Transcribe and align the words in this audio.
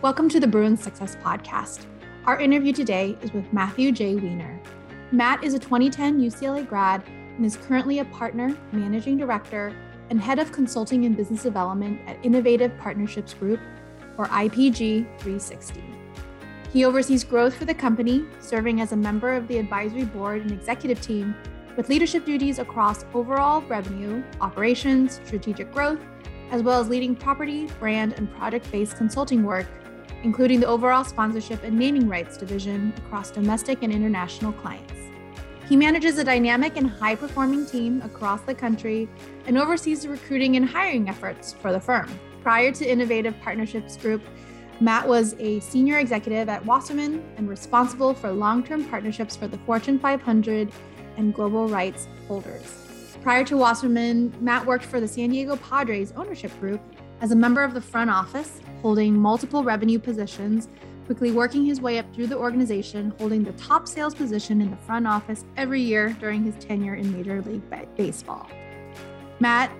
Welcome 0.00 0.28
to 0.28 0.38
the 0.38 0.46
Bruins 0.46 0.80
Success 0.80 1.16
Podcast. 1.16 1.86
Our 2.24 2.40
interview 2.40 2.72
today 2.72 3.18
is 3.20 3.32
with 3.32 3.52
Matthew 3.52 3.90
J. 3.90 4.14
Weiner. 4.14 4.60
Matt 5.10 5.42
is 5.42 5.54
a 5.54 5.58
2010 5.58 6.20
UCLA 6.20 6.68
grad 6.68 7.02
and 7.08 7.44
is 7.44 7.56
currently 7.56 7.98
a 7.98 8.04
partner, 8.04 8.56
managing 8.70 9.16
director, 9.16 9.74
and 10.10 10.20
head 10.20 10.38
of 10.38 10.52
consulting 10.52 11.04
and 11.04 11.16
business 11.16 11.42
development 11.42 12.00
at 12.06 12.24
Innovative 12.24 12.78
Partnerships 12.78 13.34
Group, 13.34 13.58
or 14.16 14.26
IPG 14.26 15.04
360. 15.18 15.82
He 16.72 16.84
oversees 16.84 17.24
growth 17.24 17.54
for 17.54 17.64
the 17.64 17.74
company, 17.74 18.24
serving 18.38 18.80
as 18.80 18.92
a 18.92 18.96
member 18.96 19.32
of 19.32 19.48
the 19.48 19.58
advisory 19.58 20.04
board 20.04 20.42
and 20.42 20.52
executive 20.52 21.00
team 21.00 21.34
with 21.76 21.88
leadership 21.88 22.24
duties 22.24 22.60
across 22.60 23.04
overall 23.14 23.62
revenue, 23.62 24.22
operations, 24.40 25.20
strategic 25.24 25.72
growth, 25.72 25.98
as 26.52 26.62
well 26.62 26.80
as 26.80 26.88
leading 26.88 27.16
property, 27.16 27.66
brand, 27.80 28.12
and 28.12 28.32
project 28.36 28.70
based 28.70 28.96
consulting 28.96 29.42
work, 29.42 29.66
including 30.22 30.60
the 30.60 30.66
overall 30.66 31.04
sponsorship 31.04 31.62
and 31.62 31.78
naming 31.78 32.08
rights 32.08 32.36
division 32.36 32.92
across 32.98 33.30
domestic 33.30 33.82
and 33.82 33.92
international 33.92 34.52
clients. 34.52 34.92
He 35.68 35.76
manages 35.76 36.16
a 36.18 36.24
dynamic 36.24 36.76
and 36.76 36.88
high 36.88 37.14
performing 37.14 37.66
team 37.66 38.00
across 38.02 38.40
the 38.42 38.54
country 38.54 39.08
and 39.46 39.58
oversees 39.58 40.02
the 40.02 40.08
recruiting 40.08 40.56
and 40.56 40.66
hiring 40.66 41.08
efforts 41.08 41.52
for 41.52 41.72
the 41.72 41.80
firm. 41.80 42.08
Prior 42.42 42.72
to 42.72 42.90
Innovative 42.90 43.38
Partnerships 43.42 43.96
Group, 43.96 44.22
Matt 44.80 45.06
was 45.06 45.34
a 45.38 45.60
senior 45.60 45.98
executive 45.98 46.48
at 46.48 46.64
Wasserman 46.64 47.22
and 47.36 47.48
responsible 47.48 48.14
for 48.14 48.30
long 48.30 48.62
term 48.62 48.84
partnerships 48.84 49.36
for 49.36 49.46
the 49.48 49.58
Fortune 49.58 49.98
500 49.98 50.72
and 51.16 51.34
global 51.34 51.68
rights 51.68 52.08
holders. 52.28 52.86
Prior 53.22 53.44
to 53.44 53.56
Wasserman, 53.56 54.32
Matt 54.40 54.64
worked 54.64 54.84
for 54.84 55.00
the 55.00 55.08
San 55.08 55.30
Diego 55.30 55.56
Padres 55.56 56.12
ownership 56.16 56.58
group 56.60 56.80
as 57.20 57.32
a 57.32 57.36
member 57.36 57.62
of 57.62 57.74
the 57.74 57.80
front 57.80 58.08
office, 58.08 58.60
holding 58.82 59.14
multiple 59.14 59.64
revenue 59.64 59.98
positions, 59.98 60.68
quickly 61.06 61.32
working 61.32 61.64
his 61.64 61.80
way 61.80 61.98
up 61.98 62.14
through 62.14 62.26
the 62.26 62.36
organization, 62.36 63.12
holding 63.18 63.42
the 63.42 63.52
top 63.52 63.88
sales 63.88 64.14
position 64.14 64.60
in 64.60 64.70
the 64.70 64.76
front 64.76 65.06
office 65.06 65.44
every 65.56 65.80
year 65.80 66.16
during 66.20 66.44
his 66.44 66.54
tenure 66.62 66.94
in 66.94 67.10
Major 67.16 67.40
League 67.42 67.62
Baseball. 67.96 68.48
Matt 69.40 69.70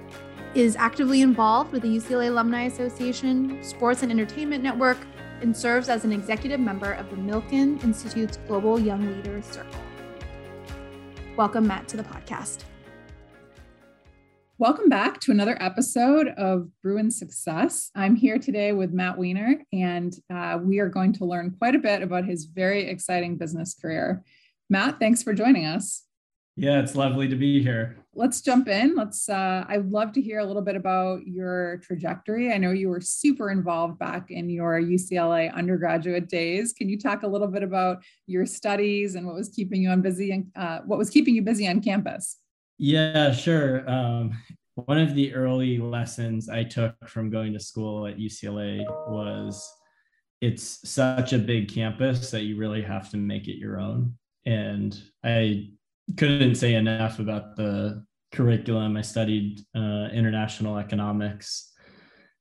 is 0.55 0.77
actively 0.77 1.21
involved 1.21 1.73
with 1.73 1.83
the 1.83 1.89
UCLA 1.89 2.29
Alumni 2.29 2.63
Association, 2.63 3.63
Sports 3.63 4.03
and 4.03 4.11
Entertainment 4.11 4.63
Network, 4.63 4.99
and 5.43 5.57
serves 5.57 5.89
as 5.89 6.05
an 6.05 6.13
executive 6.13 6.61
member 6.61 6.93
of 6.93 7.11
the 7.11 7.17
Milken 7.17 7.83
Institute's 7.85 8.39
Global 8.49 8.81
Young 8.81 9.07
Leaders 9.07 9.45
Circle. 9.45 9.81
Welcome, 11.37 11.67
Matt, 11.67 11.87
to 11.89 11.97
the 11.97 12.03
podcast. 12.03 12.65
Welcome 14.61 14.89
back 14.89 15.21
to 15.21 15.31
another 15.31 15.57
episode 15.61 16.35
of 16.37 16.69
Bruin 16.83 17.13
Success. 17.13 17.93
I'm 17.95 18.17
here 18.17 18.41
today 18.41 18.73
with 18.73 18.93
Matt 18.93 19.17
Weiner, 19.17 19.63
and 19.73 20.13
uh, 20.35 20.59
we 20.61 20.81
are 20.81 20.89
going 20.89 21.13
to 21.13 21.25
learn 21.25 21.55
quite 21.57 21.77
a 21.77 21.79
bit 21.79 22.03
about 22.03 22.25
his 22.25 22.47
very 22.47 22.89
exciting 22.89 23.37
business 23.37 23.77
career. 23.81 24.25
Matt, 24.69 24.99
thanks 24.99 25.23
for 25.23 25.33
joining 25.33 25.65
us. 25.65 26.07
Yeah, 26.57 26.81
it's 26.81 26.97
lovely 26.97 27.29
to 27.29 27.37
be 27.37 27.63
here. 27.63 27.99
Let's 28.15 28.41
jump 28.41 28.67
in. 28.67 28.97
Let's. 28.97 29.29
Uh, 29.29 29.65
I'd 29.69 29.93
love 29.93 30.11
to 30.15 30.21
hear 30.21 30.41
a 30.41 30.45
little 30.45 30.63
bit 30.63 30.75
about 30.75 31.25
your 31.25 31.77
trajectory. 31.85 32.53
I 32.53 32.59
know 32.59 32.73
you 32.73 32.89
were 32.89 33.01
super 33.01 33.53
involved 33.53 34.01
back 34.01 34.33
in 34.33 34.51
your 34.51 34.81
UCLA 34.81 35.55
undergraduate 35.55 36.29
days. 36.29 36.73
Can 36.73 36.89
you 36.89 36.99
talk 36.99 37.23
a 37.23 37.29
little 37.29 37.47
bit 37.47 37.63
about 37.63 38.03
your 38.27 38.45
studies 38.45 39.15
and 39.15 39.25
what 39.25 39.37
was 39.37 39.51
keeping 39.51 39.83
you 39.83 39.91
on 39.91 40.03
busy 40.03 40.33
and 40.33 40.49
uh, 40.57 40.81
what 40.85 40.99
was 40.99 41.11
keeping 41.11 41.37
you 41.37 41.43
busy 41.43 41.69
on 41.69 41.81
campus? 41.81 42.39
Yeah, 42.79 43.33
sure. 43.33 43.89
Um, 43.91 44.39
one 44.75 44.99
of 44.99 45.15
the 45.15 45.35
early 45.35 45.79
lessons 45.79 46.49
I 46.49 46.63
took 46.63 46.95
from 47.09 47.31
going 47.31 47.53
to 47.53 47.61
school 47.61 48.07
at 48.07 48.19
UCLA 48.19 48.85
was 49.09 49.69
it's 50.41 50.89
such 50.89 51.33
a 51.33 51.39
big 51.39 51.73
campus 51.73 52.31
that 52.31 52.43
you 52.43 52.57
really 52.57 52.83
have 52.83 53.11
to 53.11 53.17
make 53.17 53.49
it 53.49 53.59
your 53.59 53.81
own. 53.81 54.15
And 54.47 54.97
I 55.25 55.71
couldn't 56.17 56.55
say 56.55 56.75
enough 56.75 57.19
about 57.19 57.57
the 57.57 58.05
curriculum. 58.31 58.97
I 58.97 59.03
studied 59.03 59.61
uh, 59.75 60.09
international 60.13 60.79
economics 60.79 61.73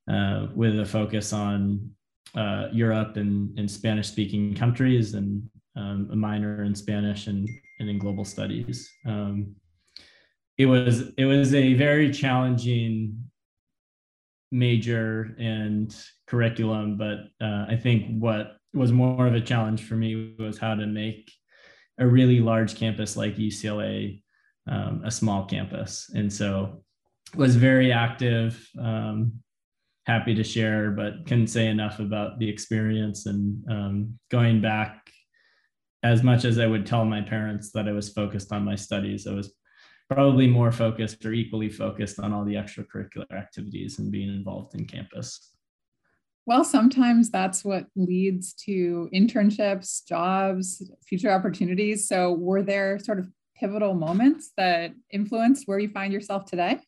uh, 0.08 0.46
with 0.54 0.78
a 0.78 0.86
focus 0.86 1.32
on 1.32 1.90
uh, 2.36 2.68
Europe 2.72 3.16
and, 3.16 3.58
and 3.58 3.68
Spanish 3.68 4.06
speaking 4.06 4.54
countries 4.54 5.14
and 5.14 5.42
um, 5.76 6.08
a 6.12 6.16
minor 6.16 6.62
in 6.62 6.74
Spanish 6.74 7.26
and, 7.26 7.48
and 7.80 7.90
in 7.90 7.98
global 7.98 8.24
studies. 8.24 8.88
Um, 9.04 9.56
it 10.58 10.66
was 10.66 11.08
it 11.16 11.24
was 11.24 11.54
a 11.54 11.74
very 11.74 12.10
challenging 12.10 13.24
major 14.50 15.34
and 15.38 15.94
curriculum 16.26 16.96
but 16.96 17.18
uh, 17.40 17.66
i 17.68 17.76
think 17.80 18.20
what 18.20 18.56
was 18.74 18.92
more 18.92 19.26
of 19.26 19.34
a 19.34 19.40
challenge 19.40 19.84
for 19.84 19.94
me 19.94 20.34
was 20.38 20.58
how 20.58 20.74
to 20.74 20.86
make 20.86 21.30
a 21.98 22.06
really 22.06 22.40
large 22.40 22.74
campus 22.74 23.16
like 23.16 23.36
ucla 23.36 24.20
um, 24.68 25.02
a 25.04 25.10
small 25.10 25.44
campus. 25.46 26.10
And 26.14 26.32
so 26.32 26.84
was 27.34 27.56
very 27.56 27.92
active 27.92 28.66
um, 28.80 29.34
happy 30.06 30.34
to 30.34 30.42
share 30.42 30.90
but 30.90 31.26
couldn't 31.26 31.48
say 31.48 31.66
enough 31.66 31.98
about 31.98 32.38
the 32.38 32.48
experience 32.48 33.26
and 33.26 33.62
um, 33.70 34.18
going 34.30 34.62
back 34.62 35.10
as 36.02 36.22
much 36.22 36.46
as 36.46 36.58
i 36.58 36.66
would 36.66 36.86
tell 36.86 37.04
my 37.04 37.20
parents 37.20 37.70
that 37.72 37.86
i 37.86 37.92
was 37.92 38.08
focused 38.08 38.52
on 38.52 38.64
my 38.64 38.74
studies. 38.74 39.26
I 39.26 39.32
was 39.32 39.52
probably 40.08 40.46
more 40.46 40.72
focused 40.72 41.24
or 41.24 41.32
equally 41.32 41.68
focused 41.68 42.18
on 42.18 42.32
all 42.32 42.44
the 42.44 42.54
extracurricular 42.54 43.30
activities 43.32 43.98
and 43.98 44.10
being 44.10 44.28
involved 44.28 44.74
in 44.74 44.84
campus. 44.86 45.52
Well, 46.46 46.64
sometimes 46.64 47.28
that's 47.30 47.62
what 47.62 47.86
leads 47.94 48.54
to 48.64 49.10
internships, 49.14 50.06
jobs, 50.06 50.82
future 51.06 51.30
opportunities. 51.30 52.08
So, 52.08 52.32
were 52.32 52.62
there 52.62 52.98
sort 52.98 53.18
of 53.18 53.28
pivotal 53.54 53.92
moments 53.92 54.52
that 54.56 54.92
influenced 55.10 55.68
where 55.68 55.78
you 55.78 55.90
find 55.90 56.10
yourself 56.10 56.46
today? 56.46 56.80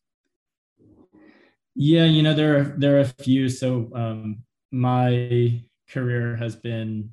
Yeah, 1.75 2.05
you 2.05 2.23
know 2.23 2.33
there 2.33 2.59
are 2.59 2.65
there 2.79 2.97
are 2.97 3.01
a 3.01 3.05
few. 3.23 3.51
So, 3.51 3.91
um, 3.95 4.45
my 4.73 5.61
career 5.91 6.37
has 6.37 6.57
been 6.57 7.11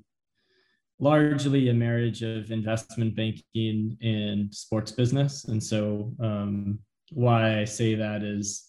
largely 1.00 1.70
a 1.70 1.74
marriage 1.74 2.24
of 2.24 2.52
investment 2.52 3.16
banking 3.16 3.98
and 4.02 4.54
sports 4.54 4.92
business. 4.92 5.46
And 5.46 5.64
so, 5.64 6.14
um, 6.20 6.80
why 7.12 7.60
I 7.60 7.66
say 7.66 7.96
that 7.96 8.24
is 8.24 8.68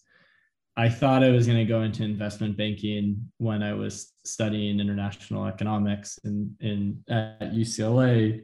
I 0.77 0.89
thought 0.89 1.25
I 1.25 1.31
was 1.31 1.47
going 1.47 1.59
to 1.59 1.65
go 1.65 1.83
into 1.83 2.05
investment 2.05 2.57
banking 2.57 3.33
when 3.39 3.65
I 3.65 3.73
was 3.73 4.13
studying 4.25 4.79
international 4.79 5.47
economics 5.47 6.19
in, 6.23 6.55
in 6.61 7.03
at 7.09 7.53
UCLA. 7.53 8.43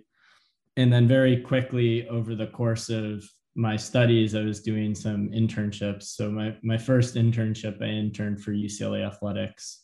And 0.77 0.93
then 0.93 1.06
very 1.06 1.41
quickly 1.41 2.09
over 2.09 2.34
the 2.34 2.49
course 2.49 2.89
of 2.89 3.25
my 3.55 3.77
studies, 3.77 4.34
I 4.34 4.41
was 4.41 4.61
doing 4.61 4.97
some 4.97 5.28
internships. 5.31 6.05
So 6.16 6.28
my, 6.28 6.56
my 6.65 6.77
first 6.77 7.15
internship, 7.15 7.81
I 7.81 7.87
interned 7.87 8.43
for 8.43 8.51
UCLA 8.51 9.06
Athletics 9.06 9.84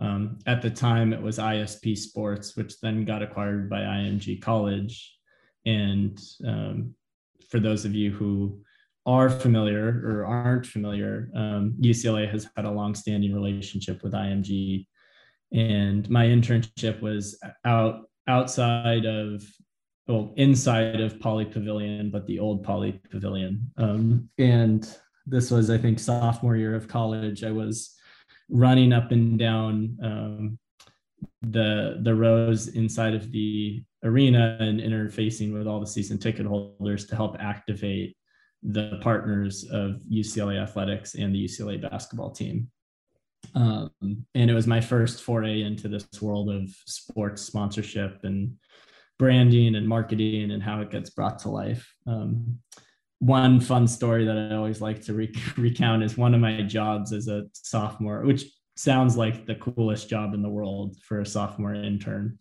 um, 0.00 0.38
at 0.46 0.62
the 0.62 0.70
time, 0.70 1.12
it 1.12 1.20
was 1.20 1.38
ISP 1.38 1.96
Sports, 1.96 2.56
which 2.56 2.80
then 2.80 3.04
got 3.04 3.22
acquired 3.22 3.68
by 3.68 3.80
IMG 3.80 4.40
College. 4.40 5.16
And 5.66 6.20
um, 6.46 6.94
for 7.50 7.60
those 7.60 7.84
of 7.84 7.94
you 7.94 8.10
who 8.10 8.60
are 9.04 9.28
familiar 9.28 10.02
or 10.04 10.24
aren't 10.24 10.66
familiar, 10.66 11.30
um, 11.34 11.74
UCLA 11.80 12.30
has 12.30 12.48
had 12.56 12.64
a 12.64 12.70
long-standing 12.70 13.34
relationship 13.34 14.02
with 14.02 14.12
IMG, 14.12 14.86
and 15.52 16.08
my 16.08 16.26
internship 16.26 17.00
was 17.00 17.38
out 17.64 18.08
outside 18.28 19.04
of 19.04 19.44
well 20.08 20.32
inside 20.36 21.00
of 21.00 21.18
Pauley 21.18 21.50
Pavilion, 21.50 22.10
but 22.10 22.26
the 22.26 22.38
old 22.38 22.64
Pauley 22.64 23.00
Pavilion. 23.10 23.70
Um, 23.76 24.28
and 24.38 24.88
this 25.26 25.50
was, 25.50 25.70
I 25.70 25.78
think, 25.78 25.98
sophomore 25.98 26.56
year 26.56 26.74
of 26.74 26.88
college. 26.88 27.44
I 27.44 27.50
was 27.52 27.94
running 28.48 28.92
up 28.92 29.12
and 29.12 29.38
down 29.38 29.96
um, 30.02 30.58
the 31.42 32.00
the 32.02 32.14
rows 32.14 32.68
inside 32.68 33.14
of 33.14 33.30
the 33.32 33.82
arena 34.04 34.56
and 34.60 34.80
interfacing 34.80 35.52
with 35.52 35.66
all 35.66 35.80
the 35.80 35.86
season 35.86 36.18
ticket 36.18 36.46
holders 36.46 37.06
to 37.06 37.16
help 37.16 37.36
activate 37.38 38.16
the 38.62 38.98
partners 39.00 39.64
of 39.70 40.00
UCLA 40.10 40.60
athletics 40.60 41.14
and 41.14 41.34
the 41.34 41.44
UCLA 41.44 41.80
basketball 41.80 42.30
team. 42.30 42.70
Um, 43.54 43.90
and 44.00 44.50
it 44.50 44.54
was 44.54 44.66
my 44.66 44.80
first 44.80 45.22
foray 45.22 45.62
into 45.62 45.88
this 45.88 46.06
world 46.20 46.48
of 46.48 46.70
sports 46.86 47.42
sponsorship 47.42 48.20
and 48.22 48.56
branding 49.18 49.74
and 49.74 49.86
marketing 49.86 50.52
and 50.52 50.62
how 50.62 50.80
it 50.80 50.90
gets 50.90 51.10
brought 51.10 51.40
to 51.40 51.48
life. 51.48 51.92
Um, 52.06 52.58
one 53.22 53.60
fun 53.60 53.86
story 53.86 54.24
that 54.24 54.36
I 54.36 54.56
always 54.56 54.80
like 54.80 55.00
to 55.02 55.14
re- 55.14 55.32
recount 55.56 56.02
is 56.02 56.18
one 56.18 56.34
of 56.34 56.40
my 56.40 56.60
jobs 56.62 57.12
as 57.12 57.28
a 57.28 57.44
sophomore, 57.52 58.22
which 58.22 58.46
sounds 58.76 59.16
like 59.16 59.46
the 59.46 59.54
coolest 59.54 60.08
job 60.08 60.34
in 60.34 60.42
the 60.42 60.48
world 60.48 60.96
for 61.00 61.20
a 61.20 61.26
sophomore 61.26 61.72
intern. 61.72 62.40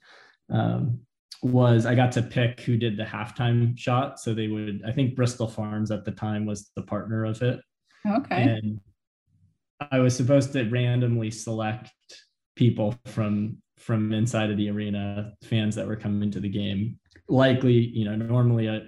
Um, 0.49 1.01
was 1.43 1.85
I 1.85 1.93
got 1.93 2.11
to 2.13 2.23
pick 2.23 2.61
who 2.61 2.77
did 2.77 2.97
the 2.97 3.03
halftime 3.03 3.77
shot. 3.77 4.19
So 4.19 4.33
they 4.33 4.47
would, 4.47 4.81
I 4.85 4.91
think 4.91 5.15
Bristol 5.15 5.47
Farms 5.47 5.91
at 5.91 6.03
the 6.03 6.11
time 6.11 6.47
was 6.47 6.71
the 6.75 6.81
partner 6.81 7.25
of 7.25 7.43
it. 7.43 7.59
Okay. 8.07 8.41
And 8.41 8.79
I 9.91 9.99
was 9.99 10.15
supposed 10.15 10.51
to 10.53 10.67
randomly 10.67 11.29
select 11.29 11.91
people 12.55 12.95
from 13.05 13.57
from 13.77 14.13
inside 14.13 14.51
of 14.51 14.57
the 14.57 14.69
arena, 14.69 15.33
fans 15.43 15.75
that 15.75 15.87
were 15.87 15.95
coming 15.95 16.31
to 16.31 16.39
the 16.39 16.49
game. 16.49 16.99
Likely, 17.27 17.73
you 17.73 18.05
know, 18.05 18.15
normally 18.15 18.67
a, 18.67 18.75
uh, 18.75 18.79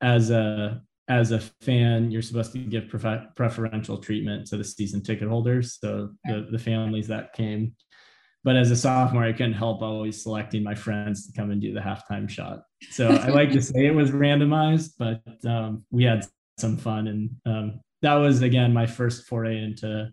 as 0.00 0.30
a 0.30 0.80
as 1.08 1.32
a 1.32 1.40
fan, 1.60 2.10
you're 2.10 2.22
supposed 2.22 2.52
to 2.52 2.58
give 2.58 2.88
prefer- 2.88 3.26
preferential 3.34 3.98
treatment 3.98 4.46
to 4.48 4.56
the 4.56 4.64
season 4.64 5.02
ticket 5.02 5.28
holders, 5.28 5.78
so 5.80 6.10
the, 6.24 6.48
the 6.50 6.58
families 6.58 7.08
that 7.08 7.32
came. 7.32 7.74
But 8.44 8.56
as 8.56 8.70
a 8.70 8.76
sophomore, 8.76 9.24
I 9.24 9.32
couldn't 9.32 9.54
help 9.54 9.82
always 9.82 10.22
selecting 10.22 10.62
my 10.62 10.74
friends 10.74 11.26
to 11.26 11.32
come 11.32 11.50
and 11.50 11.60
do 11.60 11.72
the 11.72 11.80
halftime 11.80 12.28
shot. 12.28 12.62
So 12.90 13.08
I 13.08 13.28
like 13.40 13.52
to 13.52 13.62
say 13.62 13.86
it 13.86 13.94
was 13.94 14.10
randomized, 14.10 14.92
but 14.98 15.22
um, 15.48 15.84
we 15.90 16.04
had 16.04 16.26
some 16.58 16.76
fun, 16.76 17.08
and 17.08 17.30
um, 17.46 17.80
that 18.02 18.14
was 18.14 18.42
again 18.42 18.72
my 18.72 18.86
first 18.86 19.26
foray 19.26 19.58
into 19.58 20.12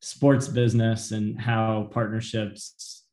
sports 0.00 0.48
business 0.48 1.12
and 1.12 1.40
how 1.40 1.88
partnerships 1.92 3.04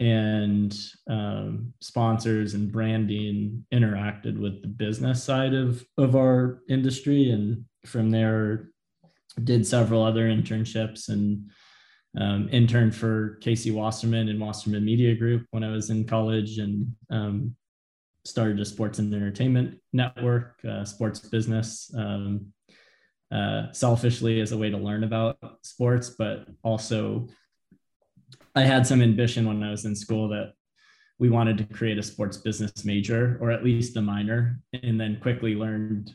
and 0.00 0.76
um, 1.08 1.72
sponsors 1.80 2.54
and 2.54 2.70
branding 2.72 3.64
interacted 3.72 4.38
with 4.38 4.60
the 4.62 4.68
business 4.68 5.22
side 5.22 5.54
of 5.54 5.84
of 5.96 6.16
our 6.16 6.62
industry. 6.68 7.30
And 7.30 7.64
from 7.86 8.10
there 8.10 8.70
did 9.42 9.66
several 9.66 10.02
other 10.02 10.28
internships 10.28 11.08
and 11.08 11.50
um, 12.18 12.48
interned 12.52 12.94
for 12.94 13.38
casey 13.40 13.70
wasserman 13.70 14.28
and 14.28 14.40
wasserman 14.40 14.84
media 14.84 15.14
group 15.14 15.46
when 15.50 15.64
i 15.64 15.70
was 15.70 15.90
in 15.90 16.04
college 16.04 16.58
and 16.58 16.94
um, 17.10 17.56
started 18.24 18.60
a 18.60 18.64
sports 18.64 18.98
and 18.98 19.12
entertainment 19.12 19.78
network 19.92 20.60
uh, 20.68 20.84
sports 20.84 21.20
business 21.20 21.92
um, 21.96 22.46
uh, 23.32 23.72
selfishly 23.72 24.40
as 24.40 24.52
a 24.52 24.56
way 24.56 24.70
to 24.70 24.76
learn 24.76 25.02
about 25.02 25.36
sports 25.62 26.10
but 26.10 26.46
also 26.62 27.26
I 28.54 28.62
had 28.62 28.86
some 28.86 29.02
ambition 29.02 29.46
when 29.46 29.62
I 29.62 29.70
was 29.70 29.84
in 29.84 29.96
school 29.96 30.28
that 30.28 30.52
we 31.18 31.28
wanted 31.28 31.58
to 31.58 31.64
create 31.64 31.98
a 31.98 32.02
sports 32.02 32.36
business 32.36 32.84
major 32.84 33.38
or 33.40 33.50
at 33.50 33.64
least 33.64 33.96
a 33.96 34.02
minor, 34.02 34.60
and 34.82 35.00
then 35.00 35.20
quickly 35.20 35.54
learned 35.54 36.14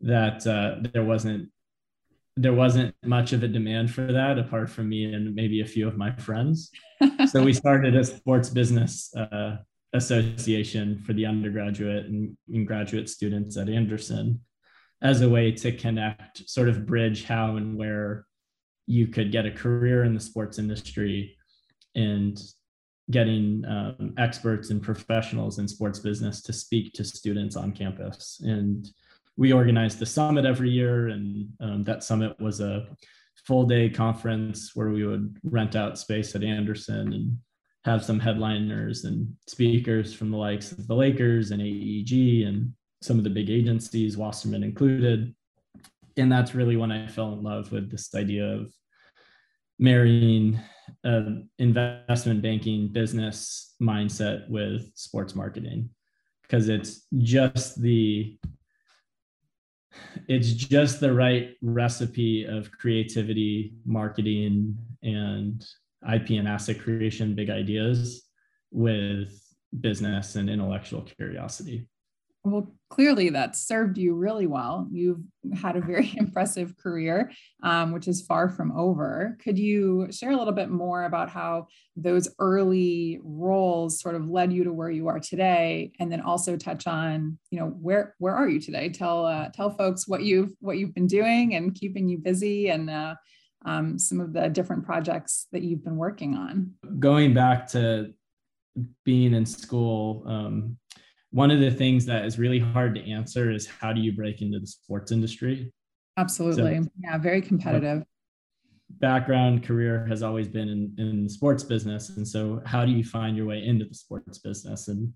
that 0.00 0.46
uh, 0.46 0.88
there 0.92 1.04
wasn't 1.04 1.50
there 2.36 2.52
wasn't 2.52 2.94
much 3.04 3.32
of 3.32 3.42
a 3.42 3.48
demand 3.48 3.92
for 3.92 4.12
that 4.12 4.38
apart 4.38 4.70
from 4.70 4.88
me 4.88 5.12
and 5.12 5.34
maybe 5.34 5.60
a 5.60 5.66
few 5.66 5.88
of 5.88 5.96
my 5.96 6.12
friends. 6.12 6.70
so 7.28 7.42
we 7.42 7.52
started 7.52 7.96
a 7.96 8.04
sports 8.04 8.48
business 8.48 9.12
uh, 9.16 9.56
association 9.92 11.02
for 11.04 11.14
the 11.14 11.26
undergraduate 11.26 12.06
and, 12.06 12.36
and 12.52 12.64
graduate 12.64 13.08
students 13.08 13.56
at 13.56 13.68
Anderson 13.68 14.40
as 15.02 15.20
a 15.20 15.28
way 15.28 15.50
to 15.50 15.72
connect, 15.72 16.48
sort 16.48 16.68
of 16.68 16.86
bridge 16.86 17.24
how 17.24 17.56
and 17.56 17.76
where 17.76 18.24
you 18.86 19.08
could 19.08 19.32
get 19.32 19.44
a 19.44 19.50
career 19.50 20.04
in 20.04 20.14
the 20.14 20.20
sports 20.20 20.60
industry 20.60 21.36
and 21.98 22.40
getting 23.10 23.64
um, 23.66 24.14
experts 24.18 24.70
and 24.70 24.82
professionals 24.82 25.58
in 25.58 25.66
sports 25.66 25.98
business 25.98 26.42
to 26.42 26.52
speak 26.52 26.92
to 26.92 27.04
students 27.04 27.56
on 27.56 27.72
campus. 27.72 28.40
And 28.44 28.86
we 29.36 29.52
organized 29.52 29.98
the 29.98 30.06
summit 30.06 30.44
every 30.44 30.70
year, 30.70 31.08
and 31.08 31.48
um, 31.60 31.84
that 31.84 32.04
summit 32.04 32.38
was 32.40 32.60
a 32.60 32.86
full 33.46 33.64
day 33.64 33.88
conference 33.88 34.72
where 34.74 34.90
we 34.90 35.06
would 35.06 35.36
rent 35.42 35.74
out 35.74 35.98
space 35.98 36.34
at 36.34 36.44
Anderson 36.44 37.12
and 37.12 37.38
have 37.84 38.04
some 38.04 38.20
headliners 38.20 39.04
and 39.04 39.32
speakers 39.46 40.12
from 40.12 40.30
the 40.30 40.36
likes 40.36 40.72
of 40.72 40.86
the 40.86 40.94
Lakers 40.94 41.50
and 41.50 41.62
AEG 41.62 42.46
and 42.46 42.72
some 43.00 43.16
of 43.16 43.24
the 43.24 43.30
big 43.30 43.48
agencies, 43.48 44.16
Wasserman 44.16 44.64
included. 44.64 45.34
And 46.16 46.30
that's 46.30 46.54
really 46.54 46.76
when 46.76 46.90
I 46.90 47.06
fell 47.06 47.32
in 47.32 47.42
love 47.42 47.70
with 47.70 47.90
this 47.90 48.12
idea 48.14 48.44
of 48.44 48.72
marrying 49.78 50.58
an 51.04 51.48
investment 51.58 52.42
banking 52.42 52.88
business 52.88 53.74
mindset 53.80 54.48
with 54.48 54.90
sports 54.94 55.34
marketing 55.34 55.90
because 56.42 56.68
it's 56.68 57.06
just 57.18 57.80
the 57.80 58.38
it's 60.28 60.52
just 60.52 61.00
the 61.00 61.12
right 61.12 61.56
recipe 61.62 62.44
of 62.44 62.70
creativity 62.70 63.74
marketing 63.84 64.76
and 65.02 65.64
ip 66.12 66.30
and 66.30 66.48
asset 66.48 66.78
creation 66.80 67.34
big 67.34 67.50
ideas 67.50 68.24
with 68.70 69.32
business 69.80 70.36
and 70.36 70.48
intellectual 70.48 71.02
curiosity 71.02 71.88
well, 72.50 72.72
clearly 72.90 73.28
that 73.30 73.56
served 73.56 73.98
you 73.98 74.14
really 74.14 74.46
well. 74.46 74.88
You've 74.90 75.20
had 75.54 75.76
a 75.76 75.80
very 75.80 76.12
impressive 76.16 76.76
career, 76.76 77.30
um, 77.62 77.92
which 77.92 78.08
is 78.08 78.22
far 78.22 78.48
from 78.48 78.76
over. 78.76 79.36
Could 79.42 79.58
you 79.58 80.08
share 80.10 80.30
a 80.30 80.36
little 80.36 80.52
bit 80.52 80.70
more 80.70 81.04
about 81.04 81.28
how 81.28 81.66
those 81.96 82.28
early 82.38 83.20
roles 83.22 84.00
sort 84.00 84.14
of 84.14 84.28
led 84.28 84.52
you 84.52 84.64
to 84.64 84.72
where 84.72 84.90
you 84.90 85.08
are 85.08 85.20
today, 85.20 85.92
and 86.00 86.10
then 86.10 86.20
also 86.20 86.56
touch 86.56 86.86
on, 86.86 87.38
you 87.50 87.58
know, 87.58 87.66
where 87.66 88.14
where 88.18 88.34
are 88.34 88.48
you 88.48 88.60
today? 88.60 88.88
Tell 88.88 89.26
uh, 89.26 89.48
tell 89.50 89.70
folks 89.70 90.08
what 90.08 90.22
you've 90.22 90.52
what 90.60 90.78
you've 90.78 90.94
been 90.94 91.06
doing 91.06 91.54
and 91.54 91.74
keeping 91.74 92.08
you 92.08 92.18
busy, 92.18 92.70
and 92.70 92.88
uh, 92.88 93.14
um, 93.64 93.98
some 93.98 94.20
of 94.20 94.32
the 94.32 94.48
different 94.48 94.84
projects 94.84 95.46
that 95.52 95.62
you've 95.62 95.84
been 95.84 95.96
working 95.96 96.34
on. 96.36 96.72
Going 96.98 97.34
back 97.34 97.68
to 97.68 98.14
being 99.04 99.34
in 99.34 99.46
school. 99.46 100.22
Um, 100.26 100.76
one 101.30 101.50
of 101.50 101.60
the 101.60 101.70
things 101.70 102.06
that 102.06 102.24
is 102.24 102.38
really 102.38 102.58
hard 102.58 102.94
to 102.94 103.10
answer 103.10 103.50
is 103.50 103.66
how 103.66 103.92
do 103.92 104.00
you 104.00 104.12
break 104.12 104.40
into 104.40 104.58
the 104.58 104.66
sports 104.66 105.12
industry? 105.12 105.72
Absolutely. 106.16 106.82
So, 106.82 106.88
yeah, 107.00 107.18
very 107.18 107.42
competitive. 107.42 108.02
Background 108.90 109.62
career 109.62 110.06
has 110.06 110.22
always 110.22 110.48
been 110.48 110.68
in, 110.68 110.94
in 110.96 111.24
the 111.24 111.30
sports 111.30 111.62
business. 111.62 112.10
And 112.16 112.26
so, 112.26 112.62
how 112.64 112.84
do 112.84 112.92
you 112.92 113.04
find 113.04 113.36
your 113.36 113.46
way 113.46 113.62
into 113.64 113.84
the 113.84 113.94
sports 113.94 114.38
business? 114.38 114.88
And 114.88 115.12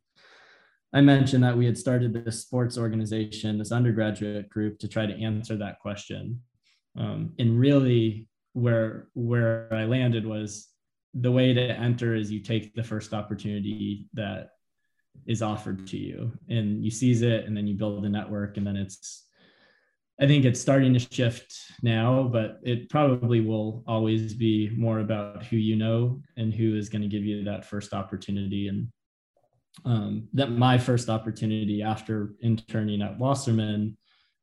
I 0.93 1.00
mentioned 1.00 1.43
that 1.43 1.56
we 1.56 1.64
had 1.64 1.79
started 1.79 2.12
this 2.12 2.43
sports 2.43 2.76
organization, 2.76 3.59
this 3.59 3.73
undergraduate 3.73 4.50
group, 4.50 4.79
to 4.81 4.88
try 4.88 5.06
to 5.06 5.14
answer 5.14 5.56
that 5.56 5.81
question. 5.81 6.41
Um, 6.99 7.32
and 7.38 7.59
really, 7.59 8.29
where 8.53 9.09
where 9.14 9.73
I 9.73 9.85
landed 9.85 10.26
was 10.26 10.69
the 11.14 11.32
way 11.32 11.55
to 11.55 11.61
enter 11.61 12.14
is 12.14 12.31
you 12.31 12.41
take 12.41 12.75
the 12.75 12.82
first 12.82 13.14
opportunity 13.14 14.09
that 14.12 14.50
is 15.26 15.43
offered 15.43 15.87
to 15.88 15.97
you. 15.97 16.32
And 16.49 16.85
you 16.85 16.91
seize 16.91 17.23
it 17.23 17.44
and 17.47 17.56
then 17.56 17.67
you 17.67 17.75
build 17.75 18.03
the 18.03 18.09
network 18.09 18.56
and 18.56 18.67
then 18.67 18.76
it's 18.76 19.26
i 20.20 20.26
think 20.26 20.44
it's 20.44 20.61
starting 20.61 20.93
to 20.93 20.99
shift 20.99 21.55
now 21.82 22.23
but 22.25 22.61
it 22.62 22.91
probably 22.91 23.41
will 23.41 23.82
always 23.87 24.35
be 24.35 24.70
more 24.76 25.00
about 25.00 25.43
who 25.44 25.56
you 25.56 25.75
know 25.75 26.20
and 26.37 26.52
who 26.52 26.76
is 26.76 26.90
going 26.90 27.02
to 27.02 27.09
give 27.09 27.25
you 27.25 27.42
that 27.45 27.64
first 27.64 27.95
opportunity. 27.95 28.69
And 28.69 28.88
um, 29.85 30.28
that 30.35 30.50
my 30.50 30.76
first 30.76 31.09
opportunity 31.09 31.83
after 31.83 32.35
interning 32.40 33.00
at 33.02 33.19
wasserman 33.19 33.97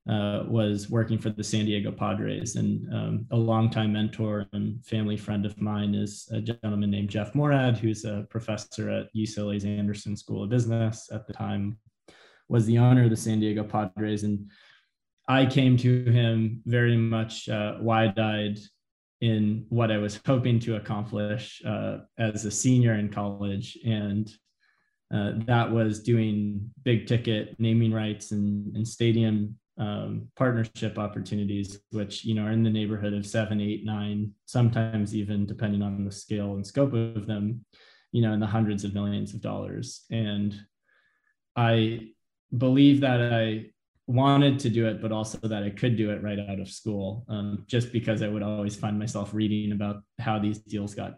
uh, 0.10 0.44
was 0.48 0.90
working 0.90 1.20
for 1.20 1.30
the 1.30 1.44
San 1.44 1.66
Diego 1.66 1.92
Padres. 1.92 2.56
And 2.56 2.92
um, 2.94 3.26
a 3.32 3.38
longtime 3.38 3.94
mentor 3.94 4.48
and 4.54 4.84
family 4.84 5.16
friend 5.16 5.46
of 5.46 5.62
mine 5.62 5.94
is 5.94 6.28
a 6.32 6.42
gentleman 6.42 6.90
named 6.90 7.10
Jeff 7.10 7.34
Moorad, 7.34 7.78
who's 7.78 8.06
a 8.06 8.26
professor 8.30 8.90
at 8.90 9.14
UCLA's 9.16 9.66
Anderson 9.66 10.18
School 10.18 10.44
of 10.44 10.50
Business 10.50 11.10
at 11.12 11.28
the 11.28 11.34
time, 11.34 11.78
was 12.48 12.66
the 12.66 12.80
owner 12.80 13.04
of 13.04 13.12
the 13.12 13.16
San 13.16 13.40
Diego 13.40 13.64
Padres. 13.64 14.24
And 14.24 14.50
I 15.28 15.46
came 15.46 15.78
to 15.78 16.04
him 16.06 16.64
very 16.66 16.98
much 16.98 17.48
uh, 17.48 17.76
wide 17.80 18.18
eyed 18.18 18.58
in 19.22 19.66
what 19.70 19.92
I 19.92 19.98
was 19.98 20.20
hoping 20.26 20.60
to 20.62 20.78
accomplish 20.78 21.62
uh, 21.64 22.00
as 22.18 22.46
a 22.46 22.52
senior 22.52 22.96
in 22.96 23.10
college. 23.10 23.78
And 23.86 24.28
uh, 25.14 25.34
that 25.46 25.70
was 25.70 26.02
doing 26.02 26.72
big 26.84 27.06
ticket 27.06 27.60
naming 27.60 27.92
rights 27.92 28.32
and, 28.32 28.76
and 28.76 28.88
stadium 28.88 29.56
um, 29.80 30.28
partnership 30.36 31.00
opportunities, 31.00 31.80
which 31.92 32.26
you 32.26 32.36
know 32.36 32.44
are 32.44 32.52
in 32.52 32.64
the 32.64 32.70
neighborhood 32.70 33.14
of 33.14 33.26
seven, 33.26 33.62
eight, 33.62 33.86
nine, 33.86 34.32
sometimes 34.46 35.16
even 35.16 35.46
depending 35.46 35.82
on 35.82 36.04
the 36.04 36.12
scale 36.12 36.56
and 36.56 36.68
scope 36.68 36.94
of 36.94 37.26
them, 37.26 37.66
you 38.12 38.22
know, 38.22 38.34
in 38.34 38.40
the 38.40 38.46
hundreds 38.46 38.84
of 38.84 38.94
millions 38.94 39.34
of 39.34 39.42
dollars. 39.42 40.06
And 40.12 40.54
I 41.56 42.10
believe 42.56 43.02
that 43.02 43.34
I 43.34 43.68
wanted 44.06 44.60
to 44.60 44.70
do 44.70 44.88
it, 44.88 45.02
but 45.02 45.12
also 45.12 45.38
that 45.38 45.64
I 45.64 45.70
could 45.70 45.96
do 45.96 46.12
it 46.12 46.24
right 46.24 46.40
out 46.40 46.60
of 46.60 46.68
school, 46.68 47.26
um, 47.30 47.64
just 47.68 47.94
because 47.94 48.22
I 48.22 48.28
would 48.28 48.44
always 48.44 48.76
find 48.76 49.00
myself 49.00 49.34
reading 49.34 49.72
about 49.72 50.04
how 50.20 50.40
these 50.40 50.60
deals 50.60 50.94
got, 50.94 51.16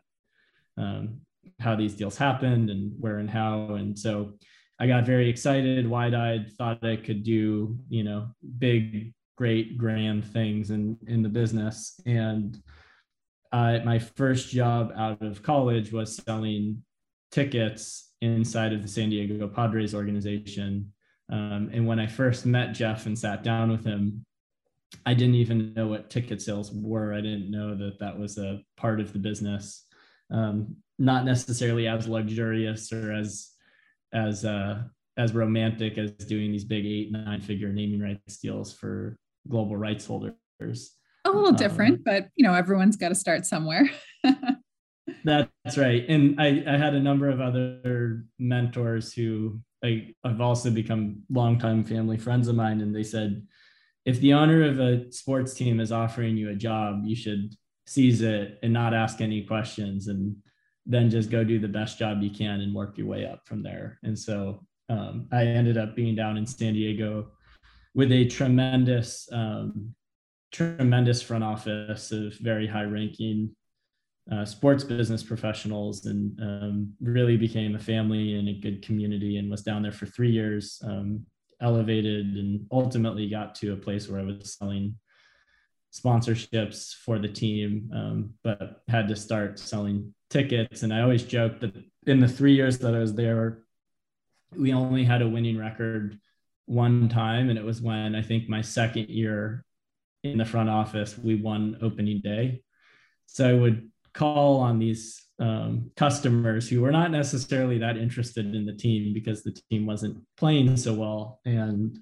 um, 0.78 1.22
how 1.60 1.76
these 1.76 1.96
deals 1.96 2.18
happened, 2.18 2.70
and 2.70 2.94
where 3.00 3.18
and 3.18 3.30
how, 3.30 3.76
and 3.76 3.98
so 3.98 4.34
I 4.82 4.88
got 4.88 5.06
very 5.06 5.30
excited, 5.30 5.88
wide 5.88 6.16
eyed, 6.16 6.52
thought 6.58 6.84
I 6.84 6.96
could 6.96 7.24
do, 7.24 7.78
you 7.88 8.04
know, 8.04 8.22
big, 8.58 9.14
great, 9.38 9.78
grand 9.78 10.26
things 10.26 10.72
in, 10.72 10.98
in 11.06 11.22
the 11.22 11.30
business. 11.30 12.02
And 12.08 12.58
uh, 13.52 13.80
my 13.86 14.00
first 14.00 14.50
job 14.50 14.92
out 14.98 15.22
of 15.22 15.44
college 15.44 15.92
was 15.92 16.16
selling 16.16 16.84
tickets 17.32 18.12
inside 18.22 18.74
of 18.74 18.82
the 18.82 18.88
San 18.88 19.10
Diego 19.12 19.48
Padres 19.48 19.94
organization. 19.94 20.92
Um, 21.32 21.70
and 21.72 21.86
when 21.86 22.00
I 22.00 22.08
first 22.08 22.46
met 22.46 22.74
Jeff 22.74 23.06
and 23.06 23.18
sat 23.18 23.44
down 23.44 23.70
with 23.70 23.86
him, 23.86 24.26
I 25.06 25.14
didn't 25.14 25.36
even 25.36 25.74
know 25.76 25.88
what 25.88 26.10
ticket 26.10 26.42
sales 26.42 26.72
were. 26.74 27.14
I 27.14 27.22
didn't 27.22 27.52
know 27.52 27.76
that 27.76 28.00
that 28.00 28.18
was 28.18 28.40
a 28.40 28.62
part 28.78 29.00
of 29.00 29.14
the 29.14 29.20
business. 29.20 29.86
um, 30.32 30.78
not 30.98 31.26
necessarily 31.26 31.88
as 31.88 32.08
luxurious 32.08 32.92
or 32.94 33.12
as 33.12 33.51
as 34.14 34.46
uh, 34.46 34.84
as 35.18 35.34
romantic 35.34 35.98
as 35.98 36.12
doing 36.12 36.52
these 36.52 36.64
big 36.64 36.86
eight 36.86 37.12
nine 37.12 37.42
figure 37.42 37.70
naming 37.70 38.02
rights 38.02 38.38
deals 38.38 38.74
for 38.74 39.18
global 39.48 39.78
rights 39.78 40.06
holders. 40.06 40.36
A 41.26 41.30
little 41.30 41.52
different, 41.52 41.96
um, 41.96 42.04
but 42.06 42.30
you 42.36 42.46
know 42.46 42.54
everyone's 42.54 42.98
got 42.98 43.10
to 43.10 43.16
start 43.16 43.46
somewhere. 43.46 43.90
that's 45.24 45.78
right, 45.78 46.06
and 46.08 46.40
I 46.40 46.64
I 46.68 46.78
had 46.78 46.96
a 46.96 47.00
number 47.00 47.30
of 47.30 47.42
other 47.42 48.26
mentors 48.40 49.14
who 49.14 49.60
I, 49.84 50.14
I've 50.24 50.42
also 50.42 50.70
become 50.70 51.24
longtime 51.30 51.84
family 51.84 52.18
friends 52.18 52.48
of 52.48 52.56
mine, 52.56 52.82
and 52.82 52.96
they 52.96 53.04
said 53.04 53.46
if 54.06 54.20
the 54.20 54.34
owner 54.34 54.64
of 54.64 54.80
a 54.80 55.12
sports 55.12 55.54
team 55.54 55.80
is 55.80 55.92
offering 55.92 56.38
you 56.38 56.50
a 56.50 56.56
job, 56.56 57.02
you 57.06 57.16
should 57.16 57.54
seize 57.86 58.22
it 58.22 58.60
and 58.64 58.74
not 58.74 58.94
ask 58.94 59.22
any 59.22 59.44
questions 59.44 60.08
and 60.08 60.36
then 60.86 61.10
just 61.10 61.30
go 61.30 61.44
do 61.44 61.60
the 61.60 61.68
best 61.68 62.00
job 62.00 62.22
you 62.22 62.30
can 62.30 62.62
and 62.62 62.74
work 62.74 62.98
your 62.98 63.08
way 63.08 63.26
up 63.26 63.46
from 63.46 63.62
there. 63.62 64.00
And 64.04 64.18
so 64.18 64.66
um, 64.90 65.28
I 65.32 65.46
ended 65.46 65.78
up 65.78 65.96
being 65.96 66.16
down 66.16 66.38
in 66.38 66.46
San 66.46 66.74
Diego 66.74 67.28
with 67.94 68.12
a 68.12 68.26
tremendous, 68.26 69.30
um, 69.32 69.94
tremendous 70.52 71.22
front 71.22 71.44
office 71.44 72.12
of 72.12 72.34
very 72.36 72.68
high 72.68 72.84
ranking 72.84 73.56
uh, 74.32 74.46
sports 74.46 74.84
business 74.84 75.24
professionals 75.24 76.06
and 76.06 76.40
um, 76.42 76.94
really 77.02 77.38
became 77.38 77.76
a 77.76 77.80
family 77.80 78.36
and 78.36 78.48
a 78.50 78.54
good 78.54 78.82
community 78.82 79.38
and 79.38 79.50
was 79.50 79.64
down 79.64 79.82
there 79.82 79.92
for 79.92 80.06
three 80.06 80.30
years 80.30 80.82
um, 80.86 81.26
elevated 81.62 82.38
and 82.38 82.66
ultimately 82.72 83.30
got 83.30 83.56
to 83.56 83.74
a 83.74 83.78
place 83.78 84.10
where 84.10 84.20
I 84.20 84.24
was 84.24 84.58
selling 84.60 84.96
sponsorships 85.94 86.96
for 86.96 87.20
the 87.20 87.28
team, 87.28 87.90
um, 87.94 88.34
but 88.44 88.82
had 88.88 89.08
to 89.08 89.16
start 89.16 89.60
selling 89.60 90.14
tickets. 90.32 90.82
And 90.84 90.94
I 90.94 91.02
always 91.02 91.24
joked 91.24 91.62
that 91.62 91.76
in 92.08 92.20
the 92.20 92.28
three 92.28 92.56
years 92.56 92.80
that 92.80 92.96
I 92.96 93.00
was 93.00 93.14
there, 93.14 93.60
we 94.56 94.74
only 94.74 95.04
had 95.04 95.22
a 95.22 95.30
winning 95.30 95.58
record 95.58 96.20
one 96.66 97.10
time. 97.10 97.50
And 97.50 97.60
it 97.60 97.66
was 97.66 97.82
when 97.82 98.16
I 98.16 98.22
think 98.22 98.50
my 98.50 98.62
second 98.62 99.10
year 99.10 99.64
in 100.24 100.38
the 100.38 100.46
front 100.46 100.70
office, 100.70 101.18
we 101.18 101.36
won 101.36 101.78
opening 101.82 102.22
day. 102.22 102.64
So 103.28 103.48
I 103.48 103.54
would 103.54 103.92
call 104.14 104.60
on 104.60 104.80
these 104.80 105.22
um, 105.40 105.92
customers 105.96 106.70
who 106.70 106.82
were 106.82 106.92
not 106.92 107.12
necessarily 107.12 107.80
that 107.80 107.98
interested 107.98 108.54
in 108.54 108.66
the 108.66 108.74
team 108.74 109.14
because 109.14 109.44
the 109.44 109.58
team 109.70 109.86
wasn't 109.86 110.18
playing 110.38 110.78
so 110.78 110.94
well. 110.94 111.40
And 111.46 111.98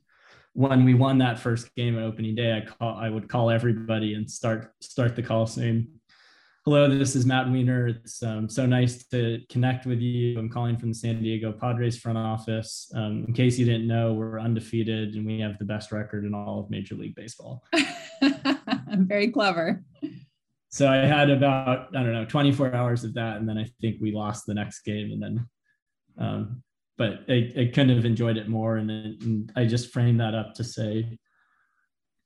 when 0.54 0.84
we 0.84 0.94
won 0.94 1.20
that 1.20 1.40
first 1.40 1.74
game 1.76 1.98
at 1.98 2.04
opening 2.04 2.36
day, 2.36 2.58
I 2.58 2.62
call 2.66 2.98
I 2.98 3.10
would 3.10 3.30
call 3.30 3.50
everybody 3.50 4.14
and 4.16 4.30
start 4.30 4.74
start 4.82 5.16
the 5.16 5.24
call 5.24 5.46
saying, 5.46 5.88
"Hello, 6.70 6.88
this 6.88 7.16
is 7.16 7.26
Matt 7.26 7.50
Weiner. 7.50 7.88
It's 7.88 8.22
um, 8.22 8.48
so 8.48 8.68
nice 8.68 9.04
to 9.08 9.42
connect 9.50 9.88
with 9.88 10.00
you. 10.00 10.38
I'm 10.38 10.50
calling 10.50 10.78
from 10.78 10.90
the 10.90 10.96
San 10.96 11.20
Diego 11.20 11.52
Padres 11.52 11.98
front 11.98 12.20
office. 12.20 12.92
Um, 12.94 13.26
in 13.28 13.34
case 13.34 13.58
you 13.58 13.66
didn't 13.66 13.88
know, 13.88 14.14
we're 14.14 14.40
undefeated 14.40 15.16
and 15.16 15.26
we 15.26 15.40
have 15.40 15.58
the 15.58 15.66
best 15.66 15.92
record 15.92 16.26
in 16.26 16.36
all 16.36 16.60
of 16.60 16.70
Major 16.70 16.94
League 16.94 17.16
Baseball." 17.16 17.64
I'm 18.22 19.08
very 19.08 19.32
clever 19.32 19.84
so 20.70 20.88
I 20.88 20.98
had 20.98 21.32
about 21.32 21.96
I 21.96 22.04
don't 22.04 22.14
know 22.14 22.26
24 22.26 22.76
hours 22.76 23.04
of 23.04 23.16
that, 23.16 23.38
and 23.38 23.50
then 23.50 23.58
I 23.58 23.66
think 23.82 23.98
we 24.00 24.12
lost 24.12 24.46
the 24.46 24.54
next 24.54 24.82
game, 24.82 25.12
and 25.12 25.22
then, 25.22 25.50
um, 26.20 26.64
but 26.98 27.22
I, 27.28 27.52
I 27.58 27.72
couldn't 27.74 27.96
have 27.96 28.06
enjoyed 28.06 28.38
it 28.38 28.48
more, 28.48 28.78
and, 28.78 28.90
then, 28.90 29.18
and 29.22 29.52
I 29.56 29.66
just 29.66 29.92
framed 29.92 30.20
that 30.20 30.36
up 30.36 30.54
to 30.56 30.64
say, 30.64 31.18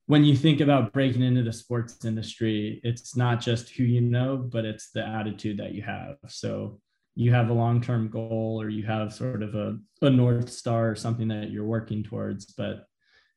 when 0.06 0.24
you 0.24 0.36
think 0.36 0.60
about 0.60 0.92
breaking 0.92 1.24
into 1.24 1.44
the 1.44 1.54
sports 1.54 2.04
industry, 2.04 2.82
it's 2.84 3.16
not 3.16 3.40
just 3.40 3.70
who 3.70 3.84
you 3.84 4.02
know, 4.02 4.38
but 4.38 4.66
it's 4.66 4.92
the 4.92 5.06
attitude 5.06 5.58
that 5.58 5.74
you 5.74 5.82
have. 5.82 6.18
So 6.28 6.80
you 7.16 7.32
have 7.32 7.50
a 7.50 7.54
long-term 7.54 8.10
goal, 8.10 8.60
or 8.62 8.70
you 8.70 8.84
have 8.84 9.14
sort 9.14 9.44
of 9.44 9.56
a, 9.56 9.78
a 10.02 10.10
north 10.10 10.50
star, 10.50 10.90
or 10.90 10.96
something 10.96 11.28
that 11.30 11.52
you're 11.52 11.64
working 11.64 12.04
towards, 12.04 12.48
but 12.54 12.86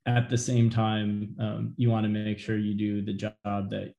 at 0.07 0.29
the 0.29 0.39
same 0.39 0.71
time, 0.71 1.37
um, 1.39 1.75
you 1.77 1.91
want 1.91 2.05
to 2.05 2.09
make 2.09 2.39
sure 2.39 2.57
you 2.57 2.75
do 2.75 3.03
the 3.03 3.13
job 3.13 3.71
that 3.71 3.93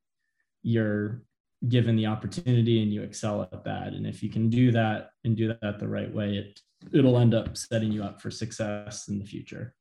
you're 0.63 1.21
given 1.67 1.95
the 1.95 2.05
opportunity 2.05 2.81
and 2.83 2.93
you 2.93 3.01
excel 3.01 3.41
at 3.41 3.63
that 3.63 3.93
and 3.93 4.05
if 4.05 4.21
you 4.21 4.29
can 4.29 4.47
do 4.47 4.71
that 4.71 5.09
and 5.23 5.35
do 5.35 5.55
that 5.59 5.79
the 5.79 5.87
right 5.87 6.13
way 6.13 6.35
it 6.35 6.59
it'll 6.93 7.17
end 7.17 7.33
up 7.33 7.57
setting 7.57 7.91
you 7.91 8.03
up 8.03 8.21
for 8.21 8.29
success 8.29 9.07
in 9.07 9.17
the 9.17 9.25
future 9.25 9.73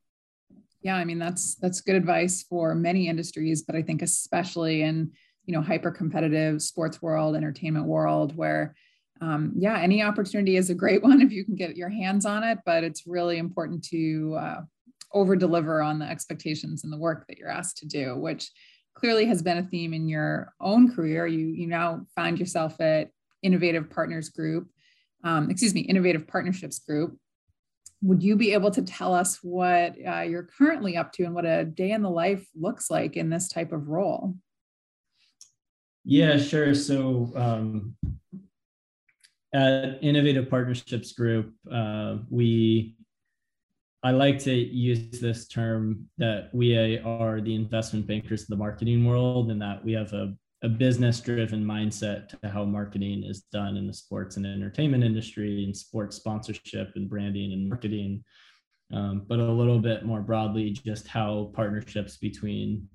yeah 0.86 0.96
i 0.96 1.04
mean 1.04 1.18
that's 1.18 1.56
that's 1.56 1.80
good 1.80 1.96
advice 1.96 2.42
for 2.48 2.74
many 2.74 3.08
industries 3.08 3.62
but 3.62 3.76
i 3.76 3.82
think 3.82 4.02
especially 4.02 4.82
in 4.82 5.10
you 5.44 5.54
know 5.54 5.60
hyper 5.60 5.90
competitive 5.90 6.62
sports 6.62 7.02
world 7.02 7.36
entertainment 7.36 7.86
world 7.86 8.36
where 8.36 8.74
um, 9.20 9.52
yeah 9.56 9.78
any 9.78 10.02
opportunity 10.02 10.56
is 10.56 10.70
a 10.70 10.74
great 10.74 11.02
one 11.08 11.20
if 11.20 11.32
you 11.32 11.44
can 11.44 11.54
get 11.54 11.76
your 11.76 11.88
hands 11.88 12.24
on 12.24 12.42
it 12.42 12.58
but 12.64 12.84
it's 12.84 13.06
really 13.06 13.38
important 13.38 13.84
to 13.84 14.36
uh, 14.38 14.60
over 15.12 15.36
deliver 15.36 15.82
on 15.82 15.98
the 15.98 16.08
expectations 16.08 16.84
and 16.84 16.92
the 16.92 16.98
work 16.98 17.26
that 17.26 17.38
you're 17.38 17.50
asked 17.50 17.78
to 17.78 17.86
do 17.86 18.16
which 18.16 18.50
clearly 18.96 19.26
has 19.26 19.42
been 19.42 19.58
a 19.58 19.62
theme 19.62 19.94
in 19.94 20.08
your 20.08 20.52
own 20.60 20.92
career. 20.92 21.26
You 21.26 21.48
you 21.48 21.66
now 21.66 22.06
find 22.14 22.38
yourself 22.38 22.80
at 22.80 23.10
Innovative 23.42 23.88
Partners 23.90 24.30
Group, 24.30 24.68
um, 25.22 25.50
excuse 25.50 25.74
me, 25.74 25.82
Innovative 25.82 26.26
Partnerships 26.26 26.80
Group. 26.80 27.16
Would 28.02 28.22
you 28.22 28.36
be 28.36 28.52
able 28.52 28.70
to 28.72 28.82
tell 28.82 29.14
us 29.14 29.38
what 29.42 29.96
uh, 30.06 30.20
you're 30.20 30.48
currently 30.58 30.96
up 30.96 31.12
to 31.12 31.24
and 31.24 31.34
what 31.34 31.46
a 31.46 31.64
day 31.64 31.92
in 31.92 32.02
the 32.02 32.10
life 32.10 32.46
looks 32.54 32.90
like 32.90 33.16
in 33.16 33.30
this 33.30 33.48
type 33.48 33.72
of 33.72 33.88
role? 33.88 34.34
Yeah, 36.04 36.38
sure. 36.38 36.74
So 36.74 37.32
um, 37.34 37.96
at 39.52 39.98
Innovative 40.02 40.48
Partnerships 40.48 41.12
Group, 41.12 41.54
uh, 41.72 42.18
we 42.30 42.96
I 44.02 44.12
like 44.12 44.38
to 44.40 44.54
use 44.54 45.18
this 45.20 45.48
term 45.48 46.06
that 46.18 46.50
we 46.52 46.76
are 46.98 47.40
the 47.40 47.56
investment 47.56 48.06
bankers 48.06 48.42
of 48.42 48.48
the 48.48 48.56
marketing 48.56 49.04
world, 49.04 49.50
and 49.50 49.60
that 49.60 49.84
we 49.84 49.94
have 49.94 50.12
a, 50.12 50.32
a 50.66 50.68
business 50.68 51.20
driven 51.20 51.64
mindset 51.64 52.28
to 52.28 52.48
how 52.48 52.64
marketing 52.64 53.22
is 53.22 53.42
done 53.52 53.76
in 53.76 53.86
the 53.86 53.94
sports 53.94 54.36
and 54.36 54.44
entertainment 54.44 55.04
industry, 55.04 55.62
and 55.62 55.76
sports 55.76 56.16
sponsorship 56.16 56.90
and 56.96 57.08
branding 57.08 57.52
and 57.52 57.68
marketing. 57.68 58.24
Um, 58.92 59.24
but 59.28 59.38
a 59.38 59.44
little 59.44 59.78
bit 59.78 60.04
more 60.04 60.20
broadly, 60.20 60.70
just 60.70 61.06
how 61.06 61.52
partnerships 61.54 62.16
between 62.16 62.88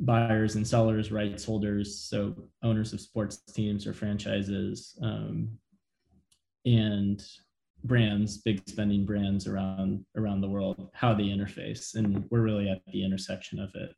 buyers 0.00 0.56
and 0.56 0.66
sellers, 0.66 1.12
rights 1.12 1.44
holders, 1.44 2.00
so 2.00 2.34
owners 2.64 2.92
of 2.92 3.00
sports 3.00 3.42
teams 3.52 3.86
or 3.86 3.94
franchises, 3.94 4.98
um, 5.00 5.50
and 6.66 7.24
brands, 7.84 8.38
big 8.38 8.60
spending 8.68 9.06
brands 9.06 9.46
around 9.46 10.04
around 10.16 10.40
the 10.40 10.48
world, 10.48 10.90
how 10.94 11.14
they 11.14 11.24
interface, 11.24 11.94
and 11.94 12.24
we're 12.28 12.40
really 12.40 12.68
at 12.68 12.82
the 12.92 13.04
intersection 13.04 13.60
of 13.60 13.70
it. 13.76 13.94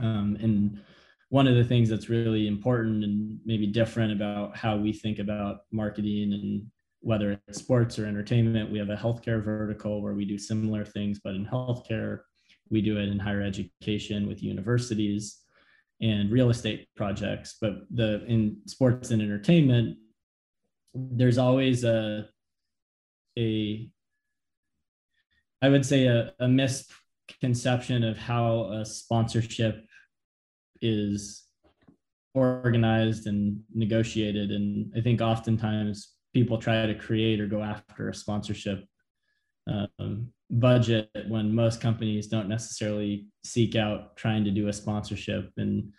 Um, 0.00 0.38
and 0.40 0.80
one 1.28 1.48
of 1.48 1.56
the 1.56 1.64
things 1.64 1.88
that's 1.88 2.08
really 2.08 2.46
important 2.46 3.02
and 3.02 3.38
maybe 3.44 3.66
different 3.66 4.12
about 4.12 4.56
how 4.56 4.76
we 4.76 4.92
think 4.92 5.18
about 5.18 5.60
marketing 5.72 6.32
and 6.32 6.66
whether 7.00 7.40
it's 7.48 7.58
sports 7.58 7.98
or 7.98 8.06
entertainment, 8.06 8.70
we 8.70 8.78
have 8.78 8.90
a 8.90 8.96
healthcare 8.96 9.42
vertical 9.42 10.02
where 10.02 10.14
we 10.14 10.24
do 10.24 10.38
similar 10.38 10.84
things, 10.84 11.20
but 11.22 11.34
in 11.34 11.46
healthcare, 11.46 12.20
we 12.70 12.80
do 12.80 12.98
it 12.98 13.08
in 13.08 13.18
higher 13.18 13.42
education 13.42 14.26
with 14.26 14.42
universities 14.42 15.40
and 16.00 16.30
real 16.30 16.50
estate 16.50 16.88
projects. 16.96 17.56
But 17.60 17.74
the 17.90 18.24
in 18.26 18.58
sports 18.66 19.10
and 19.10 19.22
entertainment, 19.22 19.98
there's 20.94 21.38
always 21.38 21.84
a 21.84 22.28
a 23.38 23.88
I 25.62 25.68
would 25.68 25.86
say 25.86 26.06
a, 26.06 26.34
a 26.38 26.48
misconception 26.48 28.04
of 28.04 28.18
how 28.18 28.72
a 28.72 28.84
sponsorship 28.84 29.85
is 30.80 31.44
organized 32.34 33.26
and 33.26 33.60
negotiated. 33.74 34.50
And 34.50 34.92
I 34.96 35.00
think 35.00 35.20
oftentimes 35.20 36.12
people 36.34 36.58
try 36.58 36.86
to 36.86 36.94
create 36.94 37.40
or 37.40 37.46
go 37.46 37.62
after 37.62 38.08
a 38.08 38.14
sponsorship 38.14 38.84
um, 39.68 40.28
budget 40.50 41.10
when 41.28 41.54
most 41.54 41.80
companies 41.80 42.28
don't 42.28 42.48
necessarily 42.48 43.26
seek 43.44 43.74
out 43.74 44.16
trying 44.16 44.44
to 44.44 44.50
do 44.50 44.68
a 44.68 44.72
sponsorship. 44.72 45.50
And 45.56 45.92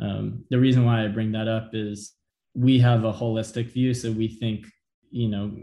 um, 0.00 0.44
the 0.50 0.58
reason 0.58 0.84
why 0.84 1.04
I 1.04 1.08
bring 1.08 1.32
that 1.32 1.46
up 1.46 1.70
is 1.74 2.14
we 2.54 2.78
have 2.80 3.04
a 3.04 3.12
holistic 3.12 3.70
view. 3.72 3.94
So 3.94 4.10
we 4.10 4.28
think, 4.28 4.66
you 5.10 5.28
know, 5.28 5.56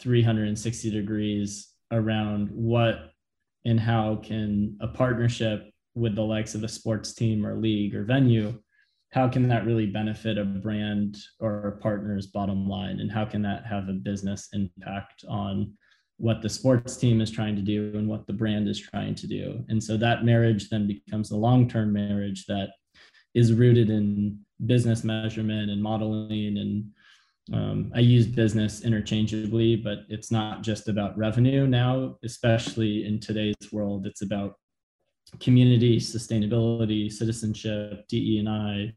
360 0.00 0.90
degrees 0.90 1.68
around 1.92 2.50
what 2.50 3.12
and 3.64 3.80
how 3.80 4.16
can 4.16 4.76
a 4.80 4.88
partnership 4.88 5.70
with 5.96 6.14
the 6.14 6.22
likes 6.22 6.54
of 6.54 6.62
a 6.62 6.68
sports 6.68 7.14
team 7.14 7.44
or 7.44 7.56
league 7.56 7.94
or 7.94 8.04
venue 8.04 8.54
how 9.12 9.28
can 9.28 9.48
that 9.48 9.64
really 9.64 9.86
benefit 9.86 10.36
a 10.36 10.44
brand 10.44 11.16
or 11.40 11.68
a 11.68 11.78
partner's 11.78 12.26
bottom 12.26 12.68
line 12.68 13.00
and 13.00 13.10
how 13.10 13.24
can 13.24 13.40
that 13.40 13.64
have 13.64 13.88
a 13.88 13.92
business 13.92 14.48
impact 14.52 15.24
on 15.28 15.72
what 16.18 16.42
the 16.42 16.48
sports 16.48 16.96
team 16.96 17.20
is 17.20 17.30
trying 17.30 17.56
to 17.56 17.62
do 17.62 17.92
and 17.94 18.08
what 18.08 18.26
the 18.26 18.32
brand 18.32 18.68
is 18.68 18.80
trying 18.80 19.14
to 19.14 19.26
do 19.26 19.64
and 19.68 19.82
so 19.82 19.96
that 19.96 20.24
marriage 20.24 20.68
then 20.68 20.86
becomes 20.86 21.30
a 21.30 21.36
long-term 21.36 21.92
marriage 21.92 22.44
that 22.46 22.68
is 23.34 23.52
rooted 23.52 23.90
in 23.90 24.38
business 24.66 25.04
measurement 25.04 25.70
and 25.70 25.82
modeling 25.82 26.58
and 26.58 26.84
um, 27.52 27.92
I 27.94 28.00
use 28.00 28.26
business 28.26 28.82
interchangeably, 28.82 29.76
but 29.76 29.98
it's 30.08 30.32
not 30.32 30.62
just 30.62 30.88
about 30.88 31.16
revenue 31.16 31.64
now, 31.68 32.16
especially 32.24 33.06
in 33.06 33.20
today's 33.20 33.54
world. 33.70 34.04
It's 34.04 34.22
about 34.22 34.54
community, 35.40 35.98
sustainability, 35.98 37.10
citizenship, 37.10 38.06
DE&I, 38.08 38.92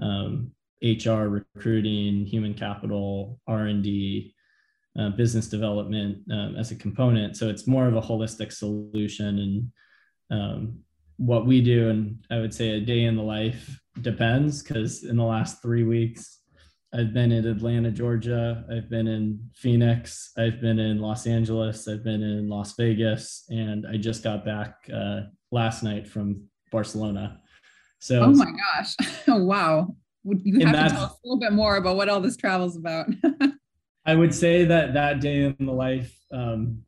um, 0.00 0.52
HR, 0.82 1.28
recruiting, 1.28 2.26
human 2.26 2.54
capital, 2.54 3.40
R&D, 3.46 4.34
uh, 4.98 5.10
business 5.10 5.48
development 5.48 6.18
um, 6.30 6.56
as 6.56 6.70
a 6.70 6.76
component. 6.76 7.36
So 7.36 7.48
it's 7.48 7.66
more 7.66 7.86
of 7.86 7.96
a 7.96 8.00
holistic 8.00 8.52
solution. 8.52 9.72
And 10.30 10.40
um, 10.40 10.78
what 11.16 11.46
we 11.46 11.60
do, 11.60 11.88
and 11.88 12.24
I 12.30 12.38
would 12.40 12.52
say 12.52 12.70
a 12.70 12.80
day 12.80 13.04
in 13.04 13.16
the 13.16 13.22
life 13.22 13.80
depends 14.00 14.62
because 14.62 15.04
in 15.04 15.16
the 15.16 15.24
last 15.24 15.62
three 15.62 15.84
weeks, 15.84 16.40
I've 16.94 17.14
been 17.14 17.32
in 17.32 17.46
Atlanta, 17.46 17.90
Georgia. 17.90 18.64
I've 18.70 18.90
been 18.90 19.06
in 19.06 19.48
Phoenix. 19.54 20.32
I've 20.36 20.60
been 20.60 20.78
in 20.78 21.00
Los 21.00 21.26
Angeles. 21.26 21.88
I've 21.88 22.04
been 22.04 22.22
in 22.22 22.50
Las 22.50 22.74
Vegas. 22.76 23.44
And 23.48 23.86
I 23.86 23.96
just 23.96 24.22
got 24.22 24.44
back 24.44 24.74
uh, 24.92 25.22
last 25.52 25.82
night 25.82 26.08
from 26.08 26.48
Barcelona. 26.72 27.40
So, 28.00 28.22
oh 28.22 28.32
my 28.32 28.46
gosh. 28.46 28.96
wow. 29.28 29.94
You 30.24 30.66
have 30.66 30.74
to 30.74 30.94
tell 30.94 31.04
us 31.04 31.12
a 31.12 31.28
little 31.28 31.38
bit 31.38 31.52
more 31.52 31.76
about 31.76 31.96
what 31.96 32.08
all 32.08 32.20
this 32.20 32.36
travel's 32.36 32.76
about. 32.76 33.06
I 34.06 34.16
would 34.16 34.34
say 34.34 34.64
that 34.64 34.94
that 34.94 35.20
day 35.20 35.44
in 35.44 35.56
the 35.60 35.72
life, 35.72 36.16
um, 36.32 36.82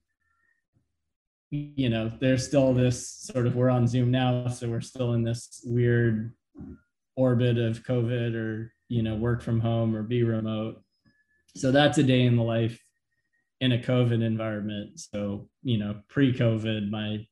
you 1.51 1.89
know, 1.89 2.11
there's 2.21 2.45
still 2.45 2.75
this 2.75 3.09
sort 3.09 3.47
of, 3.47 3.55
we're 3.55 3.71
on 3.71 3.87
Zoom 3.87 4.11
now. 4.11 4.49
So 4.49 4.69
we're 4.69 4.81
still 4.81 5.13
in 5.13 5.23
this 5.23 5.61
weird 5.65 6.33
orbit 7.17 7.59
of 7.59 7.85
COVID 7.85 8.35
or 8.35 8.75
you 8.89 9.03
know 9.03 9.15
work 9.15 9.43
from 9.43 9.61
home 9.61 9.95
or 9.95 10.03
be 10.03 10.23
remote 10.23 10.81
so 11.57 11.73
that's 11.73 11.99
a 11.99 12.03
day 12.03 12.23
in 12.23 12.37
the 12.37 12.43
life 12.43 12.81
in 13.61 13.73
a 13.73 13.79
covid 13.79 14.23
environment 14.23 14.99
so 14.99 15.49
you 15.63 15.79
know 15.79 15.97
pre-covid 16.09 16.91
my 16.91 17.27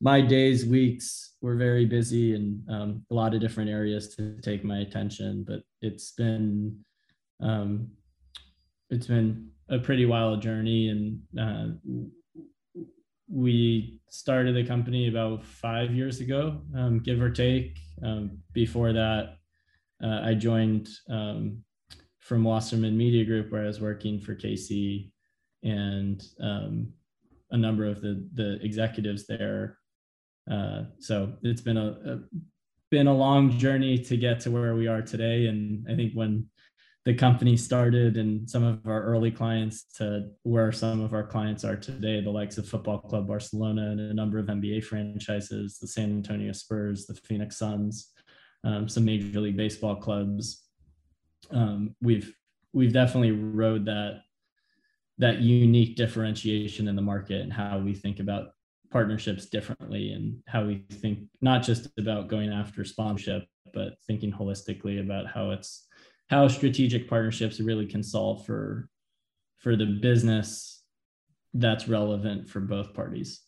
my 0.00 0.20
days 0.20 0.66
weeks 0.66 1.34
were 1.40 1.56
very 1.56 1.86
busy 1.86 2.34
and 2.34 2.62
um, 2.68 3.04
a 3.10 3.14
lot 3.14 3.34
of 3.34 3.40
different 3.40 3.70
areas 3.70 4.14
to 4.14 4.38
take 4.40 4.64
my 4.64 4.78
attention 4.78 5.44
but 5.46 5.62
it's 5.80 6.12
been 6.12 6.78
um, 7.40 7.88
it's 8.90 9.06
been 9.06 9.48
a 9.68 9.78
pretty 9.78 10.06
wild 10.06 10.40
journey 10.42 10.88
and 10.88 11.20
uh, 11.40 11.66
we 13.28 14.00
started 14.08 14.54
the 14.54 14.64
company 14.64 15.08
about 15.08 15.44
five 15.44 15.92
years 15.92 16.20
ago 16.20 16.60
um, 16.76 17.00
give 17.00 17.20
or 17.20 17.30
take 17.30 17.78
um, 18.02 18.38
before 18.52 18.92
that 18.92 19.36
uh, 20.02 20.20
I 20.22 20.34
joined 20.34 20.88
um, 21.08 21.62
from 22.20 22.44
Wasserman 22.44 22.96
Media 22.96 23.24
Group, 23.24 23.50
where 23.52 23.62
I 23.62 23.66
was 23.66 23.80
working 23.80 24.20
for 24.20 24.34
Casey 24.34 25.12
and 25.62 26.22
um, 26.40 26.92
a 27.50 27.56
number 27.56 27.86
of 27.86 28.00
the 28.00 28.28
the 28.34 28.58
executives 28.62 29.26
there. 29.26 29.78
Uh, 30.50 30.84
so 30.98 31.32
it's 31.42 31.60
been 31.60 31.76
a, 31.76 31.88
a, 32.04 32.18
been 32.90 33.06
a 33.06 33.14
long 33.14 33.56
journey 33.58 33.98
to 33.98 34.16
get 34.16 34.40
to 34.40 34.50
where 34.50 34.74
we 34.74 34.86
are 34.86 35.02
today. 35.02 35.46
And 35.46 35.86
I 35.90 35.96
think 35.96 36.12
when 36.14 36.48
the 37.04 37.14
company 37.14 37.56
started 37.56 38.16
and 38.16 38.50
some 38.50 38.64
of 38.64 38.86
our 38.86 39.02
early 39.02 39.30
clients 39.30 39.84
to 39.94 40.28
where 40.42 40.72
some 40.72 41.00
of 41.00 41.14
our 41.14 41.24
clients 41.24 41.64
are 41.64 41.76
today, 41.76 42.20
the 42.20 42.30
likes 42.30 42.58
of 42.58 42.68
Football 42.68 42.98
Club 42.98 43.28
Barcelona 43.28 43.90
and 43.90 44.00
a 44.00 44.14
number 44.14 44.38
of 44.38 44.46
NBA 44.46 44.84
franchises, 44.84 45.78
the 45.78 45.86
San 45.86 46.10
Antonio 46.10 46.52
Spurs, 46.52 47.06
the 47.06 47.14
Phoenix 47.14 47.58
Suns, 47.58 48.12
um, 48.64 48.88
some 48.88 49.04
Major 49.04 49.40
League 49.40 49.56
Baseball 49.56 49.96
clubs. 49.96 50.64
Um, 51.52 51.94
we've 52.02 52.34
we've 52.72 52.92
definitely 52.92 53.30
rode 53.30 53.86
that 53.86 54.22
that 55.18 55.40
unique 55.40 55.96
differentiation 55.96 56.88
in 56.88 56.96
the 56.96 57.02
market 57.02 57.40
and 57.40 57.52
how 57.52 57.78
we 57.78 57.94
think 57.94 58.18
about 58.18 58.48
partnerships 58.90 59.46
differently 59.46 60.12
and 60.12 60.38
how 60.46 60.64
we 60.64 60.84
think 60.92 61.20
not 61.40 61.62
just 61.62 61.88
about 61.98 62.28
going 62.28 62.50
after 62.50 62.84
sponsorship 62.84 63.44
but 63.72 63.94
thinking 64.06 64.32
holistically 64.32 65.00
about 65.00 65.26
how 65.26 65.50
it's 65.50 65.86
how 66.28 66.48
strategic 66.48 67.08
partnerships 67.08 67.60
really 67.60 67.86
can 67.86 68.02
solve 68.02 68.44
for 68.46 68.88
for 69.58 69.76
the 69.76 69.86
business 69.86 70.82
that's 71.54 71.88
relevant 71.88 72.48
for 72.48 72.60
both 72.60 72.94
parties 72.94 73.42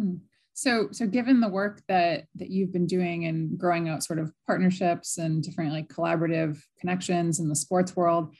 hmm. 0.00 0.14
So, 0.54 0.88
so 0.92 1.06
given 1.06 1.40
the 1.40 1.48
work 1.48 1.82
that 1.88 2.26
that 2.36 2.50
you've 2.50 2.72
been 2.72 2.86
doing 2.86 3.24
and 3.24 3.58
growing 3.58 3.88
out 3.88 4.04
sort 4.04 4.18
of 4.18 4.32
partnerships 4.46 5.18
and 5.18 5.42
different 5.42 5.72
like 5.72 5.88
collaborative 5.88 6.62
connections 6.78 7.40
in 7.40 7.48
the 7.48 7.56
sports 7.56 7.96
world, 7.96 8.34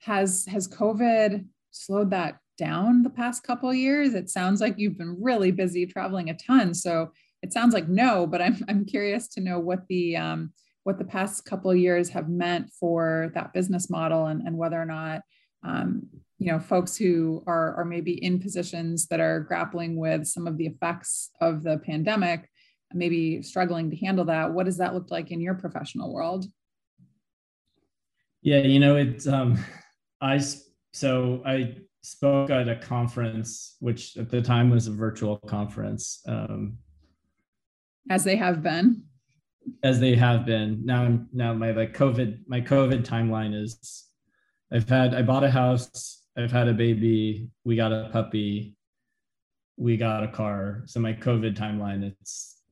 has 0.00 0.44
has 0.46 0.66
COVID 0.68 1.46
slowed 1.70 2.10
that 2.10 2.38
down 2.62 3.02
the 3.02 3.10
past 3.10 3.42
couple 3.42 3.74
years? 3.74 4.14
It 4.14 4.30
sounds 4.30 4.60
like 4.60 4.78
you've 4.78 4.96
been 4.96 5.16
really 5.20 5.50
busy 5.50 5.84
traveling 5.84 6.30
a 6.30 6.34
ton. 6.34 6.74
So 6.74 7.12
it 7.42 7.52
sounds 7.52 7.74
like 7.74 7.88
no, 7.88 8.26
but 8.26 8.40
I'm 8.40 8.64
I'm 8.68 8.84
curious 8.84 9.28
to 9.28 9.40
know 9.40 9.58
what 9.58 9.86
the 9.88 10.16
um, 10.16 10.52
what 10.84 10.98
the 10.98 11.04
past 11.04 11.44
couple 11.44 11.74
years 11.74 12.08
have 12.10 12.28
meant 12.28 12.70
for 12.70 13.32
that 13.34 13.52
business 13.52 13.90
model 13.90 14.26
and, 14.26 14.42
and 14.46 14.56
whether 14.56 14.80
or 14.80 14.86
not 14.86 15.22
um, 15.64 16.08
you 16.38 16.50
know 16.50 16.58
folks 16.58 16.96
who 16.96 17.42
are 17.46 17.74
are 17.76 17.84
maybe 17.84 18.12
in 18.24 18.38
positions 18.38 19.06
that 19.08 19.20
are 19.20 19.40
grappling 19.40 19.96
with 19.96 20.26
some 20.26 20.46
of 20.46 20.56
the 20.56 20.66
effects 20.66 21.30
of 21.40 21.62
the 21.62 21.78
pandemic 21.78 22.48
maybe 22.94 23.42
struggling 23.42 23.90
to 23.90 23.96
handle 23.96 24.24
that 24.24 24.52
what 24.52 24.66
does 24.66 24.76
that 24.76 24.92
look 24.92 25.10
like 25.10 25.30
in 25.30 25.40
your 25.40 25.54
professional 25.54 26.12
world 26.12 26.44
yeah 28.42 28.58
you 28.58 28.80
know 28.80 28.96
it's 28.96 29.26
um 29.26 29.56
i 30.20 30.38
so 30.92 31.40
i 31.46 31.74
spoke 32.02 32.50
at 32.50 32.68
a 32.68 32.76
conference 32.76 33.76
which 33.80 34.16
at 34.16 34.28
the 34.28 34.42
time 34.42 34.70
was 34.70 34.88
a 34.88 34.92
virtual 34.92 35.36
conference 35.38 36.22
um 36.26 36.76
as 38.10 38.24
they 38.24 38.36
have 38.36 38.62
been? 38.62 39.04
As 39.84 40.00
they 40.00 40.16
have 40.16 40.44
been. 40.44 40.84
Now 40.84 41.20
now 41.32 41.54
my 41.54 41.70
like 41.70 41.94
covid 41.96 42.40
my 42.46 42.60
covid 42.60 43.04
timeline 43.04 43.54
is 43.54 44.08
i've 44.72 44.88
had 44.88 45.14
i 45.14 45.22
bought 45.22 45.44
a 45.44 45.50
house 45.50 46.22
I've 46.36 46.52
had 46.52 46.68
a 46.68 46.72
baby, 46.72 47.50
we 47.64 47.76
got 47.76 47.92
a 47.92 48.08
puppy, 48.10 48.76
we 49.76 49.96
got 49.96 50.24
a 50.24 50.28
car. 50.28 50.82
So 50.86 50.98
my 50.98 51.12
COVID 51.12 51.56
timeline, 51.56 52.02
it's, 52.04 52.62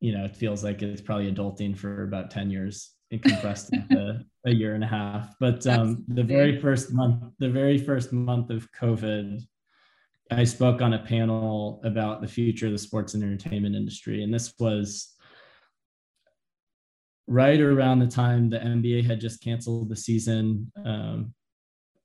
you 0.00 0.16
know, 0.16 0.24
it 0.24 0.36
feels 0.36 0.62
like 0.62 0.82
it's 0.82 1.00
probably 1.00 1.32
adulting 1.32 1.76
for 1.76 2.04
about 2.04 2.30
10 2.30 2.50
years 2.50 2.92
and 3.10 3.22
compressed 3.22 3.72
into 3.72 4.24
a 4.46 4.50
year 4.50 4.74
and 4.74 4.84
a 4.84 4.86
half. 4.86 5.34
But 5.40 5.66
um, 5.66 6.04
the 6.08 6.22
very 6.22 6.60
first 6.60 6.92
month, 6.92 7.24
the 7.38 7.50
very 7.50 7.78
first 7.78 8.12
month 8.12 8.50
of 8.50 8.70
COVID, 8.72 9.42
I 10.30 10.44
spoke 10.44 10.80
on 10.80 10.94
a 10.94 11.04
panel 11.04 11.80
about 11.84 12.20
the 12.20 12.28
future 12.28 12.66
of 12.66 12.72
the 12.72 12.78
sports 12.78 13.14
and 13.14 13.22
entertainment 13.22 13.76
industry. 13.76 14.22
And 14.22 14.32
this 14.32 14.54
was 14.58 15.14
right 17.26 17.60
around 17.60 18.00
the 18.00 18.06
time 18.06 18.50
the 18.50 18.58
NBA 18.58 19.04
had 19.04 19.20
just 19.20 19.42
canceled 19.42 19.88
the 19.88 19.96
season. 19.96 20.70
Um, 20.84 21.34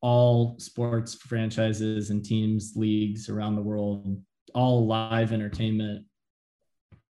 all 0.01 0.55
sports 0.59 1.15
franchises 1.15 2.09
and 2.09 2.23
teams, 2.23 2.73
leagues 2.75 3.29
around 3.29 3.55
the 3.55 3.61
world, 3.61 4.21
all 4.55 4.87
live 4.87 5.33
entertainment 5.33 6.05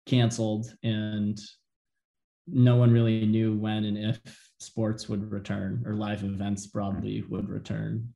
canceled, 0.07 0.73
and 0.85 1.41
no 2.47 2.77
one 2.77 2.93
really 2.93 3.27
knew 3.27 3.57
when 3.57 3.85
and 3.85 3.99
if 3.99 4.21
sports 4.59 5.09
would 5.09 5.31
return 5.31 5.83
or 5.87 5.95
live 5.95 6.23
events 6.25 6.67
broadly 6.67 7.25
would 7.29 7.49
return. 7.49 8.15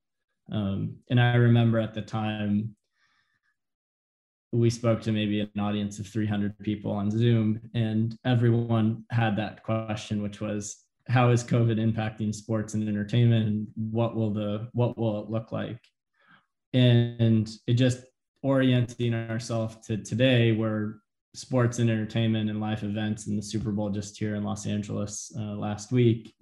Um, 0.50 0.96
and 1.08 1.20
I 1.20 1.34
remember 1.34 1.78
at 1.78 1.94
the 1.94 2.02
time, 2.02 2.74
we 4.52 4.68
spoke 4.68 5.00
to 5.02 5.12
maybe 5.12 5.40
an 5.40 5.60
audience 5.60 5.98
of 6.00 6.08
300 6.08 6.58
people 6.58 6.90
on 6.90 7.10
Zoom, 7.10 7.60
and 7.74 8.16
everyone 8.24 9.04
had 9.10 9.36
that 9.36 9.62
question, 9.62 10.22
which 10.22 10.40
was, 10.40 10.76
how 11.08 11.30
is 11.30 11.44
COVID 11.44 11.78
impacting 11.78 12.34
sports 12.34 12.74
and 12.74 12.88
entertainment, 12.88 13.46
and 13.46 13.68
what 13.76 14.16
will 14.16 14.32
the 14.32 14.68
what 14.72 14.98
will 14.98 15.22
it 15.22 15.30
look 15.30 15.52
like? 15.52 15.78
And 16.72 17.48
it 17.66 17.74
just 17.74 18.04
orienting 18.42 19.14
ourselves 19.14 19.86
to 19.86 19.98
today, 19.98 20.52
where 20.52 20.96
sports 21.34 21.78
and 21.78 21.90
entertainment 21.90 22.50
and 22.50 22.60
life 22.60 22.82
events 22.82 23.26
and 23.26 23.38
the 23.38 23.42
Super 23.42 23.70
Bowl 23.70 23.90
just 23.90 24.18
here 24.18 24.34
in 24.34 24.42
Los 24.42 24.66
Angeles 24.66 25.32
uh, 25.38 25.54
last 25.54 25.92
week, 25.92 26.34